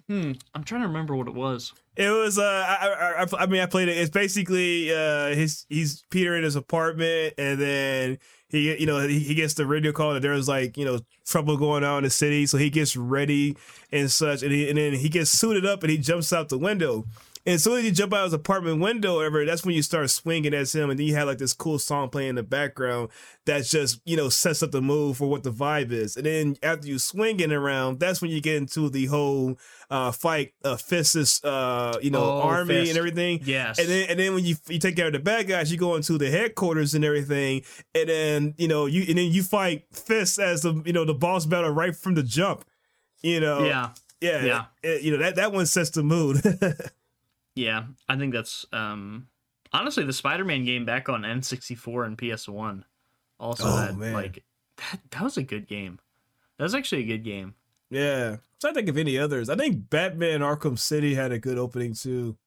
Hmm, 0.07 0.33
I'm 0.53 0.63
trying 0.63 0.81
to 0.81 0.87
remember 0.87 1.15
what 1.15 1.27
it 1.27 1.33
was. 1.33 1.73
It 1.95 2.09
was 2.09 2.37
uh, 2.37 2.43
I, 2.43 3.25
I, 3.25 3.43
I 3.43 3.45
mean, 3.47 3.61
I 3.61 3.65
played 3.65 3.87
it. 3.87 3.97
It's 3.97 4.11
basically 4.11 4.93
uh, 4.93 5.29
his 5.29 5.65
he's 5.69 6.03
Peter 6.11 6.35
in 6.35 6.43
his 6.43 6.55
apartment, 6.55 7.33
and 7.37 7.59
then 7.59 8.17
he 8.49 8.77
you 8.79 8.85
know 8.85 8.99
he, 9.07 9.33
gets 9.33 9.55
the 9.55 9.65
radio 9.65 9.91
call 9.91 10.13
that 10.13 10.21
there's 10.21 10.47
like 10.47 10.77
you 10.77 10.85
know 10.85 10.99
trouble 11.25 11.57
going 11.57 11.83
on 11.83 11.99
in 11.99 12.03
the 12.03 12.09
city, 12.09 12.45
so 12.45 12.57
he 12.57 12.69
gets 12.69 12.95
ready 12.95 13.57
and 13.91 14.11
such, 14.11 14.43
and, 14.43 14.51
he, 14.51 14.69
and 14.69 14.77
then 14.77 14.93
he 14.93 15.09
gets 15.09 15.31
suited 15.31 15.65
up 15.65 15.81
and 15.81 15.91
he 15.91 15.97
jumps 15.97 16.31
out 16.31 16.49
the 16.49 16.57
window. 16.57 17.05
And 17.45 17.55
as 17.55 17.63
soon 17.63 17.77
as 17.77 17.85
you 17.85 17.91
jump 17.91 18.11
out 18.11 18.21
of 18.21 18.25
his 18.25 18.33
apartment 18.33 18.81
window, 18.81 19.17
whatever, 19.17 19.45
that's 19.45 19.63
when 19.63 19.75
you 19.75 19.83
start 19.83 20.09
swinging 20.09 20.55
at 20.55 20.73
him, 20.73 20.89
and 20.89 20.99
then 20.99 21.05
you 21.05 21.13
have 21.13 21.27
like 21.27 21.37
this 21.37 21.53
cool 21.53 21.77
song 21.77 22.09
playing 22.09 22.29
in 22.29 22.35
the 22.35 22.43
background 22.43 23.09
that 23.45 23.65
just 23.65 24.01
you 24.03 24.17
know 24.17 24.29
sets 24.29 24.63
up 24.63 24.71
the 24.71 24.81
mood 24.81 25.17
for 25.17 25.29
what 25.29 25.43
the 25.43 25.51
vibe 25.51 25.91
is. 25.91 26.17
And 26.17 26.25
then 26.25 26.57
after 26.63 26.87
you 26.87 26.97
swinging 26.97 27.51
around, 27.51 27.99
that's 27.99 28.19
when 28.19 28.31
you 28.31 28.41
get 28.41 28.55
into 28.55 28.89
the 28.89 29.05
whole 29.05 29.59
uh, 29.91 30.11
fight 30.11 30.53
uh, 30.63 30.75
Fisk's 30.75 31.43
uh, 31.43 31.99
you 32.01 32.09
know 32.09 32.23
oh, 32.23 32.41
army 32.41 32.73
Fisk. 32.73 32.89
and 32.89 32.97
everything. 32.97 33.41
Yes. 33.43 33.77
And 33.77 33.89
then 33.89 34.09
and 34.09 34.19
then 34.19 34.33
when 34.33 34.43
you 34.43 34.55
you 34.67 34.79
take 34.79 34.95
care 34.95 35.07
of 35.07 35.13
the 35.13 35.19
bad 35.19 35.47
guys, 35.47 35.71
you 35.71 35.77
go 35.77 35.95
into 35.95 36.17
the 36.17 36.31
headquarters 36.31 36.95
and 36.95 37.05
everything, 37.05 37.61
and 37.93 38.09
then 38.09 38.55
you 38.57 38.67
know 38.67 38.87
you 38.87 39.05
and 39.07 39.19
then 39.19 39.31
you 39.31 39.43
fight 39.43 39.85
Fisk 39.91 40.39
as 40.39 40.63
the 40.63 40.81
you 40.83 40.93
know 40.93 41.05
the 41.05 41.13
boss 41.13 41.45
battle 41.45 41.69
right 41.69 41.95
from 41.95 42.15
the 42.15 42.23
jump. 42.23 42.65
You 43.21 43.39
know. 43.39 43.65
Yeah. 43.65 43.89
Yeah. 44.19 44.45
Yeah. 44.45 44.65
It, 44.81 45.03
you 45.03 45.11
know 45.11 45.19
that 45.19 45.35
that 45.35 45.51
one 45.51 45.67
sets 45.67 45.91
the 45.91 46.01
mood. 46.01 46.41
Yeah, 47.55 47.85
I 48.09 48.17
think 48.17 48.33
that's 48.33 48.65
um 48.73 49.27
honestly 49.73 50.03
the 50.03 50.13
Spider-Man 50.13 50.65
game 50.65 50.85
back 50.85 51.09
on 51.09 51.21
N64 51.23 52.05
and 52.05 52.17
PS1 52.17 52.83
also 53.39 53.63
Oh, 53.65 53.77
had 53.77 53.97
man. 53.97 54.13
like 54.13 54.43
that 54.77 54.99
that 55.11 55.21
was 55.21 55.37
a 55.37 55.43
good 55.43 55.67
game. 55.67 55.99
That 56.57 56.63
was 56.63 56.75
actually 56.75 57.03
a 57.03 57.07
good 57.07 57.23
game. 57.23 57.55
Yeah. 57.89 58.37
so 58.59 58.69
to 58.69 58.73
think 58.73 58.89
of 58.89 58.97
any 58.97 59.17
others. 59.17 59.49
I 59.49 59.55
think 59.55 59.89
Batman 59.89 60.41
Arkham 60.41 60.77
City 60.77 61.15
had 61.15 61.31
a 61.31 61.39
good 61.39 61.57
opening 61.57 61.93
too. 61.93 62.37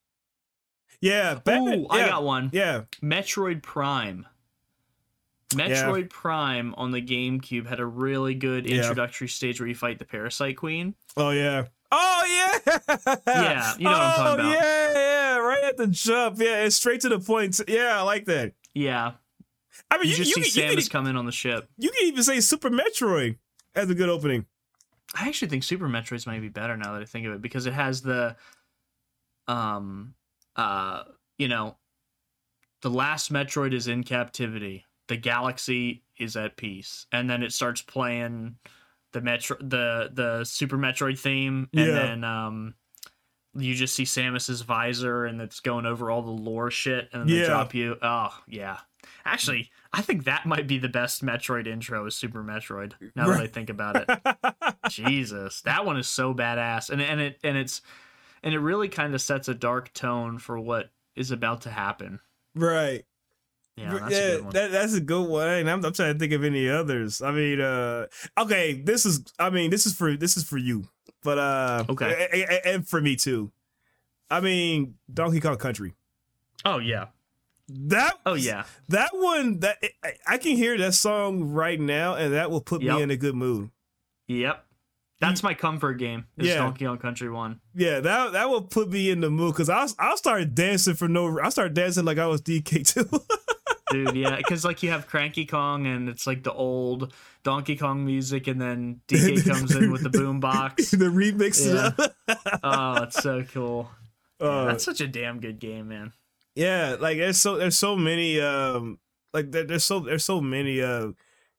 Yeah, 1.00 1.34
Batman. 1.36 1.80
Ooh, 1.82 1.86
I 1.90 2.06
got 2.06 2.24
one. 2.24 2.50
Yeah. 2.52 2.82
Metroid 3.02 3.62
Prime. 3.62 4.26
Metroid 5.50 6.10
Prime 6.10 6.74
on 6.76 6.90
the 6.90 7.00
GameCube 7.00 7.66
had 7.66 7.80
a 7.80 7.86
really 7.86 8.34
good 8.34 8.68
Yeah. 8.68 8.78
introductory 8.78 9.28
stage 9.28 9.60
where 9.60 9.68
you 9.68 9.74
fight 9.74 9.98
the 9.98 10.04
Parasite 10.04 10.56
Queen. 10.56 10.94
Oh 11.16 11.30
yeah. 11.30 11.66
Oh 11.90 12.60
yeah. 12.66 12.78
Yeah, 13.26 13.74
you 13.78 13.84
know 13.84 13.90
what 13.90 14.00
I'm 14.00 14.12
oh, 14.12 14.24
talking 14.24 14.44
about. 14.46 14.52
Yeah, 14.52 14.92
yeah, 14.94 15.36
right 15.38 15.64
at 15.64 15.76
the 15.76 15.86
jump. 15.86 16.38
Yeah, 16.38 16.64
it's 16.64 16.76
straight 16.76 17.00
to 17.02 17.08
the 17.08 17.18
point. 17.18 17.60
Yeah, 17.66 17.98
I 17.98 18.02
like 18.02 18.26
that. 18.26 18.52
Yeah. 18.74 19.12
I 19.90 19.98
mean, 19.98 20.06
You, 20.06 20.10
you, 20.12 20.16
just 20.16 20.36
you, 20.36 20.44
see 20.44 20.60
can, 20.60 20.70
you, 20.70 20.76
Samus 20.76 20.90
can, 20.90 20.90
come 20.90 21.06
in 21.06 21.16
on 21.16 21.24
the 21.24 21.32
ship. 21.32 21.68
you 21.78 21.90
can 21.90 22.08
even 22.08 22.22
say 22.22 22.40
Super 22.40 22.70
Metroid 22.70 23.36
as 23.74 23.88
a 23.88 23.94
good 23.94 24.08
opening. 24.08 24.46
I 25.14 25.28
actually 25.28 25.48
think 25.48 25.62
Super 25.62 25.88
Metroid's 25.88 26.26
might 26.26 26.40
be 26.40 26.48
better 26.48 26.76
now 26.76 26.92
that 26.92 27.02
I 27.02 27.06
think 27.06 27.26
of 27.26 27.32
it 27.32 27.40
because 27.40 27.66
it 27.66 27.72
has 27.72 28.02
the 28.02 28.36
um 29.46 30.14
uh 30.56 31.04
you 31.38 31.48
know 31.48 31.78
the 32.82 32.90
last 32.90 33.32
Metroid 33.32 33.72
is 33.74 33.88
in 33.88 34.04
captivity. 34.04 34.84
The 35.08 35.16
galaxy 35.16 36.02
is 36.18 36.36
at 36.36 36.56
peace. 36.56 37.06
And 37.12 37.28
then 37.28 37.42
it 37.42 37.52
starts 37.52 37.82
playing 37.82 38.56
the 39.18 39.24
Metro 39.24 39.56
the 39.60 40.10
the 40.12 40.44
Super 40.44 40.78
Metroid 40.78 41.18
theme 41.18 41.68
and 41.72 41.86
Yeah. 41.86 41.92
then 41.94 42.24
um 42.24 42.74
you 43.54 43.74
just 43.74 43.94
see 43.94 44.04
Samus's 44.04 44.60
visor 44.62 45.24
and 45.24 45.40
it's 45.40 45.60
going 45.60 45.86
over 45.86 46.10
all 46.10 46.22
the 46.22 46.30
lore 46.30 46.70
shit 46.70 47.08
and 47.12 47.22
then 47.22 47.28
Yeah. 47.28 47.40
they 47.42 47.46
drop 47.46 47.74
you. 47.74 47.96
Oh, 48.02 48.28
yeah. 48.46 48.78
Actually, 49.24 49.70
I 49.92 50.02
think 50.02 50.24
that 50.24 50.44
might 50.46 50.66
be 50.66 50.78
the 50.78 50.88
best 50.88 51.24
Metroid 51.24 51.66
intro 51.66 52.04
is 52.06 52.14
Super 52.14 52.42
Metroid. 52.44 52.92
Now 53.16 53.28
that 53.28 53.40
I 53.40 53.46
think 53.46 53.70
about 53.70 53.96
it. 53.96 54.74
Jesus, 54.90 55.62
that 55.62 55.84
one 55.86 55.96
is 55.96 56.06
so 56.08 56.34
badass, 56.34 56.90
and 56.90 57.00
and 57.00 57.20
it 57.20 57.38
and 57.42 57.56
it's 57.56 57.80
and 58.42 58.54
it 58.54 58.60
really 58.60 58.88
kind 58.88 59.14
of 59.14 59.20
sets 59.20 59.48
a 59.48 59.54
dark 59.54 59.92
tone 59.92 60.38
for 60.38 60.58
what 60.58 60.90
is 61.16 61.30
about 61.30 61.62
to 61.62 61.70
happen. 61.70 62.20
right. 62.54 63.04
Yeah, 63.78 63.92
that's 63.98 64.14
a 64.14 64.16
yeah, 64.20 64.28
good 64.36 64.44
one. 64.44 64.52
that, 64.54 64.70
that's 64.72 64.94
a 64.94 65.00
good 65.00 65.28
one. 65.28 65.48
And 65.48 65.70
I'm, 65.70 65.84
I'm 65.84 65.92
trying 65.92 66.12
to 66.14 66.18
think 66.18 66.32
of 66.32 66.44
any 66.44 66.68
others. 66.68 67.22
I 67.22 67.30
mean, 67.32 67.60
uh, 67.60 68.06
okay, 68.38 68.74
this 68.74 69.06
is. 69.06 69.24
I 69.38 69.50
mean, 69.50 69.70
this 69.70 69.86
is 69.86 69.94
for 69.94 70.16
this 70.16 70.36
is 70.36 70.44
for 70.44 70.58
you, 70.58 70.84
but 71.22 71.38
uh, 71.38 71.84
Okay. 71.88 72.28
a- 72.32 72.52
a- 72.52 72.74
and 72.74 72.86
for 72.88 73.00
me 73.00 73.16
too. 73.16 73.52
I 74.30 74.40
mean, 74.40 74.94
Donkey 75.12 75.40
Kong 75.40 75.56
Country. 75.56 75.94
oh 76.64 76.78
yeah. 76.78 77.06
That 77.70 78.14
Oh 78.24 78.34
yeah. 78.34 78.64
that 78.88 79.10
one 79.12 79.60
that 79.60 79.76
I, 80.02 80.12
I 80.26 80.38
can 80.38 80.56
hear 80.56 80.76
that 80.78 80.94
song 80.94 81.44
right 81.52 81.78
now, 81.78 82.14
and 82.14 82.32
that 82.32 82.50
will 82.50 82.62
put 82.62 82.80
Yep. 82.82 82.96
me 82.96 83.02
in 83.02 83.10
a 83.10 83.16
good 83.16 83.34
mood. 83.34 83.70
Yep. 84.26 84.64
That's 85.20 85.42
my 85.42 85.52
comfort 85.52 85.94
game. 85.94 86.26
Is 86.38 86.46
Yeah. 86.46 86.54
Donkey 86.58 86.84
Kong 86.86 86.96
Country 86.98 87.28
One. 87.28 87.60
Yeah, 87.74 88.00
that 88.00 88.32
that 88.32 88.48
will 88.48 88.62
put 88.62 88.88
me 88.88 89.10
in 89.10 89.20
the 89.20 89.28
mood 89.30 89.52
because 89.54 89.68
I'll 89.68 89.88
I'll 89.98 90.16
start 90.16 90.54
dancing 90.54 90.94
for 90.94 91.08
no. 91.08 91.38
I'll 91.40 91.50
start 91.50 91.74
dancing 91.74 92.04
like 92.04 92.18
I 92.18 92.26
was 92.26 92.40
DK 92.40 92.86
too. 92.86 93.08
Dude, 93.90 94.14
yeah, 94.16 94.36
because 94.36 94.64
like 94.64 94.82
you 94.82 94.90
have 94.90 95.06
Cranky 95.06 95.46
Kong 95.46 95.86
and 95.86 96.08
it's 96.08 96.26
like 96.26 96.42
the 96.42 96.52
old 96.52 97.12
Donkey 97.42 97.76
Kong 97.76 98.04
music, 98.04 98.46
and 98.46 98.60
then 98.60 99.00
DK 99.08 99.44
comes 99.46 99.74
in 99.74 99.90
with 99.90 100.02
the 100.02 100.10
boom 100.10 100.40
box. 100.40 100.90
the 100.90 101.06
remix 101.06 101.64
Yeah. 101.64 102.36
Oh, 102.62 103.02
it's 103.04 103.22
so 103.22 103.42
cool. 103.44 103.90
Yeah, 104.40 104.46
Uh, 104.46 104.64
that's 104.66 104.84
such 104.84 105.00
a 105.00 105.08
damn 105.08 105.40
good 105.40 105.58
game, 105.58 105.88
man. 105.88 106.12
Yeah, 106.54 106.96
like 107.00 107.18
there's 107.18 107.38
so 107.40 107.56
there's 107.56 107.76
so 107.78 107.96
many 107.96 108.40
um 108.40 108.98
like 109.32 109.50
there, 109.50 109.64
there's 109.64 109.84
so 109.84 110.00
there's 110.00 110.24
so 110.24 110.40
many 110.40 110.80
uh 110.80 111.08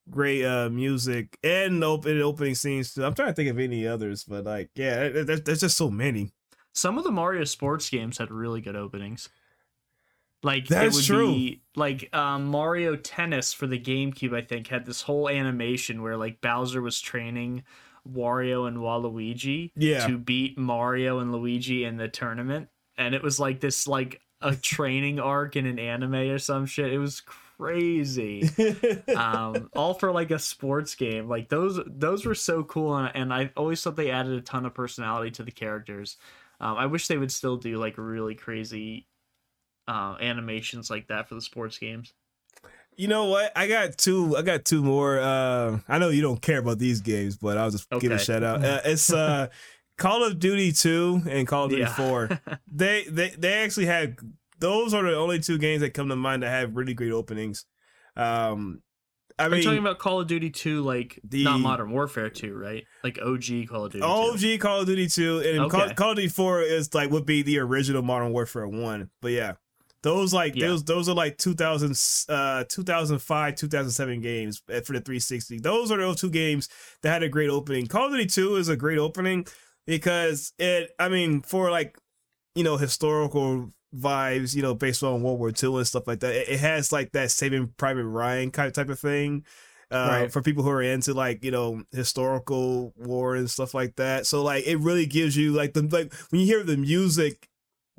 great 0.10 0.46
uh 0.46 0.70
music 0.70 1.38
and 1.44 1.84
open 1.84 2.22
opening 2.22 2.56
scenes 2.56 2.94
too. 2.94 3.04
I'm 3.04 3.14
trying 3.14 3.30
to 3.30 3.34
think 3.34 3.50
of 3.50 3.60
any 3.60 3.86
others, 3.88 4.24
but 4.24 4.46
like 4.46 4.70
yeah, 4.76 5.10
there- 5.10 5.24
there's 5.40 5.60
just 5.62 5.76
so 5.78 5.90
many. 5.90 6.32
Some 6.74 6.98
of 6.98 7.04
the 7.04 7.12
Mario 7.12 7.44
sports 7.44 7.90
games 7.90 8.18
had 8.20 8.32
really 8.32 8.62
good 8.62 8.76
openings. 8.76 9.28
Like 10.42 10.68
That's 10.68 10.96
it 10.96 10.98
would 10.98 11.06
true. 11.06 11.32
be 11.34 11.62
like 11.76 12.14
um, 12.16 12.46
Mario 12.46 12.96
Tennis 12.96 13.52
for 13.54 13.68
the 13.68 13.80
GameCube. 13.80 14.34
I 14.34 14.42
think 14.42 14.68
had 14.68 14.86
this 14.86 15.02
whole 15.02 15.28
animation 15.30 16.02
where 16.02 16.16
like 16.18 16.40
Bowser 16.42 16.82
was 16.82 17.02
training 17.02 17.64
Wario 18.10 18.68
and 18.68 18.78
Waluigi 18.78 19.72
Yeah. 19.76 20.08
to 20.08 20.18
beat 20.18 20.58
Mario 20.58 21.20
and 21.20 21.32
Luigi 21.34 21.84
in 21.84 21.98
the 21.98 22.08
tournament, 22.08 22.70
and 22.98 23.14
it 23.14 23.22
was 23.22 23.40
like 23.40 23.60
this 23.60 23.86
like 23.88 24.22
a 24.42 24.56
training 24.56 25.20
arc 25.20 25.58
in 25.58 25.66
an 25.66 25.78
anime 25.78 26.16
or 26.16 26.40
some 26.40 26.66
shit. 26.66 26.94
It 26.94 27.00
was 27.00 27.20
crazy. 27.22 28.50
um, 29.18 29.70
all 29.76 29.94
for 29.94 30.12
like 30.14 30.32
a 30.32 30.40
sports 30.40 30.96
game. 30.96 31.28
Like 31.28 31.50
those 31.50 31.80
those 31.86 32.26
were 32.26 32.34
so 32.36 32.64
cool, 32.64 32.96
and, 32.96 33.12
and 33.14 33.34
I 33.34 33.52
always 33.58 33.84
thought 33.84 33.98
they 33.98 34.10
added 34.12 34.32
a 34.34 34.42
ton 34.42 34.66
of 34.66 34.74
personality 34.74 35.32
to 35.32 35.44
the 35.44 35.52
characters. 35.52 36.16
Um, 36.62 36.78
I 36.78 36.86
wish 36.86 37.08
they 37.08 37.18
would 37.18 37.32
still 37.32 37.58
do 37.58 37.78
like 37.78 37.96
really 37.98 38.36
crazy 38.36 39.08
uh, 39.90 40.16
animations 40.22 40.90
like 40.90 41.08
that 41.08 41.28
for 41.28 41.36
the 41.36 41.42
sports 41.42 41.78
games. 41.80 42.14
you 42.96 43.08
know 43.08 43.26
what? 43.26 43.52
I 43.56 43.68
got 43.68 43.98
two. 43.98 44.36
I 44.38 44.42
got 44.44 44.66
two 44.66 44.84
more. 44.84 45.20
Uh, 45.20 45.80
I 45.88 45.98
know 46.00 46.10
you 46.10 46.22
don't 46.22 46.42
care 46.42 46.60
about 46.60 46.80
these 46.80 47.02
games, 47.02 47.38
but 47.38 47.58
I'll 47.58 47.72
just 47.72 47.90
give 48.00 48.12
a 48.12 48.20
shout 48.20 48.44
out. 48.44 48.64
Uh, 48.64 48.82
it's 48.86 49.12
uh, 49.12 49.48
Call 49.98 50.24
of 50.24 50.38
Duty 50.40 50.72
Two 50.74 51.22
and 51.30 51.48
Call 51.48 51.66
of 51.66 51.72
Duty 51.72 51.82
Yeah. 51.84 51.94
Four. 51.94 52.30
they 52.72 53.06
they 53.10 53.30
they 53.30 53.54
actually 53.64 53.88
had 53.88 54.18
those 54.60 54.94
are 54.94 55.04
the 55.04 55.16
only 55.16 55.40
two 55.40 55.58
games 55.58 55.82
that 55.82 55.94
come 55.94 56.10
to 56.10 56.16
mind 56.16 56.44
that 56.44 56.50
have 56.50 56.76
really 56.76 56.94
great 56.94 57.12
openings. 57.12 57.66
Um, 58.16 58.82
I 59.38 59.48
mean, 59.48 59.64
talking 59.64 59.80
about 59.80 60.00
Call 60.00 60.20
of 60.20 60.28
Duty 60.28 60.50
2, 60.50 60.82
like 60.82 61.18
The- 61.24 61.46
not 61.46 61.62
Modern 61.62 61.92
Warfare 61.92 62.30
2, 62.30 62.54
right? 62.54 62.84
Like 63.06 63.20
OG 63.22 63.68
Call 63.70 63.86
of 63.86 63.94
Duty 63.94 64.02
2. 64.02 64.06
OG 64.06 64.60
Call 64.60 64.82
of 64.82 64.86
Duty 64.88 65.08
2 65.08 65.40
and 65.40 65.72
Call, 65.72 65.90
Call 65.92 66.10
of 66.12 66.16
Duty 66.18 66.28
4 66.28 66.62
is 66.64 66.94
like 66.94 67.10
would 67.10 67.26
be 67.26 67.42
the 67.42 67.60
original 67.60 68.02
Modern 68.02 68.34
Warfare 68.34 68.68
1. 68.68 69.10
But 69.22 69.32
yeah. 69.32 69.54
Those 70.02 70.34
like 70.34 70.56
Yeah. 70.56 70.68
those 70.68 70.84
those 70.86 71.10
are 71.10 71.16
like 71.16 71.38
2000 71.38 71.92
uh 72.30 72.64
2005 72.70 73.56
2007 73.56 74.22
games 74.22 74.62
uh, 74.70 74.82
for 74.82 74.94
the 74.94 75.02
360. 75.02 75.60
Those 75.60 75.92
are 75.92 75.98
those 75.98 76.22
two 76.22 76.30
games 76.30 76.70
that 77.02 77.10
had 77.12 77.24
a 77.24 77.30
great 77.30 77.50
opening. 77.50 77.88
Call 77.88 78.06
of 78.06 78.12
Duty 78.12 78.26
2 78.28 78.56
is 78.56 78.70
a 78.70 78.78
great 78.78 78.98
opening 78.98 79.46
because 79.86 80.54
it 80.60 80.92
I 81.00 81.10
mean 81.10 81.42
for 81.42 81.70
like 81.72 81.98
you 82.56 82.64
know 82.64 82.78
historical 82.78 83.70
vibes, 83.96 84.56
you 84.56 84.62
know, 84.62 84.76
based 84.76 85.02
on 85.04 85.22
World 85.24 85.40
War 85.40 85.50
II 85.52 85.78
and 85.78 85.88
stuff 85.88 86.08
like 86.08 86.20
that. 86.20 86.34
It, 86.36 86.50
it 86.50 86.60
has 86.60 86.92
like 86.92 87.12
that 87.14 87.32
Saving 87.32 87.74
Private 87.78 88.06
Ryan 88.06 88.52
kind 88.52 88.68
of 88.68 88.74
type 88.74 88.90
of 88.90 89.00
thing. 89.00 89.44
Uh, 89.92 90.08
Right. 90.22 90.32
for 90.32 90.44
people 90.44 90.62
who 90.64 90.70
are 90.70 90.84
into 90.84 91.16
like 91.16 91.44
you 91.44 91.50
know 91.50 91.82
historical 91.92 92.94
war 92.96 93.36
and 93.36 93.50
stuff 93.50 93.74
like 93.74 93.96
that. 93.96 94.28
So 94.28 94.44
like 94.44 94.66
it 94.68 94.78
really 94.78 95.08
gives 95.08 95.36
you 95.36 95.52
like 95.52 95.74
the 95.74 95.82
like 95.82 96.14
when 96.30 96.42
you 96.42 96.46
hear 96.46 96.64
the 96.64 96.78
music 96.78 97.49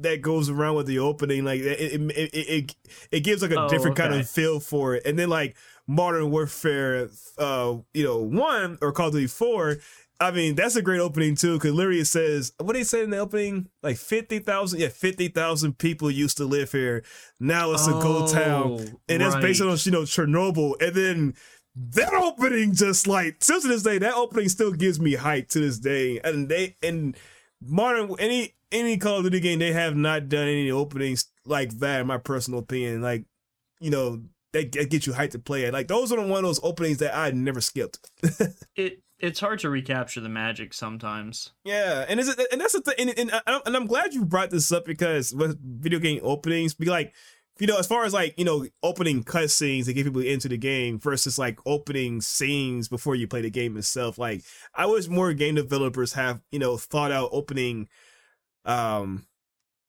that 0.03 0.22
goes 0.22 0.48
around 0.48 0.76
with 0.76 0.86
the 0.86 0.98
opening, 0.98 1.44
like 1.44 1.61
it 1.61 1.80
it 1.80 2.01
it, 2.11 2.30
it, 2.34 2.76
it 3.11 3.20
gives 3.20 3.42
like 3.42 3.51
a 3.51 3.61
Oh, 3.61 3.68
different 3.68 3.96
kind 3.96 4.14
of 4.14 4.28
feel 4.28 4.61
for 4.61 4.94
it. 4.94 5.07
And 5.07 5.18
then 5.18 5.28
like 5.28 5.57
Modern 5.86 6.30
Warfare, 6.30 7.09
uh, 7.38 7.76
you 7.94 8.05
know, 8.05 8.18
one 8.18 8.78
or 8.80 8.92
Call 8.92 9.09
of 9.09 9.12
Duty 9.14 9.26
four. 9.26 9.76
I 10.22 10.32
mean, 10.32 10.55
that's 10.55 10.76
a 10.76 10.82
great 10.82 11.01
opening 11.01 11.34
too, 11.34 11.55
because 11.55 11.72
literally 11.72 12.01
it 12.01 12.07
says 12.07 12.53
what 12.59 12.74
do 12.74 12.78
they 12.78 12.84
say 12.84 13.03
in 13.03 13.11
the 13.11 13.16
opening, 13.16 13.68
like 13.82 13.96
fifty 13.96 14.38
thousand, 14.38 14.78
yeah, 14.80 14.88
fifty 14.88 15.28
thousand 15.28 15.78
people 15.78 16.11
used 16.11 16.36
to 16.36 16.44
live 16.44 16.72
here. 16.72 17.03
Now 17.40 17.72
it's 17.72 17.86
a 17.86 17.92
ghost 17.92 18.34
town, 18.34 18.98
and 19.09 19.22
that's 19.22 19.36
based 19.36 19.62
Oh, 19.62 19.70
on 19.70 19.78
you 19.82 19.92
know 19.92 20.03
Chernobyl, 20.03 20.80
and 20.82 20.94
then 20.94 21.34
that 21.74 22.12
opening 22.12 22.74
just 22.74 23.07
like 23.07 23.36
still 23.40 23.62
to 23.62 23.68
this 23.68 23.82
day, 23.82 23.96
that 23.96 24.14
opening 24.14 24.51
still 24.51 24.72
gives 24.72 25.01
me 25.01 25.14
hype 25.14 25.48
to 25.51 25.61
this 25.61 25.78
day. 25.78 26.20
And 26.22 26.48
they 26.51 26.76
and 26.82 27.16
modern 27.62 28.14
any 28.18 28.55
any 28.72 28.96
Call 28.96 29.18
of 29.18 29.24
Duty 29.24 29.40
game, 29.40 29.58
they 29.58 29.72
have 29.72 29.96
not 29.96 30.28
done 30.28 30.48
any 30.48 30.70
openings 30.70 31.26
like 31.44 31.78
that, 31.78 32.00
in 32.02 32.06
my 32.06 32.18
personal 32.18 32.60
opinion. 32.60 33.02
Like, 33.02 33.24
you 33.80 33.90
know, 33.90 34.22
they, 34.52 34.64
they 34.64 34.84
get 34.86 35.06
you 35.06 35.12
hyped 35.12 35.30
to 35.30 35.38
play 35.38 35.64
it. 35.64 35.72
Like 35.72 35.88
those 35.88 36.12
are 36.12 36.16
the 36.16 36.26
one 36.26 36.38
of 36.38 36.48
those 36.48 36.60
openings 36.62 36.98
that 36.98 37.16
I 37.16 37.30
never 37.30 37.60
skipped. 37.60 38.10
It 38.76 39.02
it's 39.18 39.38
hard 39.40 39.58
to 39.60 39.68
recapture 39.68 40.20
the 40.20 40.30
magic 40.30 40.72
sometimes. 40.72 41.52
Yeah, 41.64 42.06
and 42.08 42.18
is 42.18 42.28
it 42.28 42.40
and 42.50 42.60
that's 42.60 42.72
the 42.72 42.80
thing, 42.80 43.10
and, 43.10 43.18
and, 43.18 43.42
I- 43.46 43.60
and 43.66 43.76
I'm 43.76 43.86
glad 43.86 44.14
you 44.14 44.24
brought 44.24 44.50
this 44.50 44.72
up 44.72 44.84
because 44.86 45.34
with 45.34 45.58
video 45.62 45.98
game 45.98 46.20
openings, 46.22 46.72
be 46.74 46.86
like, 46.86 47.14
you 47.58 47.66
know, 47.66 47.78
as 47.78 47.86
far 47.86 48.04
as 48.04 48.14
like 48.14 48.34
you 48.38 48.44
know, 48.46 48.66
opening 48.82 49.22
cutscenes 49.22 49.84
to 49.84 49.92
get 49.92 50.04
people 50.06 50.22
into 50.22 50.48
the 50.48 50.56
game 50.56 50.98
versus 50.98 51.38
like 51.38 51.58
opening 51.66 52.20
scenes 52.22 52.88
before 52.88 53.14
you 53.14 53.26
play 53.28 53.42
the 53.42 53.50
game 53.50 53.76
itself. 53.76 54.16
Like, 54.18 54.42
I 54.74 54.86
wish 54.86 55.06
more 55.08 55.32
game 55.34 55.54
developers 55.56 56.14
have 56.14 56.40
you 56.50 56.58
know 56.58 56.76
thought 56.78 57.12
out 57.12 57.28
opening, 57.32 57.88
um, 58.64 59.26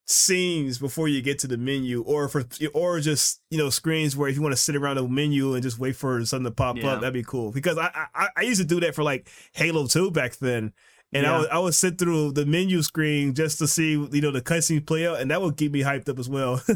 scenes 0.07 0.77
before 0.77 1.07
you 1.07 1.21
get 1.21 1.39
to 1.39 1.47
the 1.47 1.57
menu, 1.57 2.01
or 2.01 2.27
for 2.27 2.43
or 2.73 2.99
just 2.99 3.41
you 3.49 3.57
know 3.57 3.69
screens 3.69 4.15
where 4.17 4.29
if 4.29 4.35
you 4.35 4.41
want 4.41 4.53
to 4.53 4.61
sit 4.61 4.75
around 4.75 4.97
the 4.97 5.07
menu 5.07 5.53
and 5.53 5.63
just 5.63 5.79
wait 5.79 5.95
for 5.95 6.23
something 6.25 6.45
to 6.45 6.51
pop 6.51 6.77
Yeah. 6.77 6.93
up, 6.93 7.01
that'd 7.01 7.13
be 7.13 7.23
cool. 7.23 7.51
Because 7.51 7.77
I, 7.77 8.07
I 8.15 8.27
I 8.37 8.41
used 8.41 8.61
to 8.61 8.67
do 8.67 8.79
that 8.81 8.95
for 8.95 9.03
like 9.03 9.29
Halo 9.53 9.87
Two 9.87 10.11
back 10.11 10.37
then. 10.37 10.73
And 11.13 11.25
I 11.27 11.39
would 11.39 11.49
I 11.49 11.59
would 11.59 11.75
sit 11.75 11.97
through 11.97 12.31
the 12.31 12.45
menu 12.45 12.81
screen 12.81 13.33
just 13.33 13.59
to 13.59 13.67
see 13.67 13.91
you 13.91 14.21
know 14.21 14.31
the 14.31 14.41
cutscenes 14.41 14.85
play 14.85 15.05
out, 15.07 15.19
and 15.19 15.29
that 15.31 15.41
would 15.41 15.57
keep 15.57 15.73
me 15.73 15.81
hyped 15.81 16.07
up 16.09 16.19
as 16.19 16.29
well. 16.29 16.61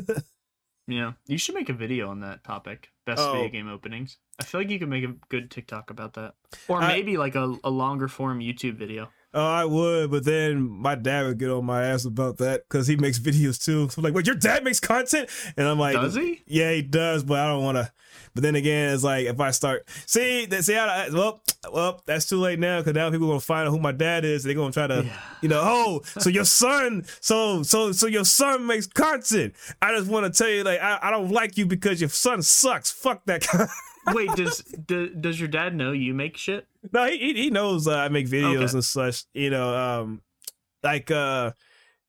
Yeah, 0.87 1.13
you 1.25 1.39
should 1.39 1.55
make 1.55 1.69
a 1.69 1.73
video 1.73 2.09
on 2.09 2.19
that 2.19 2.43
topic. 2.43 2.91
Best 3.07 3.19
Oh. 3.19 3.31
video 3.33 3.49
game 3.49 3.67
openings. 3.67 4.19
I 4.39 4.43
feel 4.43 4.61
like 4.61 4.69
you 4.69 4.77
could 4.77 4.87
make 4.87 5.03
a 5.03 5.15
good 5.29 5.49
TikTok 5.49 5.89
about 5.89 6.13
that, 6.13 6.35
or 6.67 6.79
I- 6.79 6.89
maybe 6.89 7.17
like 7.17 7.33
a, 7.33 7.55
a 7.63 7.71
longer 7.71 8.07
form 8.07 8.39
YouTube 8.39 8.75
video. 8.75 9.09
Oh, 9.35 9.45
I 9.45 9.65
would, 9.65 10.09
but 10.09 10.25
then 10.25 10.67
my 10.67 10.95
dad 10.95 11.25
would 11.25 11.37
get 11.37 11.49
on 11.51 11.65
my 11.65 11.85
ass 11.85 12.05
about 12.05 12.37
that 12.37 12.63
because 12.67 12.87
he 12.87 12.95
makes 12.95 13.19
videos 13.19 13.63
too. 13.63 13.89
So 13.89 13.99
I'm 13.99 14.03
like, 14.03 14.13
"What? 14.13 14.25
Your 14.25 14.35
dad 14.35 14.63
makes 14.63 14.79
content?" 14.79 15.29
And 15.57 15.67
I'm 15.67 15.77
like, 15.77 15.93
Does 15.93 16.15
he? 16.15 16.41
Yeah, 16.47 16.71
he 16.71 16.81
does, 16.81 17.23
but 17.23 17.39
I 17.39 17.47
don't 17.47 17.63
want 17.63 17.77
to. 17.77 17.91
But 18.33 18.43
then 18.43 18.55
again, 18.55 18.93
it's 18.93 19.03
like 19.03 19.27
if 19.27 19.39
I 19.39 19.51
start 19.51 19.87
see 20.05 20.45
that 20.47 20.63
see 20.63 20.75
I, 20.75 21.09
well 21.09 21.41
well 21.71 22.01
that's 22.05 22.27
too 22.27 22.37
late 22.37 22.59
now 22.59 22.79
because 22.79 22.93
now 22.93 23.09
people 23.09 23.27
are 23.27 23.31
gonna 23.31 23.39
find 23.39 23.67
out 23.67 23.71
who 23.71 23.79
my 23.79 23.91
dad 23.93 24.25
is. 24.25 24.43
They're 24.43 24.53
gonna 24.53 24.71
try 24.73 24.87
to 24.87 25.03
Yeah. 25.05 25.19
you 25.41 25.49
know 25.49 25.61
oh 25.63 26.01
so 26.19 26.29
your 26.29 26.45
son 26.45 27.05
so 27.21 27.63
so 27.63 27.91
so 27.93 28.07
your 28.07 28.25
son 28.25 28.65
makes 28.65 28.87
content. 28.87 29.53
I 29.81 29.95
just 29.97 30.09
want 30.09 30.31
to 30.33 30.37
tell 30.37 30.49
you 30.51 30.63
like 30.63 30.81
I, 30.81 30.99
I 31.03 31.11
don't 31.11 31.31
like 31.31 31.57
you 31.57 31.65
because 31.65 32.01
your 32.01 32.09
son 32.09 32.41
sucks. 32.41 32.91
Fuck 32.91 33.25
that 33.25 33.47
guy. 33.51 33.67
Wait, 34.13 34.29
does 34.35 34.59
do, 34.63 35.09
does 35.09 35.39
your 35.39 35.49
dad 35.49 35.75
know 35.75 35.91
you 35.91 36.13
make 36.13 36.35
shit? 36.37 36.67
No, 36.93 37.05
he 37.07 37.33
he, 37.33 37.49
knows 37.49 37.87
uh, 37.87 37.95
I 37.97 38.09
make 38.09 38.27
videos 38.27 38.63
Okay. 38.63 38.73
and 38.73 38.83
such. 38.85 39.23
You 39.33 39.49
know 39.49 39.75
um 39.75 40.21
like 40.83 41.09
uh. 41.11 41.51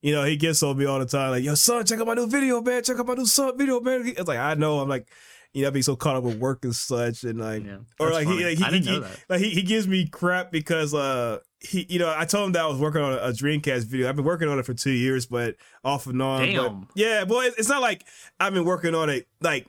You 0.03 0.13
know, 0.15 0.23
he 0.25 0.37
gets 0.37 0.63
on 0.63 0.77
me 0.79 0.85
all 0.85 1.01
the 1.01 1.07
time, 1.07 1.31
like, 1.31 1.43
yo, 1.43 1.55
son, 1.57 1.85
check 1.85 1.99
out 1.99 2.07
my 2.07 2.15
new 2.15 2.29
video, 2.29 2.61
man. 2.61 2.85
Check 2.85 2.99
out 3.01 3.07
my 3.09 3.15
new 3.15 3.27
son 3.27 3.59
video, 3.59 3.81
man. 3.81 4.07
It's 4.07 4.29
like, 4.29 4.39
I 4.39 4.55
know. 4.55 4.79
I'm 4.79 4.89
like, 4.89 5.09
you 5.53 5.63
know, 5.63 5.69
I'd 5.69 5.75
be 5.75 5.83
so 5.83 5.97
caught 5.97 6.15
up 6.15 6.23
with 6.23 6.39
work 6.39 6.65
and 6.65 6.77
such. 6.77 7.25
And 7.25 7.41
like, 7.41 7.65
Yeah, 7.65 7.79
or 7.99 8.11
like 8.13 8.27
funny. 8.27 8.39
he, 8.39 8.45
like, 8.45 8.59
he, 8.59 8.65
I 8.65 8.71
didn't 8.71 8.85
he, 8.85 8.91
know 8.93 9.01
that. 9.01 9.25
like 9.29 9.41
he, 9.41 9.51
he 9.51 9.63
gives 9.63 9.89
me 9.89 10.07
crap 10.07 10.53
because 10.53 10.95
uh 10.95 11.39
he 11.59 11.87
you 11.89 11.99
know 11.99 12.15
I 12.17 12.25
told 12.27 12.47
him 12.47 12.53
that 12.53 12.63
I 12.63 12.67
was 12.69 12.79
working 12.79 13.01
on 13.01 13.15
a, 13.15 13.17
a 13.17 13.31
Dreamcast 13.33 13.87
video. 13.87 14.09
I've 14.09 14.15
been 14.15 14.25
working 14.27 14.49
on 14.49 14.61
it 14.61 14.67
for 14.67 14.75
two 14.75 14.93
years, 14.93 15.27
but 15.27 15.57
off 15.83 16.07
and 16.07 16.23
on. 16.23 16.41
but- 16.55 16.69
Damn. 16.69 16.89
yeah, 16.95 17.25
boy, 17.25 17.47
it's 17.59 17.69
not 17.71 17.81
like 17.83 18.05
I've 18.39 18.53
been 18.55 18.67
working 18.67 18.95
on 18.95 19.09
it 19.11 19.27
like 19.41 19.67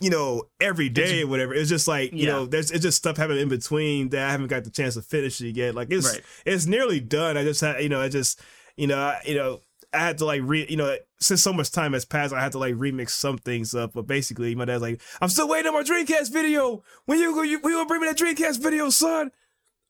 you 0.00 0.10
know 0.10 0.44
every 0.60 0.88
day 0.88 1.22
or 1.22 1.26
whatever. 1.26 1.54
It's 1.54 1.68
just 1.68 1.86
like 1.88 2.12
you 2.12 2.26
Yeah. 2.26 2.32
know 2.32 2.46
there's 2.46 2.70
it's 2.70 2.82
just 2.82 2.98
stuff 2.98 3.16
happening 3.16 3.42
in 3.42 3.48
between 3.48 4.08
that 4.10 4.28
I 4.28 4.30
haven't 4.30 4.48
got 4.48 4.64
the 4.64 4.70
chance 4.70 4.94
to 4.94 5.02
finish 5.02 5.40
it 5.40 5.56
yet. 5.56 5.74
Like 5.74 5.88
it's 5.90 6.06
Right. 6.06 6.22
it's 6.46 6.66
nearly 6.66 7.00
done. 7.00 7.36
I 7.36 7.44
just 7.44 7.60
had 7.60 7.82
you 7.82 7.88
know 7.88 8.00
I 8.00 8.08
just 8.08 8.40
you 8.76 8.86
know 8.86 8.98
I, 8.98 9.20
you 9.26 9.34
know. 9.34 9.60
I 9.92 9.98
had 9.98 10.18
to 10.18 10.24
like 10.24 10.42
re, 10.44 10.64
you 10.70 10.76
know, 10.76 10.96
since 11.18 11.42
so 11.42 11.52
much 11.52 11.72
time 11.72 11.94
has 11.94 12.04
passed, 12.04 12.32
I 12.32 12.40
had 12.40 12.52
to 12.52 12.58
like 12.60 12.76
remix 12.76 13.10
some 13.10 13.38
things 13.38 13.74
up. 13.74 13.92
But 13.92 14.06
basically, 14.06 14.54
my 14.54 14.64
dad's 14.64 14.82
like, 14.82 15.02
I'm 15.20 15.28
still 15.28 15.48
waiting 15.48 15.66
on 15.66 15.74
my 15.74 15.82
Dreamcast 15.82 16.32
video. 16.32 16.84
When 17.06 17.18
you 17.18 17.34
go, 17.34 17.42
you, 17.42 17.58
when 17.58 17.72
you 17.72 17.78
gonna 17.80 17.88
bring 17.88 18.00
me 18.02 18.06
that 18.06 18.16
Dreamcast 18.16 18.62
video, 18.62 18.88
son? 18.90 19.32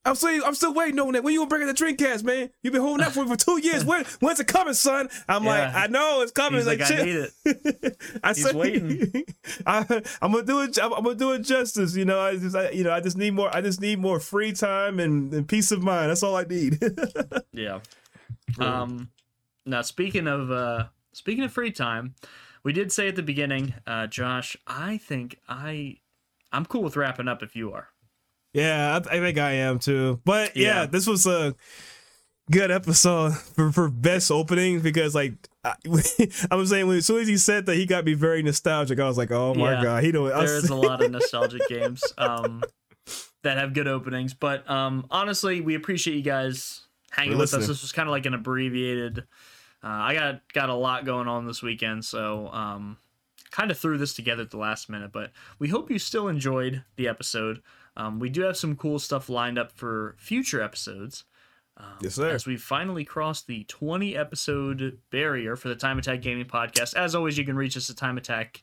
I'm 0.04 0.14
still, 0.14 0.42
I'm 0.46 0.54
still 0.54 0.72
waiting 0.72 0.98
on 0.98 1.12
that. 1.12 1.22
When 1.22 1.34
you 1.34 1.40
gonna 1.40 1.48
bring 1.50 1.62
in 1.62 1.68
the 1.68 1.74
Dreamcast, 1.74 2.24
man? 2.24 2.50
You've 2.62 2.72
been 2.72 2.80
holding 2.80 3.04
that 3.04 3.12
for 3.12 3.26
for 3.26 3.36
two 3.36 3.58
years. 3.58 3.84
When, 3.90 4.04
when's 4.20 4.40
it 4.40 4.46
coming, 4.46 4.72
son? 4.74 5.08
I'm 5.28 5.44
like, 5.44 5.74
I 5.74 5.88
know 5.88 6.22
it's 6.22 6.32
coming. 6.32 6.58
He's 6.58 6.66
like, 6.66 6.80
I 6.80 7.04
need 7.04 7.28
it. 7.44 7.96
I 8.24 8.28
He's 8.28 8.42
said, 8.44 8.54
waiting. 8.54 9.24
I, 9.66 9.84
I'm 10.22 10.32
gonna 10.32 10.44
do 10.44 10.60
it. 10.62 10.78
I'm, 10.80 10.92
I'm 10.92 11.02
gonna 11.04 11.16
do 11.16 11.32
it 11.32 11.40
justice. 11.40 11.96
You 11.96 12.04
know, 12.06 12.20
I 12.20 12.36
just, 12.36 12.56
I, 12.56 12.70
you 12.70 12.84
know, 12.84 12.92
I 12.92 13.00
just 13.00 13.18
need 13.18 13.34
more. 13.34 13.54
I 13.54 13.60
just 13.60 13.80
need 13.80 13.98
more 13.98 14.20
free 14.20 14.52
time 14.52 15.00
and, 15.00 15.32
and 15.34 15.46
peace 15.46 15.70
of 15.70 15.82
mind. 15.82 16.10
That's 16.10 16.22
all 16.22 16.36
I 16.36 16.44
need. 16.44 16.78
Yeah. 17.52 17.80
Um 18.58 19.10
now 19.66 19.82
speaking 19.82 20.26
of 20.26 20.50
uh 20.50 20.84
speaking 21.12 21.44
of 21.44 21.52
free 21.52 21.72
time, 21.72 22.14
we 22.62 22.72
did 22.72 22.90
say 22.90 23.08
at 23.08 23.16
the 23.16 23.22
beginning, 23.22 23.74
uh 23.86 24.06
Josh, 24.06 24.56
I 24.66 24.96
think 24.96 25.38
I 25.48 25.98
I'm 26.52 26.64
cool 26.64 26.82
with 26.82 26.96
wrapping 26.96 27.28
up 27.28 27.42
if 27.42 27.54
you 27.54 27.72
are. 27.72 27.88
Yeah, 28.52 29.00
I, 29.10 29.16
I 29.16 29.20
think 29.20 29.38
I 29.38 29.52
am 29.52 29.78
too. 29.78 30.20
But 30.24 30.56
yeah, 30.56 30.80
Yeah. 30.82 30.86
this 30.86 31.06
was 31.06 31.26
a 31.26 31.54
good 32.50 32.70
episode 32.70 33.36
for, 33.36 33.70
for 33.70 33.88
best 33.88 34.30
opening 34.30 34.80
because 34.80 35.14
like 35.14 35.34
I, 35.64 35.74
I 36.50 36.56
was 36.56 36.70
saying 36.70 36.86
when 36.86 36.96
as 36.96 37.06
soon 37.06 37.20
as 37.20 37.28
he 37.28 37.36
said 37.36 37.66
that 37.66 37.76
he 37.76 37.86
got 37.86 38.04
me 38.04 38.14
very 38.14 38.42
nostalgic. 38.42 38.98
I 38.98 39.06
was 39.06 39.18
like, 39.18 39.30
oh 39.30 39.54
my 39.54 39.72
Yeah. 39.72 39.82
god, 39.82 40.04
he 40.04 40.12
don't. 40.12 40.28
There 40.28 40.56
is 40.56 40.68
a 40.70 40.74
lot 40.74 41.00
of 41.00 41.10
nostalgic 41.10 41.66
games 41.68 42.12
um 42.18 42.62
that 43.42 43.56
have 43.56 43.72
good 43.72 43.88
openings, 43.88 44.34
but 44.34 44.68
um 44.70 45.06
honestly, 45.10 45.60
we 45.60 45.74
appreciate 45.74 46.16
you 46.16 46.22
guys 46.22 46.82
hanging 47.10 47.38
with 47.38 47.54
us. 47.54 47.66
This 47.66 47.82
was 47.82 47.92
kind 47.92 48.08
of 48.08 48.12
like 48.12 48.26
an 48.26 48.34
abbreviated 48.34 49.24
uh, 49.82 49.86
I 49.88 50.14
got 50.14 50.42
got 50.52 50.68
a 50.68 50.74
lot 50.74 51.06
going 51.06 51.26
on 51.26 51.46
this 51.46 51.62
weekend, 51.62 52.04
so 52.04 52.48
um 52.48 52.98
kind 53.50 53.70
of 53.70 53.78
threw 53.78 53.96
this 53.98 54.14
together 54.14 54.42
at 54.42 54.50
the 54.50 54.58
last 54.58 54.88
minute, 54.90 55.10
but 55.12 55.32
we 55.58 55.68
hope 55.68 55.90
you 55.90 55.98
still 55.98 56.28
enjoyed 56.28 56.84
the 56.96 57.08
episode. 57.08 57.62
Um, 57.96 58.18
we 58.18 58.28
do 58.28 58.42
have 58.42 58.56
some 58.56 58.76
cool 58.76 58.98
stuff 58.98 59.28
lined 59.28 59.58
up 59.58 59.72
for 59.72 60.14
future 60.18 60.62
episodes. 60.62 61.24
Um, 61.76 61.98
Yes, 62.00 62.14
sir. 62.14 62.30
As 62.30 62.46
we 62.46 62.56
finally 62.56 63.04
crossed 63.04 63.46
the 63.46 63.64
20 63.64 64.16
episode 64.16 64.98
barrier 65.10 65.56
for 65.56 65.68
the 65.68 65.74
Time 65.76 65.98
Attack 65.98 66.22
Gaming 66.22 66.46
Podcast. 66.46 66.94
As 66.94 67.14
always, 67.14 67.36
you 67.38 67.44
can 67.44 67.56
reach 67.56 67.76
us 67.76 67.90
at 67.90 67.96
Time 67.96 68.18
Attack, 68.18 68.62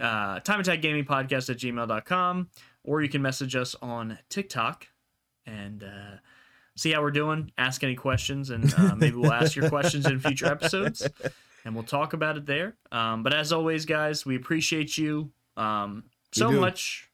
uh, 0.00 0.40
Time 0.40 0.60
Attack 0.60 0.82
Gaming 0.82 1.04
Podcast 1.04 1.50
at 1.50 1.58
gmail.com, 1.58 2.48
or 2.82 3.02
you 3.02 3.08
can 3.08 3.22
message 3.22 3.54
us 3.56 3.76
on 3.80 4.18
TikTok 4.28 4.88
and 5.46 5.84
uh, 5.84 6.16
see 6.76 6.92
how 6.92 7.02
we're 7.02 7.10
doing. 7.10 7.52
Ask 7.58 7.84
any 7.84 7.94
questions, 7.94 8.50
and 8.50 8.72
uh, 8.76 8.94
maybe 8.96 9.16
we'll 9.16 9.32
ask 9.32 9.54
your 9.54 9.68
questions 9.68 10.06
in 10.06 10.18
future 10.18 10.46
episodes 10.46 11.06
and 11.64 11.74
we'll 11.74 11.84
talk 11.84 12.12
about 12.12 12.36
it 12.36 12.46
there. 12.46 12.76
Um, 12.92 13.22
but 13.22 13.32
as 13.32 13.52
always, 13.52 13.86
guys, 13.86 14.26
we 14.26 14.36
appreciate 14.36 14.96
you 14.98 15.30
um, 15.56 16.04
so 16.32 16.50
much. 16.52 17.10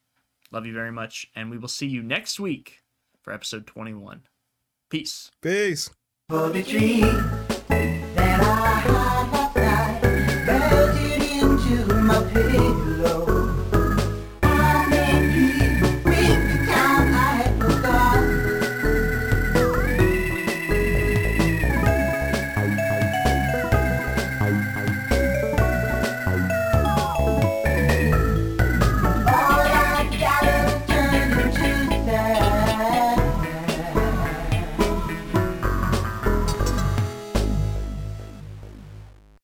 Love 0.53 0.67
you 0.67 0.73
very 0.73 0.91
much, 0.91 1.31
and 1.37 1.51
we 1.51 1.59
will 1.59 1.69
see 1.69 1.87
you 1.87 2.03
next 2.03 2.41
week 2.41 2.81
for 3.23 3.33
episode 3.33 3.67
21. 3.67 4.23
Peace. 4.89 5.31
Peace. 5.41 5.91